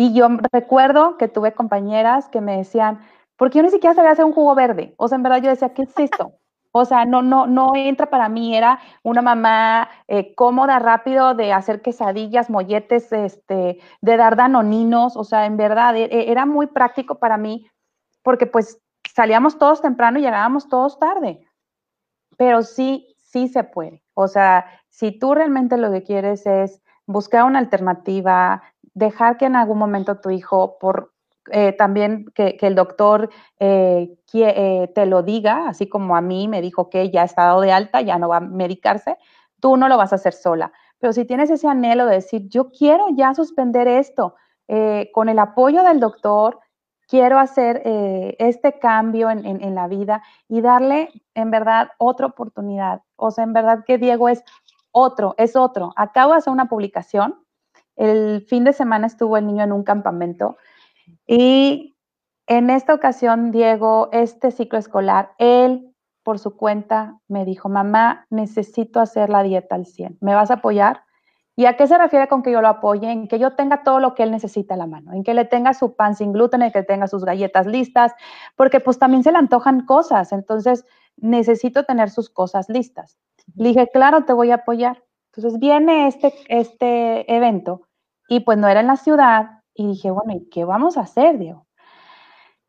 Y 0.00 0.14
yo 0.14 0.28
recuerdo 0.50 1.18
que 1.18 1.28
tuve 1.28 1.52
compañeras 1.52 2.30
que 2.30 2.40
me 2.40 2.56
decían, 2.56 3.00
¿por 3.36 3.50
qué 3.50 3.58
yo 3.58 3.64
ni 3.64 3.70
siquiera 3.70 3.94
sabía 3.94 4.12
hacer 4.12 4.24
un 4.24 4.32
jugo 4.32 4.54
verde? 4.54 4.94
O 4.96 5.08
sea, 5.08 5.16
en 5.16 5.22
verdad 5.22 5.42
yo 5.42 5.50
decía, 5.50 5.74
¿qué 5.74 5.82
es 5.82 5.92
esto? 5.98 6.32
O 6.72 6.86
sea, 6.86 7.04
no, 7.04 7.20
no, 7.20 7.46
no 7.46 7.72
entra 7.76 8.08
para 8.08 8.30
mí, 8.30 8.56
era 8.56 8.80
una 9.02 9.20
mamá 9.20 9.90
eh, 10.08 10.34
cómoda, 10.34 10.78
rápido 10.78 11.34
de 11.34 11.52
hacer 11.52 11.82
quesadillas, 11.82 12.48
molletes, 12.48 13.12
este, 13.12 13.78
de 14.00 14.16
dar 14.16 14.36
danoninos, 14.36 15.18
o 15.18 15.24
sea, 15.24 15.44
en 15.44 15.58
verdad, 15.58 15.94
e, 15.94 16.04
e, 16.04 16.32
era 16.32 16.46
muy 16.46 16.68
práctico 16.68 17.18
para 17.18 17.36
mí, 17.36 17.66
porque 18.22 18.46
pues 18.46 18.80
salíamos 19.14 19.58
todos 19.58 19.82
temprano 19.82 20.18
y 20.18 20.22
llegábamos 20.22 20.70
todos 20.70 20.98
tarde, 20.98 21.46
pero 22.38 22.62
sí, 22.62 23.06
sí 23.18 23.48
se 23.48 23.64
puede. 23.64 24.02
O 24.14 24.28
sea, 24.28 24.64
si 24.88 25.18
tú 25.18 25.34
realmente 25.34 25.76
lo 25.76 25.92
que 25.92 26.04
quieres 26.04 26.46
es 26.46 26.80
buscar 27.04 27.44
una 27.44 27.58
alternativa, 27.58 28.62
dejar 29.00 29.36
que 29.36 29.46
en 29.46 29.56
algún 29.56 29.78
momento 29.78 30.20
tu 30.20 30.30
hijo, 30.30 30.78
por 30.78 31.12
eh, 31.50 31.72
también 31.72 32.26
que, 32.34 32.56
el 32.60 32.74
doctor 32.74 33.30
eh, 33.58 34.14
eh, 34.32 34.92
te 34.94 35.06
lo 35.06 35.22
diga, 35.22 35.68
así 35.68 35.88
como 35.88 36.14
a 36.14 36.20
mí 36.20 36.46
me 36.46 36.60
dijo 36.60 36.90
que 36.90 37.10
ya 37.10 37.22
ha 37.22 37.26
dado 37.34 37.62
de 37.62 37.72
alta, 37.72 38.02
ya 38.02 38.18
no 38.18 38.28
va 38.28 38.36
a 38.36 38.40
medicarse, 38.40 39.16
tú 39.58 39.76
no 39.76 39.88
lo 39.88 39.96
vas 39.96 40.12
a 40.12 40.16
hacer 40.16 40.34
sola. 40.34 40.72
Pero 40.98 41.12
si 41.12 41.24
tienes 41.24 41.50
ese 41.50 41.66
anhelo 41.66 42.06
de 42.06 42.16
decir, 42.16 42.48
yo 42.48 42.70
quiero 42.70 43.06
ya 43.16 43.34
suspender 43.34 43.88
esto, 43.88 44.36
con 45.12 45.28
el 45.28 45.40
apoyo 45.40 45.82
del 45.82 45.98
doctor, 45.98 46.60
quiero 47.08 47.40
hacer 47.40 47.82
este 48.38 48.78
cambio 48.78 49.28
en, 49.28 49.44
en, 49.44 49.74
la 49.74 49.88
vida 49.88 50.22
y 50.46 50.60
darle 50.60 51.08
en 51.34 51.50
verdad 51.50 51.90
otra 51.98 52.26
oportunidad. 52.26 53.02
O 53.16 53.32
sea, 53.32 53.42
en 53.42 53.52
verdad 53.52 53.82
que 53.84 53.98
Diego 53.98 54.28
es 54.28 54.44
otro, 54.92 55.34
es 55.38 55.56
otro. 55.56 55.92
Acabo 55.96 56.32
de 56.32 56.38
hacer 56.38 56.52
una 56.52 56.68
publicación. 56.68 57.34
El 57.96 58.46
fin 58.48 58.64
de 58.64 58.72
semana 58.72 59.06
estuvo 59.06 59.36
el 59.36 59.46
niño 59.46 59.64
en 59.64 59.72
un 59.72 59.84
campamento 59.84 60.56
y 61.26 61.96
en 62.46 62.70
esta 62.70 62.94
ocasión, 62.94 63.52
Diego, 63.52 64.08
este 64.12 64.50
ciclo 64.50 64.78
escolar, 64.78 65.32
él 65.38 65.94
por 66.22 66.38
su 66.38 66.56
cuenta 66.56 67.20
me 67.28 67.44
dijo, 67.44 67.68
mamá, 67.68 68.26
necesito 68.30 69.00
hacer 69.00 69.30
la 69.30 69.42
dieta 69.42 69.76
al 69.76 69.86
100. 69.86 70.18
¿Me 70.20 70.34
vas 70.34 70.50
a 70.50 70.54
apoyar? 70.54 71.04
¿Y 71.56 71.66
a 71.66 71.76
qué 71.76 71.86
se 71.86 71.98
refiere 71.98 72.28
con 72.28 72.42
que 72.42 72.50
yo 72.50 72.60
lo 72.60 72.68
apoye? 72.68 73.10
En 73.10 73.28
que 73.28 73.38
yo 73.38 73.54
tenga 73.54 73.82
todo 73.82 74.00
lo 74.00 74.14
que 74.14 74.22
él 74.22 74.30
necesita 74.30 74.74
a 74.74 74.76
la 74.76 74.86
mano, 74.86 75.12
en 75.12 75.22
que 75.22 75.34
le 75.34 75.44
tenga 75.44 75.74
su 75.74 75.94
pan 75.94 76.14
sin 76.14 76.32
gluten, 76.32 76.62
en 76.62 76.72
que 76.72 76.82
tenga 76.82 77.06
sus 77.06 77.24
galletas 77.24 77.66
listas, 77.66 78.12
porque 78.56 78.80
pues 78.80 78.98
también 78.98 79.22
se 79.22 79.32
le 79.32 79.38
antojan 79.38 79.86
cosas, 79.86 80.32
entonces 80.32 80.84
necesito 81.16 81.84
tener 81.84 82.10
sus 82.10 82.30
cosas 82.30 82.68
listas. 82.68 83.18
Le 83.54 83.68
dije, 83.68 83.88
claro, 83.92 84.24
te 84.24 84.32
voy 84.32 84.50
a 84.50 84.56
apoyar. 84.56 85.02
Entonces 85.32 85.60
viene 85.60 86.06
este, 86.08 86.34
este 86.48 87.34
evento 87.34 87.82
y 88.28 88.40
pues 88.40 88.58
no 88.58 88.68
era 88.68 88.80
en 88.80 88.86
la 88.86 88.96
ciudad, 88.96 89.60
y 89.74 89.86
dije, 89.86 90.10
bueno, 90.10 90.32
¿y 90.34 90.48
qué 90.50 90.64
vamos 90.64 90.96
a 90.96 91.02
hacer, 91.02 91.38
Diego? 91.38 91.66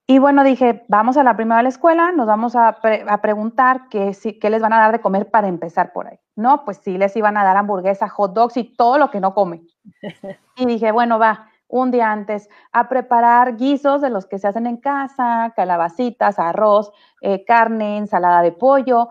Y 0.07 0.20
bueno, 0.20 0.43
dije, 0.43 0.84
vamos 0.88 1.18
a 1.18 1.24
la 1.24 1.36
primera 1.36 1.57
de 1.57 1.64
la 1.64 1.70
escuela, 1.70 2.12
nos 2.12 2.28
vamos 2.28 2.55
a, 2.55 2.80
preguntar 3.22 3.88
qué, 3.89 4.16
qué, 4.41 4.49
les 4.49 4.62
van 4.62 4.74
a 4.74 4.80
dar 4.80 4.91
de 4.91 5.01
comer 5.01 5.30
para 5.30 5.47
empezar 5.47 5.93
por 5.93 6.07
ahí. 6.07 6.20
No, 6.36 6.66
pues 6.66 6.78
sí, 6.78 6.97
les 6.97 7.16
iban 7.16 7.38
a 7.38 7.43
dar 7.43 7.57
hamburguesa, 7.57 8.09
hot 8.09 8.34
dogs 8.34 8.57
y 8.57 8.76
todo 8.76 8.97
lo 8.97 9.09
que 9.09 9.20
no 9.20 9.34
come. 9.34 9.64
Y 10.57 10.66
dije, 10.66 10.91
bueno, 10.91 11.18
va, 11.18 11.47
un 11.68 11.91
día 11.91 12.12
antes 12.12 12.49
a 12.72 12.89
preparar 12.89 13.55
guisos 13.55 14.01
de 14.01 14.09
los 14.09 14.26
que 14.26 14.38
se 14.38 14.47
hacen 14.47 14.68
en 14.68 14.78
casa, 14.78 15.53
calabacitas, 15.55 16.39
arroz, 16.39 16.91
eh, 17.22 17.45
carne, 17.45 17.97
ensalada 17.97 18.41
de 18.41 18.51
pollo. 18.51 19.09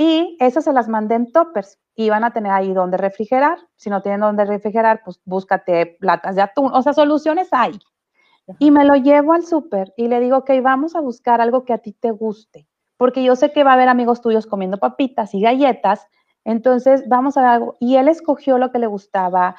Y 0.00 0.38
esas 0.40 0.64
se 0.64 0.72
las 0.72 0.88
mandé 0.88 1.14
en 1.14 1.30
toppers 1.30 1.78
y 1.94 2.08
van 2.08 2.24
a 2.24 2.32
tener 2.32 2.50
ahí 2.50 2.72
donde 2.72 2.96
refrigerar. 2.96 3.58
Si 3.76 3.90
no 3.90 4.00
tienen 4.00 4.22
donde 4.22 4.46
refrigerar, 4.46 5.02
pues 5.04 5.20
búscate 5.26 5.98
latas 6.00 6.36
de 6.36 6.40
atún. 6.40 6.70
O 6.72 6.80
sea, 6.80 6.94
soluciones 6.94 7.50
hay. 7.52 7.78
Y 8.58 8.70
me 8.70 8.86
lo 8.86 8.94
llevo 8.94 9.34
al 9.34 9.44
súper 9.44 9.92
y 9.98 10.08
le 10.08 10.20
digo, 10.20 10.38
ok, 10.38 10.52
vamos 10.62 10.96
a 10.96 11.00
buscar 11.00 11.42
algo 11.42 11.66
que 11.66 11.74
a 11.74 11.78
ti 11.78 11.92
te 11.92 12.12
guste. 12.12 12.66
Porque 12.96 13.22
yo 13.22 13.36
sé 13.36 13.52
que 13.52 13.62
va 13.62 13.72
a 13.72 13.74
haber 13.74 13.90
amigos 13.90 14.22
tuyos 14.22 14.46
comiendo 14.46 14.78
papitas 14.78 15.34
y 15.34 15.42
galletas. 15.42 16.06
Entonces, 16.46 17.06
vamos 17.06 17.36
a 17.36 17.42
ver 17.42 17.50
algo. 17.50 17.76
Y 17.78 17.96
él 17.96 18.08
escogió 18.08 18.56
lo 18.56 18.72
que 18.72 18.78
le 18.78 18.86
gustaba. 18.86 19.54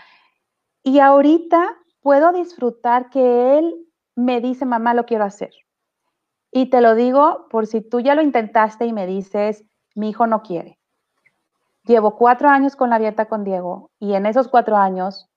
Y 0.81 0.97
ahorita 0.97 1.77
puedo 2.01 2.31
disfrutar 2.31 3.11
que 3.11 3.59
él 3.59 3.75
me 4.15 4.41
dice, 4.41 4.65
mamá, 4.65 4.95
lo 4.95 5.05
quiero 5.05 5.23
hacer. 5.23 5.51
Y 6.51 6.71
te 6.71 6.81
lo 6.81 6.95
digo 6.95 7.45
por 7.51 7.67
si 7.67 7.81
tú 7.81 7.99
ya 7.99 8.15
lo 8.15 8.23
intentaste 8.23 8.87
y 8.87 8.91
me 8.91 9.05
dices, 9.05 9.65
mi 9.95 10.09
hijo 10.09 10.27
no 10.27 10.41
quiere. 10.41 10.79
Llevo 11.85 12.15
cuatro 12.15 12.49
años 12.49 12.75
con 12.75 12.89
la 12.89 12.99
dieta 12.99 13.25
con 13.25 13.43
Diego 13.43 13.89
y 13.99 14.13
en 14.13 14.25
esos 14.25 14.47
cuatro 14.47 14.77
años 14.77 15.29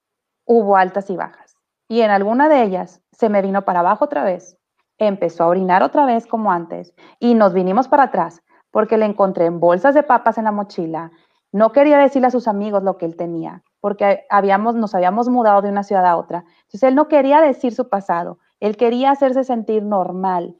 hubo 0.45 0.77
altas 0.77 1.09
y 1.09 1.15
bajas. 1.15 1.55
Y 1.87 2.01
en 2.01 2.11
alguna 2.11 2.49
de 2.49 2.63
ellas 2.63 3.01
se 3.11 3.29
me 3.29 3.41
vino 3.41 3.63
para 3.63 3.79
abajo 3.79 4.05
otra 4.05 4.23
vez, 4.23 4.57
empezó 4.97 5.43
a 5.43 5.47
orinar 5.47 5.83
otra 5.83 6.05
vez 6.05 6.27
como 6.27 6.51
antes 6.51 6.93
y 7.19 7.33
nos 7.33 7.53
vinimos 7.53 7.87
para 7.87 8.03
atrás 8.03 8.41
porque 8.71 8.97
le 8.97 9.05
encontré 9.05 9.45
en 9.45 9.59
bolsas 9.59 9.95
de 9.95 10.03
papas 10.03 10.37
en 10.37 10.45
la 10.45 10.51
mochila. 10.51 11.11
No 11.51 11.71
quería 11.71 11.97
decirle 11.97 12.27
a 12.27 12.31
sus 12.31 12.47
amigos 12.47 12.83
lo 12.83 12.97
que 12.97 13.05
él 13.05 13.15
tenía 13.15 13.63
porque 13.85 14.25
habíamos, 14.31 14.73
nos 14.73 14.95
habíamos 14.95 15.29
mudado 15.29 15.61
de 15.61 15.69
una 15.69 15.83
ciudad 15.83 16.07
a 16.07 16.17
otra. 16.17 16.43
Entonces 16.61 16.81
él 16.81 16.95
no 16.95 17.07
quería 17.07 17.39
decir 17.39 17.71
su 17.71 17.87
pasado, 17.87 18.39
él 18.59 18.77
quería 18.77 19.11
hacerse 19.11 19.43
sentir 19.43 19.83
normal. 19.83 20.55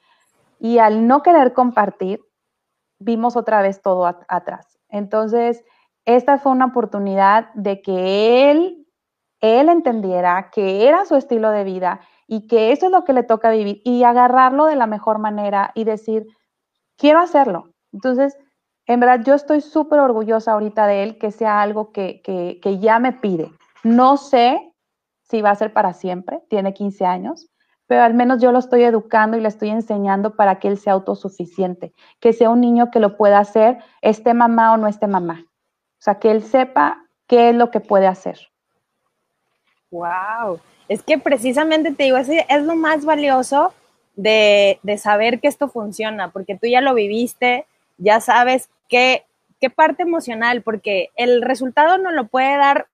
Y 0.60 0.78
al 0.78 1.08
no 1.08 1.24
querer 1.24 1.54
compartir, 1.54 2.20
vimos 3.00 3.36
otra 3.36 3.62
vez 3.62 3.82
todo 3.82 4.06
atrás. 4.06 4.80
Entonces, 4.90 5.64
esta 6.06 6.38
fue 6.38 6.52
una 6.52 6.66
oportunidad 6.66 7.54
de 7.54 7.82
que 7.82 8.52
él, 8.52 8.88
él 9.42 9.70
entendiera 9.70 10.50
que 10.52 10.88
era 10.88 11.06
su 11.06 11.16
estilo 11.16 11.52
de 11.52 11.64
vida 11.64 12.02
y 12.28 12.48
que 12.48 12.72
eso 12.72 12.88
es 12.88 12.92
lo 12.92 13.04
que 13.04 13.14
le 13.14 13.24
toca 13.24 13.50
vivir 13.50 13.82
y 13.84 14.04
agarrarlo 14.04 14.66
de 14.66 14.76
la 14.76 14.88
mejor 14.88 15.20
manera 15.20 15.72
y 15.76 15.84
decir, 15.84 16.28
quiero 16.98 17.20
hacerlo. 17.20 17.72
Entonces, 17.92 18.38
en 18.88 19.00
verdad, 19.00 19.22
yo 19.26 19.34
estoy 19.34 19.62
súper 19.62 20.00
orgullosa 20.00 20.54
ahorita 20.54 20.86
de 20.86 21.04
él, 21.04 21.18
que 21.18 21.32
sea 21.32 21.62
algo 21.62 21.92
que, 21.92 22.22
que, 22.22 22.60
que 22.62 22.80
ya 22.80 23.00
me 23.00 23.14
pide. 23.14 23.52
No 23.84 24.18
sé 24.18 24.74
si 25.24 25.42
va 25.42 25.52
a 25.52 25.56
ser 25.56 25.74
para 25.74 25.94
siempre, 25.94 26.44
tiene 26.50 26.74
15 26.74 27.06
años, 27.06 27.50
pero 27.88 28.04
al 28.04 28.14
menos 28.14 28.42
yo 28.42 28.52
lo 28.52 28.60
estoy 28.60 28.84
educando 28.84 29.38
y 29.38 29.42
le 29.42 29.48
estoy 29.48 29.70
enseñando 29.70 30.36
para 30.36 30.60
que 30.60 30.68
él 30.68 30.78
sea 30.78 30.94
autosuficiente, 30.94 31.94
que 32.20 32.34
sea 32.34 32.50
un 32.50 32.62
niño 32.62 32.90
que 32.92 33.00
lo 33.00 33.16
pueda 33.18 33.40
hacer, 33.40 33.78
esté 34.02 34.34
mamá 34.34 34.74
o 34.74 34.78
no 34.78 34.88
esté 34.88 35.08
mamá. 35.08 35.46
O 36.00 36.02
sea, 36.06 36.20
que 36.20 36.32
él 36.32 36.44
sepa 36.44 37.06
qué 37.28 37.50
es 37.50 37.56
lo 37.56 37.72
que 37.72 37.80
puede 37.80 38.08
hacer. 38.08 38.40
Wow, 39.92 40.60
es 40.88 41.04
que 41.04 41.18
precisamente 41.18 41.94
te 41.94 42.04
digo, 42.04 42.18
es, 42.18 42.30
lo 42.64 42.76
más 42.76 43.06
valioso 43.06 43.74
de, 44.16 44.80
de, 44.84 44.98
saber 44.98 45.40
que 45.40 45.48
esto 45.48 45.70
funciona, 45.70 46.32
porque 46.32 46.58
tú 46.58 46.68
ya 46.68 46.82
lo 46.82 46.94
viviste, 46.94 47.66
ya 47.98 48.20
sabes 48.20 48.70
qué, 48.90 49.26
qué 49.62 49.70
parte 49.70 50.04
emocional, 50.04 50.64
porque 50.64 51.12
el 51.16 51.42
resultado 51.42 51.98
no 51.98 52.12
lo 52.12 52.28
puede 52.28 52.58
dar 52.58 52.88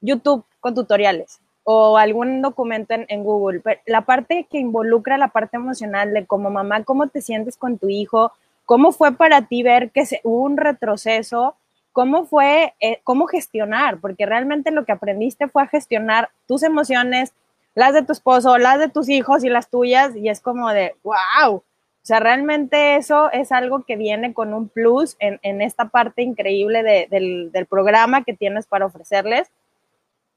YouTube 0.00 0.44
con 0.60 0.74
tutoriales 0.74 1.40
o 1.70 1.98
algún 1.98 2.40
documento 2.40 2.94
en, 2.94 3.24
Google. 3.24 3.60
Pero 3.60 3.78
la 3.84 4.00
parte 4.00 4.46
que 4.50 4.56
involucra 4.56 5.18
la 5.18 5.28
parte 5.28 5.58
emocional 5.58 6.14
de 6.14 6.24
como 6.24 6.48
mamá, 6.48 6.82
cómo 6.82 7.08
te 7.08 7.20
sientes 7.20 7.58
con 7.58 7.76
tu 7.76 7.90
hijo, 7.90 8.32
cómo 8.64 8.90
fue 8.90 9.12
para 9.12 9.48
ti 9.48 9.62
ver 9.62 9.90
que 9.90 10.06
se, 10.06 10.22
hubo 10.24 10.44
un 10.44 10.56
retroceso, 10.56 11.56
cómo 11.92 12.24
fue, 12.24 12.72
eh, 12.80 13.00
cómo 13.04 13.26
gestionar, 13.26 14.00
porque 14.00 14.24
realmente 14.24 14.70
lo 14.70 14.86
que 14.86 14.92
aprendiste 14.92 15.46
fue 15.46 15.62
a 15.62 15.66
gestionar 15.66 16.30
tus 16.46 16.62
emociones, 16.62 17.34
las 17.74 17.92
de 17.92 18.02
tu 18.02 18.12
esposo, 18.12 18.56
las 18.56 18.78
de 18.78 18.88
tus 18.88 19.10
hijos 19.10 19.44
y 19.44 19.50
las 19.50 19.68
tuyas, 19.68 20.16
y 20.16 20.30
es 20.30 20.40
como 20.40 20.70
de, 20.70 20.94
wow, 21.02 21.56
o 21.56 21.62
sea, 22.00 22.18
realmente 22.18 22.96
eso 22.96 23.30
es 23.30 23.52
algo 23.52 23.82
que 23.82 23.96
viene 23.96 24.32
con 24.32 24.54
un 24.54 24.70
plus 24.70 25.16
en, 25.18 25.38
en 25.42 25.60
esta 25.60 25.90
parte 25.90 26.22
increíble 26.22 26.82
de, 26.82 27.08
del, 27.10 27.52
del 27.52 27.66
programa 27.66 28.24
que 28.24 28.32
tienes 28.32 28.66
para 28.66 28.86
ofrecerles 28.86 29.50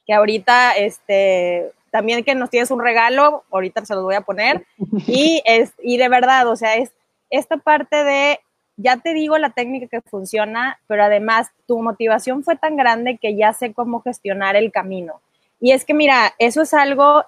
que 0.06 0.14
ahorita, 0.14 0.74
este, 0.74 1.72
también 1.92 2.24
que 2.24 2.36
nos 2.36 2.50
tienes 2.50 2.72
un 2.72 2.82
regalo, 2.82 3.44
ahorita 3.52 3.86
se 3.86 3.96
los 3.96 4.04
voy 4.04 4.16
a 4.16 4.22
poner, 4.22 4.66
y, 5.08 5.42
es, 5.46 5.74
y 5.82 5.98
de 5.98 6.10
verdad, 6.10 6.48
o 6.48 6.56
sea, 6.56 6.76
es 6.76 6.92
esta 7.30 7.58
parte 7.58 8.04
de, 8.04 8.40
ya 8.78 8.98
te 8.98 9.14
digo 9.14 9.38
la 9.38 9.52
técnica 9.52 9.88
que 9.88 10.02
funciona, 10.02 10.80
pero 10.88 11.04
además 11.04 11.50
tu 11.68 11.82
motivación 11.82 12.44
fue 12.44 12.56
tan 12.56 12.76
grande 12.76 13.18
que 13.18 13.36
ya 13.36 13.54
sé 13.54 13.74
cómo 13.74 14.02
gestionar 14.02 14.56
el 14.56 14.72
camino. 14.72 15.22
Y 15.60 15.72
es 15.72 15.86
que, 15.86 15.94
mira, 15.94 16.34
eso 16.40 16.64
es 16.64 16.74
algo 16.74 17.24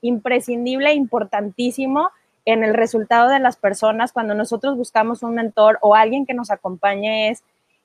imprescindible, 0.00 0.94
importantísimo 0.94 2.10
en 2.46 2.64
el 2.64 2.72
resultado 2.72 3.28
de 3.28 3.40
las 3.40 3.56
personas 3.56 4.12
cuando 4.12 4.34
nosotros 4.34 4.76
buscamos 4.76 5.22
un 5.22 5.34
mentor 5.34 5.78
o 5.82 5.94
alguien 5.94 6.24
que 6.24 6.32
nos 6.32 6.50
acompañe 6.50 7.28
es 7.28 7.44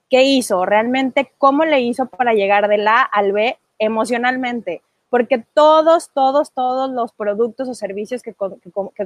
¿qué 0.10 0.24
hizo? 0.24 0.64
Realmente, 0.66 1.32
¿cómo 1.38 1.66
le 1.66 1.82
hizo 1.82 2.06
para 2.06 2.34
llegar 2.34 2.68
del 2.68 2.88
A 2.88 3.02
al 3.02 3.32
B 3.32 3.58
emocionalmente? 3.80 4.82
Porque 5.10 5.44
todos, 5.54 6.10
todos, 6.14 6.52
todos 6.52 6.92
los 6.92 7.12
productos 7.12 7.70
o 7.70 7.74
servicios 7.74 8.24
que, 8.24 8.34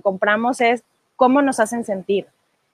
compramos 0.02 0.62
es 0.62 0.84
cómo 1.16 1.42
nos 1.42 1.60
hacen 1.60 1.84
sentir. 1.84 2.28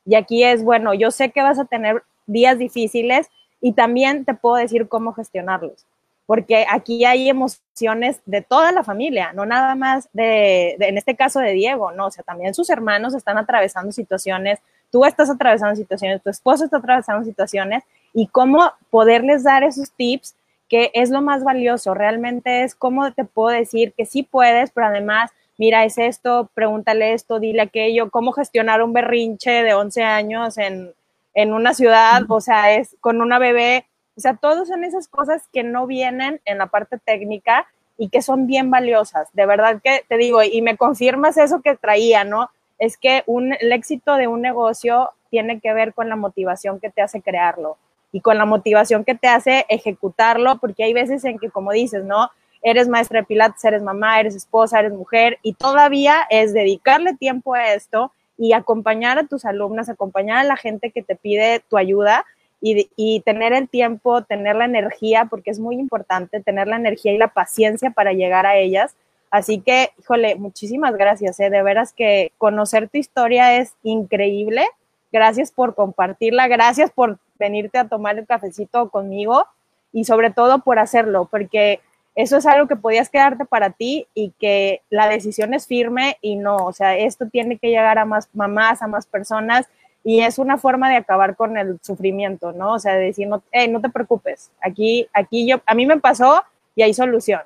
Y 0.05 0.15
aquí 0.15 0.43
es, 0.43 0.63
bueno, 0.63 0.93
yo 0.93 1.11
sé 1.11 1.31
que 1.31 1.41
vas 1.41 1.59
a 1.59 1.65
tener 1.65 2.03
días 2.27 2.57
difíciles 2.57 3.27
y 3.61 3.73
también 3.73 4.25
te 4.25 4.33
puedo 4.33 4.55
decir 4.55 4.87
cómo 4.87 5.13
gestionarlos 5.13 5.85
porque 6.25 6.65
aquí 6.69 7.03
hay 7.05 7.29
emociones 7.29 8.21
de 8.25 8.41
toda 8.41 8.71
la 8.71 8.83
familia, 8.83 9.33
no 9.33 9.45
nada 9.45 9.75
más 9.75 10.07
de, 10.13 10.75
en 10.79 10.97
este 10.97 11.15
caso 11.15 11.39
de 11.39 11.51
Diego, 11.51 11.91
no, 11.91 12.07
o 12.07 12.11
sea, 12.11 12.23
también 12.23 12.53
sus 12.53 12.69
hermanos 12.69 13.13
están 13.13 13.37
atravesando 13.37 13.91
situaciones, 13.91 14.59
tú 14.89 15.05
estás 15.05 15.29
atravesando 15.29 15.75
situaciones, 15.75 16.21
tu 16.21 16.29
esposo 16.29 16.65
está 16.65 16.77
atravesando 16.77 17.25
situaciones 17.25 17.83
y 18.13 18.27
cómo 18.27 18.71
poderles 18.89 19.43
dar 19.43 19.63
esos 19.63 19.91
tips 19.91 20.35
que 20.69 20.91
es 20.93 21.09
lo 21.09 21.21
más 21.21 21.43
valioso, 21.43 21.93
realmente 21.93 22.63
es 22.63 22.75
cómo 22.75 23.11
te 23.11 23.25
puedo 23.25 23.49
decir 23.55 23.93
que 23.93 24.05
sí 24.05 24.23
puedes, 24.23 24.71
pero 24.71 24.87
además, 24.87 25.31
mira, 25.57 25.85
es 25.85 25.97
esto, 25.97 26.49
pregúntale 26.53 27.13
esto, 27.13 27.39
dile 27.39 27.61
aquello, 27.61 28.09
cómo 28.09 28.31
gestionar 28.31 28.81
un 28.81 28.93
berrinche 28.93 29.63
de 29.63 29.73
11 29.73 30.03
años 30.03 30.57
en, 30.57 30.93
en 31.33 31.53
una 31.53 31.73
ciudad, 31.73 32.23
o 32.27 32.41
sea, 32.41 32.73
es 32.75 32.95
con 33.01 33.21
una 33.21 33.39
bebé 33.39 33.85
o 34.15 34.21
sea, 34.21 34.35
todas 34.35 34.67
son 34.67 34.83
esas 34.83 35.07
cosas 35.07 35.47
que 35.51 35.63
no 35.63 35.87
vienen 35.87 36.39
en 36.45 36.57
la 36.59 36.67
parte 36.67 36.97
técnica 36.99 37.67
y 37.97 38.09
que 38.09 38.21
son 38.21 38.47
bien 38.47 38.69
valiosas. 38.69 39.29
De 39.33 39.45
verdad 39.45 39.81
que 39.83 40.03
te 40.07 40.17
digo, 40.17 40.43
y 40.43 40.61
me 40.61 40.77
confirmas 40.77 41.37
eso 41.37 41.61
que 41.61 41.75
traía, 41.75 42.23
¿no? 42.23 42.49
Es 42.77 42.97
que 42.97 43.23
un, 43.25 43.53
el 43.53 43.71
éxito 43.71 44.15
de 44.15 44.27
un 44.27 44.41
negocio 44.41 45.11
tiene 45.29 45.59
que 45.59 45.73
ver 45.73 45.93
con 45.93 46.09
la 46.09 46.15
motivación 46.15 46.79
que 46.79 46.91
te 46.91 47.01
hace 47.01 47.21
crearlo 47.21 47.77
y 48.13 48.21
con 48.21 48.37
la 48.37 48.45
motivación 48.45 49.03
que 49.03 49.15
te 49.15 49.27
hace 49.27 49.65
ejecutarlo, 49.67 50.59
porque 50.59 50.83
hay 50.83 50.93
veces 50.93 51.25
en 51.25 51.39
que, 51.39 51.49
como 51.49 51.71
dices, 51.71 52.05
¿no? 52.05 52.29
Eres 52.61 52.87
maestra 52.87 53.19
de 53.19 53.25
pilates, 53.25 53.65
eres 53.65 53.81
mamá, 53.81 54.19
eres 54.19 54.35
esposa, 54.35 54.79
eres 54.79 54.93
mujer, 54.93 55.39
y 55.41 55.53
todavía 55.53 56.25
es 56.29 56.53
dedicarle 56.53 57.15
tiempo 57.15 57.55
a 57.55 57.73
esto 57.73 58.13
y 58.37 58.53
acompañar 58.53 59.17
a 59.17 59.25
tus 59.25 59.45
alumnas, 59.45 59.89
acompañar 59.89 60.37
a 60.37 60.43
la 60.43 60.55
gente 60.55 60.91
que 60.91 61.01
te 61.01 61.15
pide 61.15 61.63
tu 61.67 61.75
ayuda 61.75 62.23
y, 62.61 63.19
tener 63.25 63.51
el 63.51 63.67
tiempo, 63.67 64.23
tener 64.23 64.55
la 64.55 64.65
energía, 64.65 65.25
porque 65.25 65.51
es 65.51 65.59
muy 65.59 65.75
importante 65.75 66.39
tener 66.39 66.67
la 66.67 66.77
energía 66.77 67.11
y 67.11 67.17
la 67.17 67.33
paciencia 67.33 67.91
para 67.91 68.13
llegar 68.13 68.45
a 68.45 68.55
ellas. 68.55 68.95
Así 69.31 69.59
que, 69.59 69.89
híjole, 69.99 70.35
muchísimas 70.35 70.95
gracias, 70.95 71.39
¿eh? 71.41 71.49
de 71.49 71.61
veras 71.61 71.91
que 71.91 72.31
conocer 72.37 72.87
tu 72.87 72.99
historia 72.99 73.57
es 73.57 73.73
increíble. 73.83 74.65
Gracias 75.11 75.51
por 75.51 75.75
compartirla, 75.75 76.47
gracias 76.47 76.89
por 76.91 77.19
venirte 77.39 77.77
a 77.77 77.87
tomar 77.87 78.17
el 78.17 78.27
cafecito 78.27 78.89
conmigo 78.89 79.45
y 79.91 80.05
sobre 80.05 80.31
todo 80.31 80.59
por 80.59 80.79
hacerlo, 80.79 81.27
porque 81.29 81.79
eso 82.15 82.37
es 82.37 82.45
algo 82.45 82.67
que 82.67 82.75
podías 82.75 83.09
quedarte 83.09 83.45
para 83.45 83.71
ti 83.71 84.07
y 84.13 84.31
que 84.39 84.81
la 84.89 85.07
decisión 85.07 85.53
es 85.53 85.67
firme 85.67 86.17
y 86.21 86.35
no, 86.35 86.57
o 86.57 86.73
sea, 86.73 86.97
esto 86.97 87.27
tiene 87.27 87.57
que 87.57 87.69
llegar 87.69 87.97
a 87.97 88.05
más 88.05 88.29
mamás, 88.33 88.81
a 88.81 88.87
más 88.87 89.05
personas 89.07 89.67
y 90.03 90.21
es 90.21 90.37
una 90.37 90.57
forma 90.57 90.89
de 90.89 90.97
acabar 90.97 91.35
con 91.35 91.57
el 91.57 91.79
sufrimiento, 91.81 92.51
¿no? 92.51 92.73
O 92.73 92.79
sea, 92.79 92.93
de 92.95 93.05
decir, 93.05 93.27
no, 93.27 93.41
no 93.69 93.81
te 93.81 93.89
preocupes, 93.89 94.51
aquí, 94.61 95.07
aquí 95.13 95.47
yo, 95.47 95.61
a 95.65 95.73
mí 95.73 95.85
me 95.85 95.99
pasó 95.99 96.43
y 96.75 96.83
hay 96.83 96.93
solución. 96.93 97.41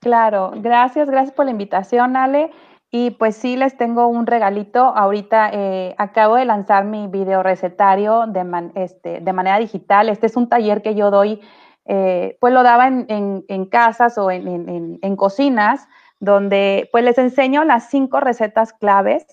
Claro, 0.00 0.52
gracias, 0.56 1.08
gracias 1.08 1.34
por 1.34 1.44
la 1.44 1.50
invitación, 1.50 2.16
Ale. 2.16 2.50
Y 2.96 3.10
pues 3.10 3.34
sí, 3.34 3.56
les 3.56 3.76
tengo 3.76 4.06
un 4.06 4.24
regalito. 4.24 4.78
Ahorita 4.78 5.50
eh, 5.52 5.96
acabo 5.98 6.36
de 6.36 6.44
lanzar 6.44 6.84
mi 6.84 7.08
video 7.08 7.42
recetario 7.42 8.28
de, 8.28 8.70
este, 8.76 9.18
de 9.18 9.32
manera 9.32 9.58
digital. 9.58 10.08
Este 10.08 10.26
es 10.26 10.36
un 10.36 10.48
taller 10.48 10.80
que 10.80 10.94
yo 10.94 11.10
doy, 11.10 11.40
eh, 11.86 12.38
pues 12.40 12.54
lo 12.54 12.62
daba 12.62 12.86
en, 12.86 13.44
en, 13.48 13.66
casas 13.66 14.16
o 14.16 14.30
en, 14.30 15.00
en, 15.02 15.16
cocinas, 15.16 15.88
donde 16.20 16.88
pues 16.92 17.02
les 17.02 17.18
enseño 17.18 17.64
las 17.64 17.90
cinco 17.90 18.20
recetas 18.20 18.72
claves 18.72 19.26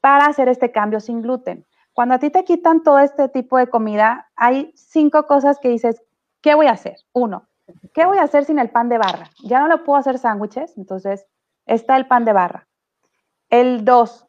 para 0.00 0.24
hacer 0.24 0.48
este 0.48 0.72
cambio 0.72 0.98
sin 0.98 1.20
gluten. 1.20 1.66
Cuando 1.92 2.14
a 2.14 2.18
ti 2.18 2.30
te 2.30 2.44
quitan 2.44 2.82
todo 2.82 3.00
este 3.00 3.28
tipo 3.28 3.58
de 3.58 3.66
comida, 3.66 4.30
hay 4.34 4.72
cinco 4.76 5.26
cosas 5.26 5.58
que 5.58 5.68
dices, 5.68 6.02
¿qué 6.40 6.54
voy 6.54 6.68
a 6.68 6.72
hacer? 6.72 6.96
Uno, 7.12 7.48
¿qué 7.92 8.06
voy 8.06 8.16
a 8.16 8.22
hacer 8.22 8.46
sin 8.46 8.58
el 8.58 8.70
pan 8.70 8.88
de 8.88 8.96
barra? 8.96 9.28
Ya 9.42 9.60
no 9.60 9.68
lo 9.68 9.84
puedo 9.84 9.98
hacer 9.98 10.16
sándwiches, 10.16 10.78
entonces 10.78 11.26
está 11.66 11.98
el 11.98 12.06
pan 12.06 12.24
de 12.24 12.32
barra. 12.32 12.66
El 13.54 13.84
dos, 13.84 14.26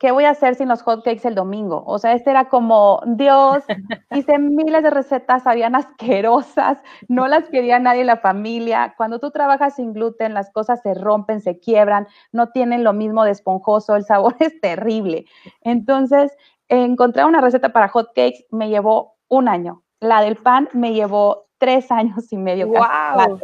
¿qué 0.00 0.10
voy 0.10 0.24
a 0.24 0.30
hacer 0.30 0.56
sin 0.56 0.66
los 0.66 0.82
hotcakes 0.82 1.28
el 1.28 1.36
domingo? 1.36 1.84
O 1.86 2.00
sea, 2.00 2.12
este 2.12 2.30
era 2.30 2.48
como, 2.48 3.00
Dios, 3.06 3.62
hice 4.10 4.36
miles 4.40 4.82
de 4.82 4.90
recetas, 4.90 5.46
habían 5.46 5.76
asquerosas, 5.76 6.78
no 7.06 7.28
las 7.28 7.48
quería 7.50 7.78
nadie 7.78 8.00
en 8.00 8.08
la 8.08 8.16
familia. 8.16 8.94
Cuando 8.96 9.20
tú 9.20 9.30
trabajas 9.30 9.76
sin 9.76 9.92
gluten, 9.92 10.34
las 10.34 10.50
cosas 10.50 10.82
se 10.82 10.92
rompen, 10.94 11.40
se 11.40 11.60
quiebran, 11.60 12.08
no 12.32 12.48
tienen 12.48 12.82
lo 12.82 12.92
mismo 12.92 13.22
de 13.22 13.30
esponjoso, 13.30 13.94
el 13.94 14.04
sabor 14.04 14.34
es 14.40 14.60
terrible. 14.60 15.26
Entonces, 15.60 16.36
encontrar 16.66 17.26
una 17.26 17.40
receta 17.40 17.72
para 17.72 17.86
hot 17.86 18.08
cakes 18.08 18.44
me 18.50 18.70
llevó 18.70 19.14
un 19.28 19.46
año. 19.46 19.84
La 20.00 20.20
del 20.20 20.34
pan 20.34 20.68
me 20.72 20.94
llevó 20.94 21.46
tres 21.58 21.92
años 21.92 22.32
y 22.32 22.38
medio. 22.38 22.66
Wow. 22.66 23.38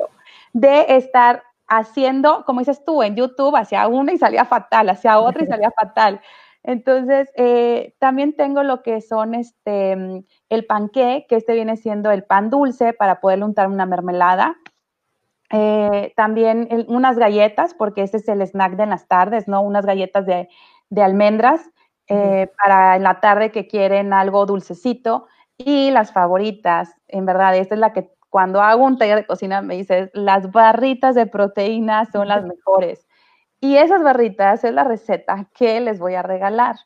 De 0.55 0.87
estar 0.89 1.45
haciendo, 1.71 2.45
como 2.45 2.61
dices 2.61 2.85
tú, 2.85 3.03
en 3.03 3.17
YouTube, 3.17 3.57
hacia 3.57 3.89
una 3.89 4.13
y 4.13 4.19
salía 4.19 4.45
fatal, 4.45 4.91
hacia 4.91 5.19
otra 5.19 5.45
y 5.45 5.47
salía 5.47 5.71
fatal. 5.81 6.21
Entonces, 6.63 7.31
eh, 7.37 7.95
también 7.99 8.37
tengo 8.37 8.63
lo 8.63 8.83
que 8.83 9.01
son 9.01 9.35
este, 9.35 10.25
el 10.51 10.67
panqué, 10.67 11.25
que 11.29 11.37
este 11.37 11.55
viene 11.55 11.79
siendo 11.79 12.11
el 12.11 12.25
pan 12.25 12.51
dulce 12.51 12.93
para 12.93 13.21
poderle 13.21 13.47
untar 13.47 13.69
una 13.69 13.87
mermelada. 13.87 14.59
Eh, 15.53 16.13
también 16.17 16.69
unas 16.89 17.17
galletas, 17.17 17.73
porque 17.73 18.03
este 18.03 18.19
es 18.19 18.29
el 18.29 18.43
snack 18.43 18.77
de 18.77 18.87
las 18.87 19.09
tardes, 19.09 19.49
¿no? 19.49 19.63
Unas 19.63 19.87
galletas 19.87 20.27
de, 20.27 20.49
de 20.91 21.03
almendras. 21.03 21.71
Eh, 22.13 22.51
para 22.61 22.97
en 22.97 23.05
la 23.05 23.21
tarde 23.21 23.53
que 23.53 23.69
quieren 23.69 24.13
algo 24.13 24.45
dulcecito. 24.45 25.29
Y 25.57 25.93
las 25.93 26.13
favoritas, 26.13 26.97
en 27.07 27.25
verdad, 27.25 27.57
esta 27.57 27.77
es 27.77 27.81
la 27.81 27.93
que 27.93 28.11
cuando 28.31 28.63
hago 28.63 28.85
un 28.85 28.97
taller 28.97 29.17
de 29.17 29.27
cocina 29.27 29.61
me 29.61 29.77
dices, 29.77 30.09
las 30.15 30.51
barritas 30.51 31.15
de 31.15 31.27
proteína 31.27 32.07
son 32.07 32.29
las 32.29 32.45
mejores. 32.45 33.07
Y 33.61 33.77
esas 33.77 34.03
barritas 34.03 34.65
es 34.65 34.73
la 34.73 34.85
receta 34.85 35.47
que 35.55 35.81
les 35.81 35.99
voy 35.99 36.15
a 36.15 36.23
regalar. 36.23 36.77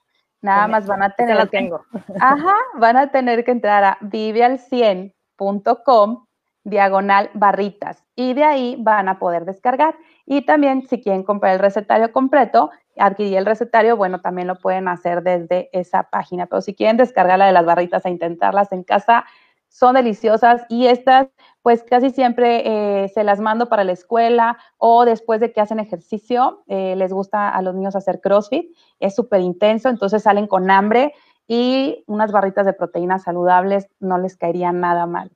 Nada 0.41 0.67
más 0.67 0.87
van 0.87 1.03
a 1.03 1.11
tener 1.11 1.37
la 1.37 1.47
tengo. 1.47 1.85
Ajá, 2.21 2.57
van 2.75 2.97
a 2.97 3.11
tener 3.11 3.45
que 3.45 3.51
entrar 3.53 3.85
a 3.85 3.99
viveal100.com 4.01 6.25
diagonal 6.65 7.31
barritas 7.35 8.03
y 8.17 8.33
de 8.33 8.43
ahí 8.43 8.77
van 8.79 9.09
a 9.09 9.19
poder 9.19 9.45
descargar. 9.45 9.95
Y 10.27 10.43
también 10.43 10.87
si 10.89 11.01
quieren 11.01 11.23
comprar 11.23 11.55
el 11.55 11.61
recetario 11.61 12.11
completo, 12.13 12.71
adquirir 12.97 13.39
el 13.39 13.47
recetario, 13.47 13.97
bueno, 13.97 14.21
también 14.21 14.49
lo 14.49 14.59
pueden 14.59 14.89
hacer 14.89 15.23
desde 15.23 15.69
esa 15.73 16.05
página. 16.05 16.47
Pero 16.47 16.63
si 16.63 16.75
quieren 16.75 16.97
descargar 16.97 17.39
la 17.39 17.47
de 17.47 17.53
las 17.53 17.67
barritas 17.67 18.05
e 18.07 18.11
intentarlas 18.11 18.73
en 18.73 18.83
casa, 18.83 19.27
son 19.75 19.97
deliciosas 19.97 20.63
y 20.69 20.87
estas 20.87 21.27
pues 21.63 21.83
casi 21.83 22.11
siempre 22.11 22.63
eh, 23.05 23.09
se 23.09 23.25
las 23.25 23.41
mando 23.41 23.69
para 23.69 23.83
la 23.83 23.91
escuela 23.91 24.57
o 24.79 25.05
después 25.05 25.41
de 25.41 25.51
que 25.51 25.61
hacen 25.61 25.81
ejercicio, 25.81 26.63
eh, 26.69 26.95
les 26.95 27.13
gusta 27.13 27.49
a 27.49 27.61
los 27.61 27.75
niños 27.75 27.97
hacer 27.97 28.21
CrossFit, 28.21 28.71
es 29.01 29.17
súper 29.17 29.41
intenso, 29.41 29.89
entonces 29.89 30.23
salen 30.23 30.47
con 30.47 30.71
hambre 30.71 31.13
y 31.49 32.05
unas 32.07 32.31
barritas 32.31 32.67
de 32.67 32.73
proteínas 32.73 33.25
saludables 33.25 33.89
no 33.99 34.17
les 34.19 34.37
caerían 34.37 34.79
nada 34.79 35.07
mal. 35.07 35.33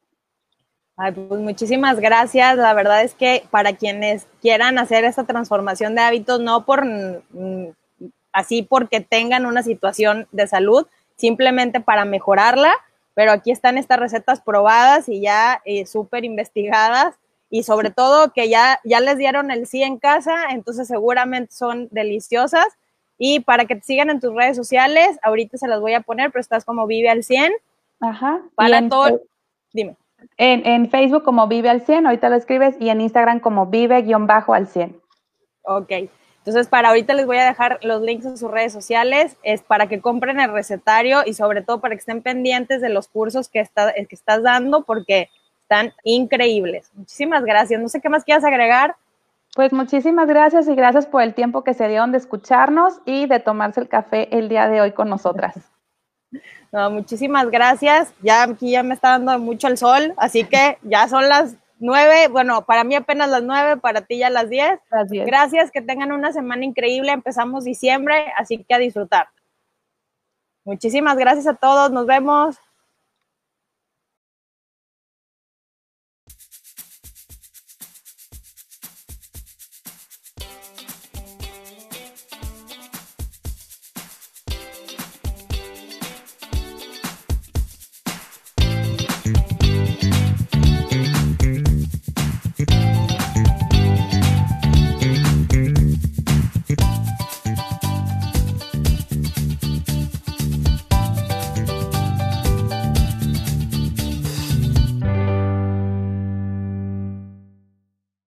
Ay, 0.96 1.12
pues 1.12 1.40
muchísimas 1.40 1.98
gracias. 1.98 2.56
La 2.56 2.74
verdad 2.74 3.02
es 3.02 3.14
que 3.14 3.44
para 3.50 3.72
quienes 3.72 4.28
quieran 4.40 4.78
hacer 4.78 5.04
esta 5.04 5.24
transformación 5.24 5.96
de 5.96 6.02
hábitos, 6.02 6.40
no 6.40 6.64
por 6.64 6.84
mm, 6.84 7.72
así 8.32 8.62
porque 8.62 9.00
tengan 9.00 9.46
una 9.46 9.64
situación 9.64 10.28
de 10.30 10.46
salud, 10.46 10.86
simplemente 11.16 11.80
para 11.80 12.04
mejorarla, 12.04 12.72
pero 13.18 13.32
aquí 13.32 13.50
están 13.50 13.78
estas 13.78 13.98
recetas 13.98 14.40
probadas 14.40 15.08
y 15.08 15.20
ya 15.20 15.60
eh, 15.64 15.86
súper 15.86 16.24
investigadas 16.24 17.16
y 17.50 17.64
sobre 17.64 17.90
todo 17.90 18.32
que 18.32 18.48
ya, 18.48 18.78
ya 18.84 19.00
les 19.00 19.18
dieron 19.18 19.50
el 19.50 19.66
sí 19.66 19.82
en 19.82 19.98
casa, 19.98 20.36
entonces 20.50 20.86
seguramente 20.86 21.52
son 21.52 21.88
deliciosas. 21.90 22.68
Y 23.18 23.40
para 23.40 23.64
que 23.64 23.74
te 23.74 23.82
sigan 23.82 24.10
en 24.10 24.20
tus 24.20 24.32
redes 24.32 24.56
sociales, 24.56 25.18
ahorita 25.24 25.58
se 25.58 25.66
las 25.66 25.80
voy 25.80 25.94
a 25.94 26.00
poner, 26.02 26.30
pero 26.30 26.40
estás 26.40 26.64
como 26.64 26.86
Vive 26.86 27.10
al 27.10 27.24
100. 27.24 27.54
Ajá. 27.98 28.40
Para 28.54 28.88
todo. 28.88 29.20
Dime. 29.72 29.96
En, 30.36 30.88
Facebook 30.88 31.24
como 31.24 31.48
Vive 31.48 31.70
al 31.70 31.80
100, 31.84 32.06
ahorita 32.06 32.28
lo 32.28 32.36
escribes, 32.36 32.76
y 32.78 32.88
en 32.88 33.00
Instagram 33.00 33.40
como 33.40 33.66
Vive-al 33.66 34.68
100. 34.68 34.96
Ok. 35.62 35.92
Entonces, 36.48 36.68
para 36.70 36.88
ahorita 36.88 37.12
les 37.12 37.26
voy 37.26 37.36
a 37.36 37.44
dejar 37.44 37.78
los 37.82 38.00
links 38.00 38.24
en 38.24 38.38
sus 38.38 38.50
redes 38.50 38.72
sociales, 38.72 39.36
es 39.42 39.60
para 39.60 39.86
que 39.86 40.00
compren 40.00 40.40
el 40.40 40.50
recetario 40.50 41.20
y 41.26 41.34
sobre 41.34 41.60
todo 41.60 41.82
para 41.82 41.94
que 41.94 41.98
estén 41.98 42.22
pendientes 42.22 42.80
de 42.80 42.88
los 42.88 43.06
cursos 43.06 43.50
que, 43.50 43.60
está, 43.60 43.92
que 43.92 44.14
estás 44.14 44.42
dando 44.42 44.82
porque 44.84 45.28
están 45.60 45.92
increíbles. 46.04 46.90
Muchísimas 46.94 47.44
gracias. 47.44 47.82
No 47.82 47.90
sé 47.90 48.00
qué 48.00 48.08
más 48.08 48.24
quieras 48.24 48.44
agregar. 48.44 48.96
Pues 49.54 49.74
muchísimas 49.74 50.26
gracias 50.26 50.66
y 50.68 50.74
gracias 50.74 51.04
por 51.04 51.20
el 51.20 51.34
tiempo 51.34 51.64
que 51.64 51.74
se 51.74 51.86
dieron 51.86 52.12
de 52.12 52.18
escucharnos 52.18 52.94
y 53.04 53.26
de 53.26 53.40
tomarse 53.40 53.82
el 53.82 53.88
café 53.90 54.34
el 54.34 54.48
día 54.48 54.68
de 54.68 54.80
hoy 54.80 54.92
con 54.92 55.10
nosotras. 55.10 55.54
No, 56.70 56.90
muchísimas 56.90 57.50
gracias. 57.50 58.12
Ya 58.20 58.42
aquí 58.42 58.72
ya 58.72 58.82
me 58.82 58.92
está 58.92 59.12
dando 59.12 59.38
mucho 59.38 59.68
el 59.68 59.78
sol, 59.78 60.12
así 60.18 60.44
que 60.44 60.76
ya 60.82 61.08
son 61.08 61.26
las 61.26 61.56
nueve, 61.80 62.28
bueno, 62.28 62.64
para 62.64 62.84
mí 62.84 62.94
apenas 62.94 63.28
las 63.28 63.42
nueve, 63.42 63.76
para 63.76 64.02
ti 64.02 64.18
ya 64.18 64.30
las 64.30 64.48
diez. 64.48 64.78
Gracias. 64.90 65.26
Gracias, 65.26 65.70
que 65.70 65.82
tengan 65.82 66.12
una 66.12 66.32
semana 66.32 66.64
increíble. 66.64 67.12
Empezamos 67.12 67.64
diciembre, 67.64 68.32
así 68.36 68.64
que 68.64 68.74
a 68.74 68.78
disfrutar. 68.78 69.28
Muchísimas 70.64 71.16
gracias 71.16 71.46
a 71.46 71.54
todos, 71.54 71.90
nos 71.90 72.06
vemos. 72.06 72.58